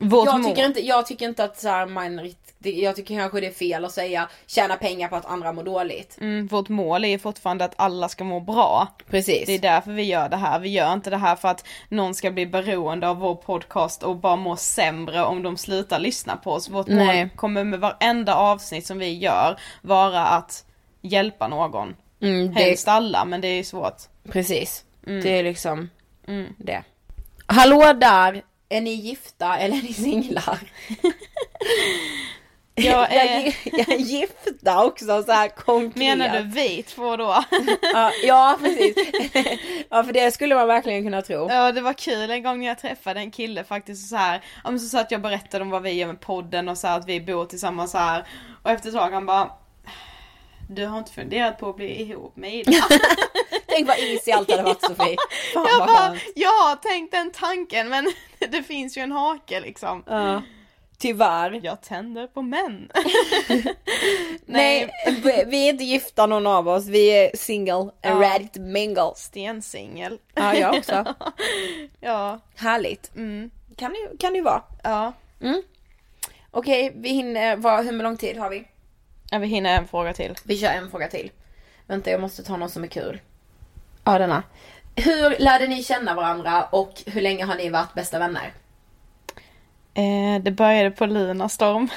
Vårt 0.00 0.26
jag 0.26 0.40
mål- 0.40 0.50
tycker, 0.50 0.66
inte, 0.66 0.86
jag 0.86 1.06
tycker 1.06 1.28
inte 1.28 1.44
att 1.44 1.58
så 1.60 1.68
här, 1.68 1.86
rikt- 2.22 2.47
det- 2.58 2.70
jag 2.70 2.96
tycker 2.96 3.16
kanske 3.16 3.40
det 3.40 3.46
är 3.46 3.50
fel 3.52 3.84
att 3.84 3.92
säga 3.92 4.28
tjäna 4.46 4.76
pengar 4.76 5.08
på 5.08 5.16
att 5.16 5.24
andra 5.26 5.52
mår 5.52 5.62
dåligt. 5.62 6.18
Mm, 6.20 6.46
vårt 6.46 6.68
mål 6.68 7.04
är 7.04 7.08
ju 7.08 7.18
fortfarande 7.18 7.64
att 7.64 7.74
alla 7.76 8.08
ska 8.08 8.24
må 8.24 8.40
bra. 8.40 8.88
Precis. 9.10 9.46
Det 9.46 9.54
är 9.54 9.58
därför 9.58 9.92
vi 9.92 10.02
gör 10.02 10.28
det 10.28 10.36
här. 10.36 10.58
Vi 10.58 10.68
gör 10.68 10.92
inte 10.92 11.10
det 11.10 11.16
här 11.16 11.36
för 11.36 11.48
att 11.48 11.64
någon 11.88 12.14
ska 12.14 12.30
bli 12.30 12.46
beroende 12.46 13.08
av 13.08 13.16
vår 13.18 13.34
podcast 13.34 14.02
och 14.02 14.16
bara 14.16 14.36
må 14.36 14.56
sämre 14.56 15.24
om 15.24 15.42
de 15.42 15.56
slutar 15.56 15.98
lyssna 15.98 16.36
på 16.36 16.52
oss. 16.52 16.68
Vårt 16.70 16.88
mål 16.88 16.96
Nej. 16.96 17.28
kommer 17.36 17.64
med 17.64 17.80
varenda 17.80 18.34
avsnitt 18.34 18.86
som 18.86 18.98
vi 18.98 19.18
gör 19.18 19.58
vara 19.82 20.26
att 20.26 20.64
hjälpa 21.02 21.48
någon. 21.48 21.96
Mm, 22.22 22.54
det, 22.54 22.60
Helst 22.60 22.88
alla, 22.88 23.24
men 23.24 23.40
det 23.40 23.48
är 23.48 23.62
svårt. 23.62 23.96
precis. 24.32 24.84
Det 25.04 25.38
är 25.38 25.42
liksom 25.42 25.90
Mm. 26.28 26.46
det. 26.58 26.82
Hallå 27.46 27.92
där! 27.92 28.42
Är 28.68 28.80
ni 28.80 28.90
gifta 28.90 29.58
eller 29.58 29.76
är 29.76 29.82
ni 29.82 29.92
singlar? 29.92 30.58
Jag 32.84 33.12
är- 33.12 33.56
jag, 33.64 33.88
är 33.92 33.96
gifta 33.98 34.84
också 34.84 35.04
så 35.22 35.32
här 35.32 35.48
konkret. 35.48 35.96
Menar 35.96 36.38
du 36.38 36.42
vi 36.48 36.82
två 36.82 37.16
då? 37.16 37.44
Ja, 37.94 38.10
ja 38.24 38.58
precis. 38.62 38.96
ja 39.90 40.04
för 40.04 40.12
det 40.12 40.30
skulle 40.34 40.54
man 40.54 40.66
verkligen 40.68 41.04
kunna 41.04 41.22
tro. 41.22 41.48
Ja 41.50 41.72
det 41.72 41.80
var 41.80 41.92
kul 41.92 42.30
en 42.30 42.42
gång 42.42 42.58
när 42.60 42.66
jag 42.66 42.78
träffade 42.78 43.20
en 43.20 43.30
kille 43.30 43.64
faktiskt 43.64 44.08
så 44.08 44.16
här, 44.16 44.40
ja 44.64 44.70
men 44.70 44.80
så 44.80 44.88
satt 44.88 45.10
jag 45.10 45.18
och 45.18 45.22
berättade 45.22 45.62
om 45.62 45.70
vad 45.70 45.82
vi 45.82 45.90
gör 45.92 46.06
med 46.06 46.20
podden 46.20 46.68
och 46.68 46.78
så 46.78 46.86
här, 46.86 46.98
att 46.98 47.08
vi 47.08 47.20
bor 47.20 47.44
tillsammans 47.44 47.90
så 47.90 47.98
här. 47.98 48.24
Och 48.62 48.70
efter 48.70 48.88
ett 48.88 48.94
tag 48.94 49.10
han 49.10 49.26
bara 49.26 49.50
Du 50.70 50.86
har 50.86 50.98
inte 50.98 51.12
funderat 51.12 51.58
på 51.58 51.68
att 51.68 51.76
bli 51.76 52.02
ihop 52.02 52.36
med 52.36 52.54
Ida? 52.54 52.72
Tänk 53.66 53.88
vad 53.88 53.98
easy 53.98 54.30
allt 54.32 54.50
hade 54.50 54.62
varit 54.62 54.80
Sofie. 54.84 55.16
Fan 55.54 55.66
jag 55.68 55.86
bara, 55.86 56.16
jag 56.34 56.48
har 56.50 56.76
tänkt 56.76 57.12
den 57.12 57.30
tanken 57.32 57.88
men 57.88 58.12
det 58.38 58.62
finns 58.62 58.96
ju 58.98 59.02
en 59.02 59.12
hake 59.12 59.60
liksom. 59.60 60.02
Ja. 60.06 60.42
Tyvärr. 60.98 61.60
Jag 61.62 61.80
tänder 61.82 62.26
på 62.26 62.42
män. 62.42 62.90
Nej, 64.46 64.90
vi- 65.06 65.44
vi 65.46 65.64
är 65.66 65.68
inte 65.70 65.84
gifta 65.84 66.26
någon 66.26 66.46
av 66.46 66.68
oss. 66.68 66.86
Vi 66.86 67.08
är 67.08 67.36
single 67.36 67.72
and 67.74 67.90
Ja. 68.02 68.20
ready 68.20 68.48
to 68.48 68.60
mingle. 68.60 69.12
Stensingel. 69.16 70.18
Ja, 70.34 70.54
jag 70.54 70.74
också. 70.74 71.14
ja, 72.00 72.40
Härligt. 72.56 73.16
mm, 73.16 73.50
Kan 73.76 73.92
det, 73.92 74.18
kan 74.18 74.32
det 74.32 74.36
ju 74.36 74.44
vara. 74.44 74.62
ja. 74.82 75.12
Okej, 76.50 76.92
vi 76.96 77.08
hinner, 77.08 77.56
vad, 77.56 77.84
hur 77.84 77.92
lång 77.92 78.16
tid 78.16 78.36
har 78.38 78.50
vi? 78.50 78.64
ja. 79.30 79.38
Vi 79.38 79.46
hinner 79.46 79.78
en 79.78 79.88
fråga 79.88 80.12
till. 80.12 80.34
Vi 80.44 80.58
kör 80.58 80.68
en 80.68 80.90
fråga 80.90 81.08
till. 81.08 81.30
Vänta, 81.86 82.10
jag 82.10 82.20
måste 82.20 82.42
ta 82.42 82.56
någon 82.56 82.70
som 82.70 82.84
är 82.84 82.88
kul. 82.88 83.20
Ja, 84.04 84.18
denna. 84.18 84.42
Hur 84.96 85.38
lärde 85.38 85.66
ni 85.66 85.82
känna 85.82 86.14
varandra 86.14 86.64
och 86.64 87.02
hur 87.06 87.20
länge 87.20 87.44
har 87.44 87.54
ni 87.54 87.68
varit 87.70 87.94
bästa 87.94 88.18
vänner? 88.18 88.52
Eh, 89.98 90.42
det 90.42 90.50
började 90.50 90.90
på 90.90 91.06
Lunarstorm. 91.06 91.88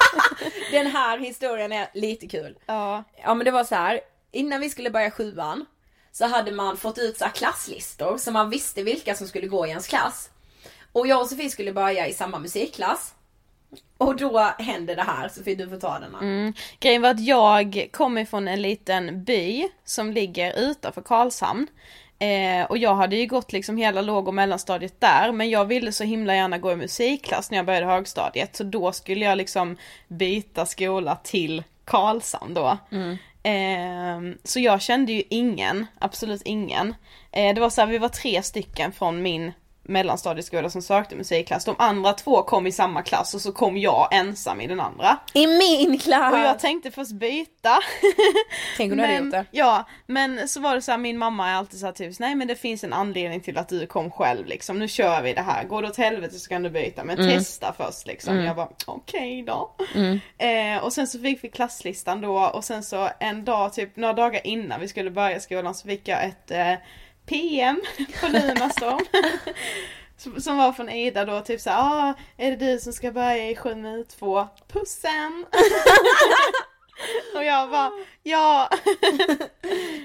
Den 0.72 0.86
här 0.86 1.18
historien 1.18 1.72
är 1.72 1.88
lite 1.94 2.28
kul. 2.28 2.58
ja. 2.66 3.04
Ja 3.24 3.34
men 3.34 3.44
det 3.44 3.50
var 3.50 3.64
så 3.64 3.74
här. 3.74 4.00
innan 4.32 4.60
vi 4.60 4.70
skulle 4.70 4.90
börja 4.90 5.10
sjuan 5.10 5.66
så 6.12 6.26
hade 6.26 6.52
man 6.52 6.76
fått 6.76 6.98
ut 6.98 7.18
så 7.18 7.24
klasslistor 7.24 8.18
så 8.18 8.30
man 8.30 8.50
visste 8.50 8.82
vilka 8.82 9.14
som 9.14 9.26
skulle 9.28 9.46
gå 9.46 9.66
i 9.66 9.70
ens 9.70 9.86
klass. 9.86 10.30
Och 10.92 11.06
jag 11.06 11.20
och 11.20 11.26
Sofie 11.28 11.50
skulle 11.50 11.72
börja 11.72 12.08
i 12.08 12.12
samma 12.12 12.38
musikklass. 12.38 13.14
Och 13.98 14.16
då 14.16 14.38
hände 14.58 14.94
det 14.94 15.02
här, 15.02 15.28
Sofie 15.28 15.54
du 15.54 15.68
får 15.68 15.76
ta 15.76 15.98
denna. 15.98 16.18
Mm. 16.18 16.52
Grejen 16.80 17.02
var 17.02 17.10
att 17.10 17.20
jag 17.20 17.88
kom 17.92 18.18
ifrån 18.18 18.48
en 18.48 18.62
liten 18.62 19.24
by 19.24 19.68
som 19.84 20.12
ligger 20.12 20.58
utanför 20.58 21.02
Karlshamn. 21.02 21.66
Eh, 22.22 22.64
och 22.64 22.78
jag 22.78 22.94
hade 22.94 23.16
ju 23.16 23.26
gått 23.26 23.52
liksom 23.52 23.76
hela 23.76 24.02
låg 24.02 24.28
och 24.28 24.34
mellanstadiet 24.34 25.00
där 25.00 25.32
men 25.32 25.50
jag 25.50 25.64
ville 25.64 25.92
så 25.92 26.04
himla 26.04 26.36
gärna 26.36 26.58
gå 26.58 26.72
i 26.72 26.76
musikklass 26.76 27.50
när 27.50 27.58
jag 27.58 27.66
började 27.66 27.86
högstadiet 27.86 28.56
så 28.56 28.64
då 28.64 28.92
skulle 28.92 29.24
jag 29.24 29.38
liksom 29.38 29.76
byta 30.08 30.66
skola 30.66 31.16
till 31.16 31.62
Karlshamn 31.84 32.54
då. 32.54 32.78
Eh, 33.42 34.20
så 34.44 34.60
jag 34.60 34.82
kände 34.82 35.12
ju 35.12 35.22
ingen, 35.30 35.86
absolut 35.98 36.42
ingen. 36.44 36.94
Eh, 37.32 37.54
det 37.54 37.60
var 37.60 37.70
så 37.70 37.80
här, 37.80 37.88
vi 37.88 37.98
var 37.98 38.08
tre 38.08 38.42
stycken 38.42 38.92
från 38.92 39.22
min 39.22 39.52
mellanstadieskola 39.84 40.70
som 40.70 40.82
sökte 40.82 41.16
musikklass. 41.16 41.64
De 41.64 41.74
andra 41.78 42.12
två 42.12 42.42
kom 42.42 42.66
i 42.66 42.72
samma 42.72 43.02
klass 43.02 43.34
och 43.34 43.40
så 43.40 43.52
kom 43.52 43.76
jag 43.78 44.08
ensam 44.12 44.60
i 44.60 44.66
den 44.66 44.80
andra. 44.80 45.18
I 45.34 45.46
min 45.46 45.98
klass! 45.98 46.32
Och 46.32 46.38
jag 46.38 46.58
tänkte 46.58 46.90
först 46.90 47.12
byta. 47.12 47.78
Tänk 48.76 48.92
om 48.92 48.98
du 48.98 49.04
hade 49.04 49.16
gjort 49.18 49.30
det. 49.30 49.44
Ja, 49.50 49.88
men 50.06 50.48
så 50.48 50.60
var 50.60 50.74
det 50.74 50.82
så 50.82 50.90
här, 50.90 50.98
min 50.98 51.18
mamma 51.18 51.50
är 51.50 51.54
alltid 51.54 51.80
så 51.80 51.86
här 51.86 51.92
typ, 51.92 52.18
nej 52.18 52.34
men 52.34 52.48
det 52.48 52.56
finns 52.56 52.84
en 52.84 52.92
anledning 52.92 53.40
till 53.40 53.58
att 53.58 53.68
du 53.68 53.86
kom 53.86 54.10
själv 54.10 54.46
liksom, 54.46 54.78
nu 54.78 54.88
kör 54.88 55.22
vi 55.22 55.32
det 55.32 55.42
här, 55.42 55.64
går 55.64 55.82
det 55.82 55.88
åt 55.88 55.96
helvete 55.96 56.38
så 56.38 56.48
kan 56.48 56.62
du 56.62 56.70
byta, 56.70 57.04
men 57.04 57.18
Mm. 57.18 57.30
testa 57.38 57.74
först 57.76 58.06
liksom. 58.06 58.36
Jag 58.36 58.56
bara, 58.56 58.68
okej 58.86 59.42
då. 59.46 59.74
Eh, 60.38 60.84
och 60.84 60.92
sen 60.92 61.06
så 61.06 61.18
fick 61.18 61.44
vi 61.44 61.48
klasslistan 61.48 62.20
då 62.20 62.36
och 62.38 62.64
sen 62.64 62.82
så 62.82 63.08
en 63.20 63.44
dag, 63.44 63.72
typ 63.72 63.96
några 63.96 64.14
dagar 64.14 64.46
innan 64.46 64.80
vi 64.80 64.88
skulle 64.88 65.10
börja 65.10 65.40
skolan 65.40 65.74
så 65.74 65.88
fick 65.88 66.08
jag 66.08 66.24
ett 66.24 66.50
eh, 66.50 66.72
PM 67.26 67.80
på 68.20 68.26
Lunarstorm. 68.26 69.00
Som- 70.40 70.56
var 70.56 70.72
från 70.72 70.88
Ida 70.88 71.24
då, 71.24 71.40
typ 71.40 71.60
såhär, 71.60 71.78
ah, 71.80 72.14
är 72.36 72.50
det 72.50 72.56
du 72.56 72.78
som 72.80 72.92
ska 72.92 73.12
börja 73.12 73.50
i 73.50 73.56
7 73.56 73.74
minut 73.74 74.08
2? 74.08 74.48
Pussen! 74.68 75.46
och 77.34 77.44
jag 77.44 77.70
bara, 77.70 77.90
ja. 78.22 78.68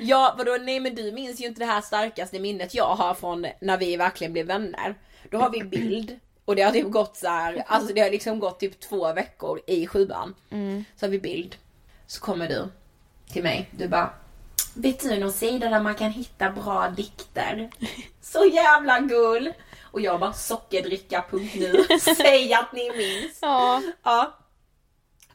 Ja 0.02 0.36
vadå, 0.38 0.58
nej 0.62 0.80
men 0.80 0.96
du 0.96 1.12
minns 1.12 1.42
ju 1.42 1.46
inte 1.46 1.60
det 1.60 1.66
här 1.66 1.82
starkaste 1.82 2.40
minnet 2.40 2.74
jag 2.74 2.96
har 2.96 3.14
från 3.14 3.48
när 3.62 3.78
vi 3.78 3.98
verkligen 3.98 4.34
blev 4.34 4.46
vänner. 4.46 4.96
Då 5.32 5.38
har 5.38 5.50
vi 5.50 5.64
bild 5.64 6.20
och 6.46 6.56
det 6.56 6.62
har 6.62 6.72
typ 6.72 6.90
gått 6.92 7.18
så 7.18 7.28
här, 7.28 7.64
alltså 7.68 7.94
det 7.94 8.02
har 8.02 8.10
liksom 8.10 8.40
gått 8.40 8.60
typ 8.60 8.80
två 8.80 9.14
veckor 9.14 9.60
i 9.68 9.88
sjuan. 9.88 10.36
Så 11.00 11.06
har 11.06 11.10
vi 11.10 11.20
bild. 11.20 11.56
Så 12.08 12.22
kommer 12.22 12.48
du 12.48 12.68
till 13.34 13.44
mig, 13.44 13.70
du 13.72 13.88
bara 13.88 14.14
Vet 14.78 15.00
du 15.00 15.20
någon 15.20 15.32
sida 15.34 15.70
där 15.70 15.80
man 15.80 15.96
kan 15.96 16.12
hitta 16.12 16.50
bra 16.50 16.90
dikter? 16.90 17.70
Så 18.22 18.46
jävla 18.46 19.00
gull! 19.00 19.54
Och 19.92 20.02
jag 20.02 20.20
bara 20.20 20.34
sockerdricka.nu, 20.34 21.86
säg 22.18 22.54
att 22.54 22.74
ni 22.74 22.92
minns. 22.98 23.40
Ja. 23.42 23.82
Ja. 24.04 24.38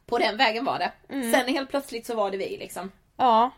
På 0.07 0.19
den 0.19 0.37
vägen 0.37 0.65
var 0.65 0.79
det. 0.79 0.93
Mm. 1.09 1.33
Sen 1.33 1.49
helt 1.49 1.71
plötsligt 1.71 2.07
så 2.07 2.15
var 2.15 2.31
det 2.31 2.37
vi 2.37 2.57
liksom. 2.57 2.93
Ja. 3.17 3.51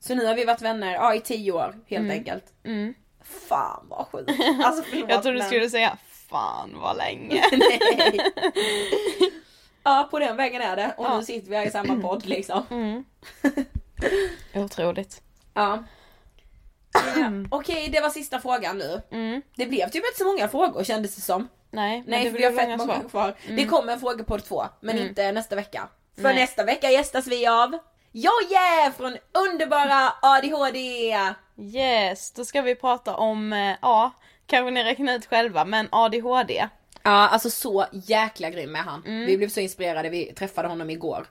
Så 0.00 0.14
nu 0.14 0.26
har 0.26 0.34
vi 0.34 0.44
varit 0.44 0.62
vänner, 0.62 0.92
ja 0.92 1.14
i 1.14 1.20
tio 1.20 1.52
år 1.52 1.74
helt 1.86 2.10
enkelt. 2.10 2.44
Mm. 2.64 2.94
Fan 3.48 3.86
vad 3.90 4.06
sjukt. 4.06 4.30
Alltså 4.64 4.82
förlåt 4.90 5.10
Jag 5.10 5.22
trodde 5.22 5.36
du 5.36 5.38
men- 5.38 5.46
skulle 5.48 5.70
säga 5.70 5.96
fan 6.30 6.70
vad 6.82 6.96
länge. 6.96 7.44
Nej. 7.52 8.20
Ja 9.82 10.08
på 10.10 10.18
den 10.18 10.36
vägen 10.36 10.62
är 10.62 10.76
det 10.76 10.94
och 10.96 11.04
Ja. 11.06 11.16
nu 11.18 11.24
sitter 11.24 11.50
vi 11.50 11.56
här 11.56 11.66
i 11.66 11.70
samma 11.70 12.00
podd 12.02 12.26
liksom. 12.26 12.64
Mm. 14.02 14.28
Otroligt. 14.64 15.22
Ja. 15.54 15.84
ja. 16.92 17.30
Okej 17.50 17.88
det 17.92 18.00
var 18.00 18.10
sista 18.10 18.40
frågan 18.40 18.78
nu. 18.78 19.02
Mm. 19.10 19.42
Det 19.56 19.66
blev 19.66 19.90
typ 19.90 20.04
inte 20.06 20.18
så 20.18 20.24
många 20.24 20.48
frågor 20.48 20.84
kändes 20.84 21.14
det 21.14 21.20
som. 21.20 21.48
Nej, 21.70 22.00
men 22.00 22.10
Nej 22.10 22.24
det 22.24 22.30
för 22.30 22.38
vi 22.38 22.44
har 22.44 22.50
blir 22.50 22.60
fett 22.60 22.68
många 22.68 22.76
många 22.76 23.08
svar. 23.08 23.24
Mm. 23.24 23.34
kvar. 23.34 23.56
Det 23.56 23.64
kommer 23.64 23.92
en 23.92 24.00
frågepodd 24.00 24.44
två 24.44 24.64
men 24.80 24.98
inte 24.98 25.32
nästa 25.32 25.56
vecka. 25.56 25.88
För 26.16 26.22
Nej. 26.22 26.34
nästa 26.34 26.64
vecka 26.64 26.90
gästas 26.90 27.26
vi 27.26 27.46
av 27.46 27.78
Jojje 28.12 28.92
från 28.96 29.16
underbara 29.32 30.12
ADHD! 30.22 30.78
Yes, 31.56 32.32
då 32.32 32.44
ska 32.44 32.62
vi 32.62 32.74
prata 32.74 33.16
om, 33.16 33.52
eh, 33.52 33.76
ja, 33.82 34.10
kanske 34.46 34.70
ni 34.70 34.84
räknar 34.84 35.14
ut 35.14 35.26
själva, 35.26 35.64
men 35.64 35.88
ADHD. 35.90 36.68
Ja 37.02 37.28
alltså 37.28 37.50
så 37.50 37.86
jäkla 37.92 38.50
grym 38.50 38.76
är 38.76 38.80
han. 38.80 39.02
Mm. 39.06 39.26
Vi 39.26 39.36
blev 39.36 39.48
så 39.48 39.60
inspirerade, 39.60 40.08
vi 40.08 40.32
träffade 40.34 40.68
honom 40.68 40.90
igår. 40.90 41.26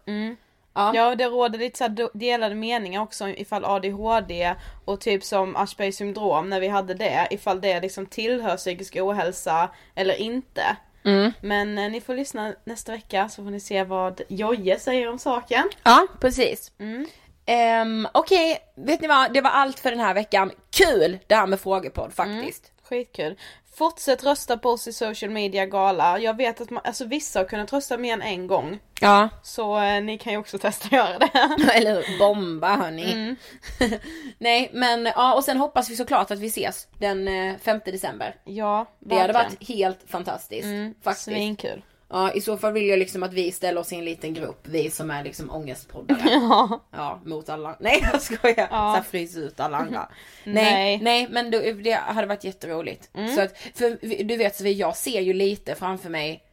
Ja. 0.78 0.96
Ja, 0.96 1.16
det 1.16 1.26
råder 1.26 1.60
lite 1.60 1.78
så 1.78 2.10
delade 2.14 2.56
meningar 2.56 3.02
också 3.02 3.28
ifall 3.30 3.66
ADHD 3.66 4.56
och 4.86 5.02
typ 5.02 5.24
som 5.24 5.56
Aspergers 5.56 5.96
syndrom 5.96 6.50
när 6.50 6.60
vi 6.60 6.68
hade 6.68 6.94
det, 6.94 7.28
ifall 7.32 7.62
det 7.62 7.80
liksom 7.80 8.06
tillhör 8.06 8.58
psykisk 8.58 8.96
ohälsa 8.96 9.70
eller 9.96 10.16
inte. 10.22 10.78
Mm. 11.04 11.32
Men 11.42 11.78
eh, 11.78 11.90
ni 11.90 12.02
får 12.02 12.16
lyssna 12.16 12.54
nästa 12.64 12.92
vecka 12.92 13.30
så 13.30 13.44
får 13.44 13.52
ni 13.52 13.60
se 13.60 13.84
vad 13.84 14.22
Jojje 14.30 14.80
säger 14.80 15.10
om 15.10 15.20
saken. 15.20 15.70
Ja, 15.84 16.08
precis. 16.20 16.72
Mm. 16.80 17.08
Ehm, 17.46 18.08
Okej, 18.14 18.58
vet 18.76 19.02
ni 19.02 19.08
vad? 19.08 19.34
Det 19.34 19.42
var 19.42 19.50
allt 19.50 19.80
för 19.80 19.90
den 19.92 20.00
här 20.00 20.14
veckan. 20.14 20.52
Kul 20.72 21.20
det 21.28 21.36
här 21.36 21.48
med 21.48 21.60
frågepodd 21.60 22.14
faktiskt. 22.14 22.72
Skitkul. 22.84 23.38
Fortsätt 23.78 24.24
rösta 24.24 24.58
på 24.58 24.70
oss 24.70 24.88
i 24.88 24.94
social 24.94 25.32
media 25.32 25.66
gala. 25.66 26.20
Jag 26.20 26.38
vet 26.38 26.62
att 26.62 26.70
man, 26.70 26.82
alltså 26.86 27.06
vissa 27.06 27.40
har 27.40 27.46
kunnat 27.46 27.74
rösta 27.74 27.98
mer 27.98 28.14
än 28.14 28.22
en 28.22 28.48
gång. 28.48 28.80
Ja. 29.02 29.30
Så 29.44 29.80
eh, 29.80 30.02
ni 30.04 30.18
kan 30.18 30.34
ju 30.34 30.40
också 30.40 30.58
testa 30.58 30.86
att 30.86 30.92
göra 30.92 31.20
det. 31.20 31.72
Eller 31.74 31.96
hur? 31.96 32.20
Bomba 32.20 32.76
hörni. 32.76 33.12
Mm. 33.14 33.36
Nej 34.38 34.70
men 34.74 35.06
ja, 35.06 35.34
och 35.36 35.44
sen 35.44 35.58
hoppas 35.58 35.90
vi 35.90 35.96
såklart 35.96 36.32
att 36.32 36.40
vi 36.40 36.48
ses 36.48 36.88
den 37.00 37.28
eh, 37.28 37.58
5 37.58 37.80
december. 37.86 38.36
ja, 38.44 38.86
Det 39.00 39.16
hade 39.16 39.34
verkligen. 39.34 39.58
varit 39.60 39.70
helt 39.70 40.10
fantastiskt. 40.12 40.66
mm, 40.66 40.94
faktiskt. 41.04 41.26
Svinkul. 41.26 41.84
Ja, 42.10 42.34
i 42.34 42.42
så 42.42 42.58
fall 42.58 42.74
vill 42.74 42.88
jag 42.88 43.00
liksom 43.00 43.24
att 43.24 43.34
vi 43.34 43.52
ställer 43.52 43.82
oss 43.82 43.94
i 43.94 43.96
en 43.96 44.06
liten 44.06 44.34
grupp, 44.34 44.60
vi 44.68 44.90
som 44.90 45.12
är 45.12 45.24
liksom 45.24 45.52
ångestpoddare. 45.52 46.20
Ja. 46.30 46.84
Ja, 46.92 47.22
mot 47.26 47.50
alla. 47.50 47.76
Nej 47.80 48.08
jag 48.12 48.22
skojar. 48.22 48.56
Ja. 48.58 48.68
Så 48.70 48.96
här 48.96 49.02
frysa 49.02 49.40
ut 49.40 49.60
alla 49.60 49.78
andra. 49.78 50.10
nej, 50.44 50.54
Nej. 50.64 50.94
Mm. 50.94 51.04
nej 51.04 51.28
men 51.30 51.52
då, 51.52 51.60
det 51.84 51.92
hade 51.94 52.28
varit 52.28 52.44
jätteroligt. 52.44 53.10
Så 53.36 53.42
att, 53.42 53.58
för 53.58 54.24
du 54.24 54.38
vet 54.38 54.56
Sofie, 54.56 54.74
jag 54.74 54.98
ser 54.98 55.22
ju 55.22 55.34
lite 55.34 55.76
framför 55.76 56.10
mig, 56.10 56.44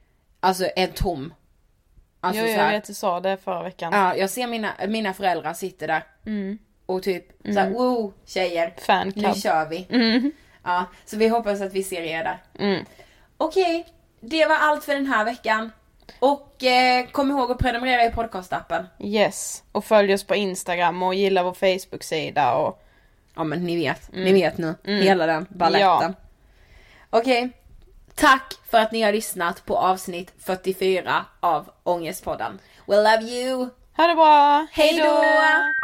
alltså 0.41 0.69
en 0.77 0.91
tom. 0.93 1.35
Alltså 2.21 2.43
jo, 2.43 2.49
jag 2.49 2.71
vet 2.71 2.85
du 2.85 2.95
sa 2.95 3.21
det 3.21 3.37
förra 3.37 3.63
veckan. 3.63 3.93
Ja, 3.93 4.17
jag 4.17 4.31
ser 4.31 4.47
mina, 4.47 4.75
mina 4.89 5.15
föräldrar 5.15 5.55
sitter 5.55 5.87
där. 5.87 6.03
Mm. 6.27 6.59
Och 6.87 7.03
typ 7.03 7.27
såhär, 7.45 7.71
wow 7.71 8.13
tjejer, 8.27 8.75
Fanclub. 8.87 9.27
nu 9.27 9.41
kör 9.41 9.69
vi. 9.69 9.87
Ja, 10.65 10.85
så 11.05 11.17
vi 11.17 11.29
hoppas 11.29 11.61
att 11.61 11.73
vi 11.73 11.83
ser 11.83 12.03
er 12.03 12.25
där. 12.25 12.43
Mm. 12.59 12.85
Okej, 13.37 13.87
det 14.29 14.47
var 14.47 14.57
allt 14.57 14.85
för 14.85 14.95
den 14.95 15.07
här 15.07 15.25
veckan. 15.25 15.73
Och 16.19 16.65
eh, 16.65 17.07
kom 17.07 17.31
ihåg 17.31 17.51
att 17.51 17.59
prenumerera 17.59 18.05
i 18.05 18.11
podcastappen. 18.11 18.87
Yes. 19.01 19.63
Och 19.73 19.85
följ 19.85 20.15
oss 20.15 20.25
på 20.25 20.35
Instagram 20.35 21.03
och 21.03 21.15
gilla 21.15 21.43
vår 21.43 21.53
Facebook-sida 21.53 22.55
och 22.55 22.81
Ja 23.37 23.45
men 23.45 23.65
ni 23.65 23.77
vet, 23.77 24.13
ni 24.13 24.33
vet 24.33 24.59
nu. 24.59 24.75
Hela 24.85 25.27
den 25.27 25.47
baletten. 25.51 25.87
Ja. 25.89 26.13
Okej. 27.11 27.51
Tack 28.15 28.55
för 28.71 28.79
att 28.79 28.93
ni 28.93 29.03
har 29.03 29.13
lyssnat 29.13 29.67
på 29.67 29.79
avsnitt 29.79 30.33
44 30.39 31.25
av 31.41 31.71
Ångestpodden. 31.83 32.59
We 32.87 32.97
love 32.97 33.23
you! 33.23 33.69
ha 33.97 34.07
det 34.07 34.15
bra! 34.15 34.67
Hej 34.73 34.99
då! 34.99 35.84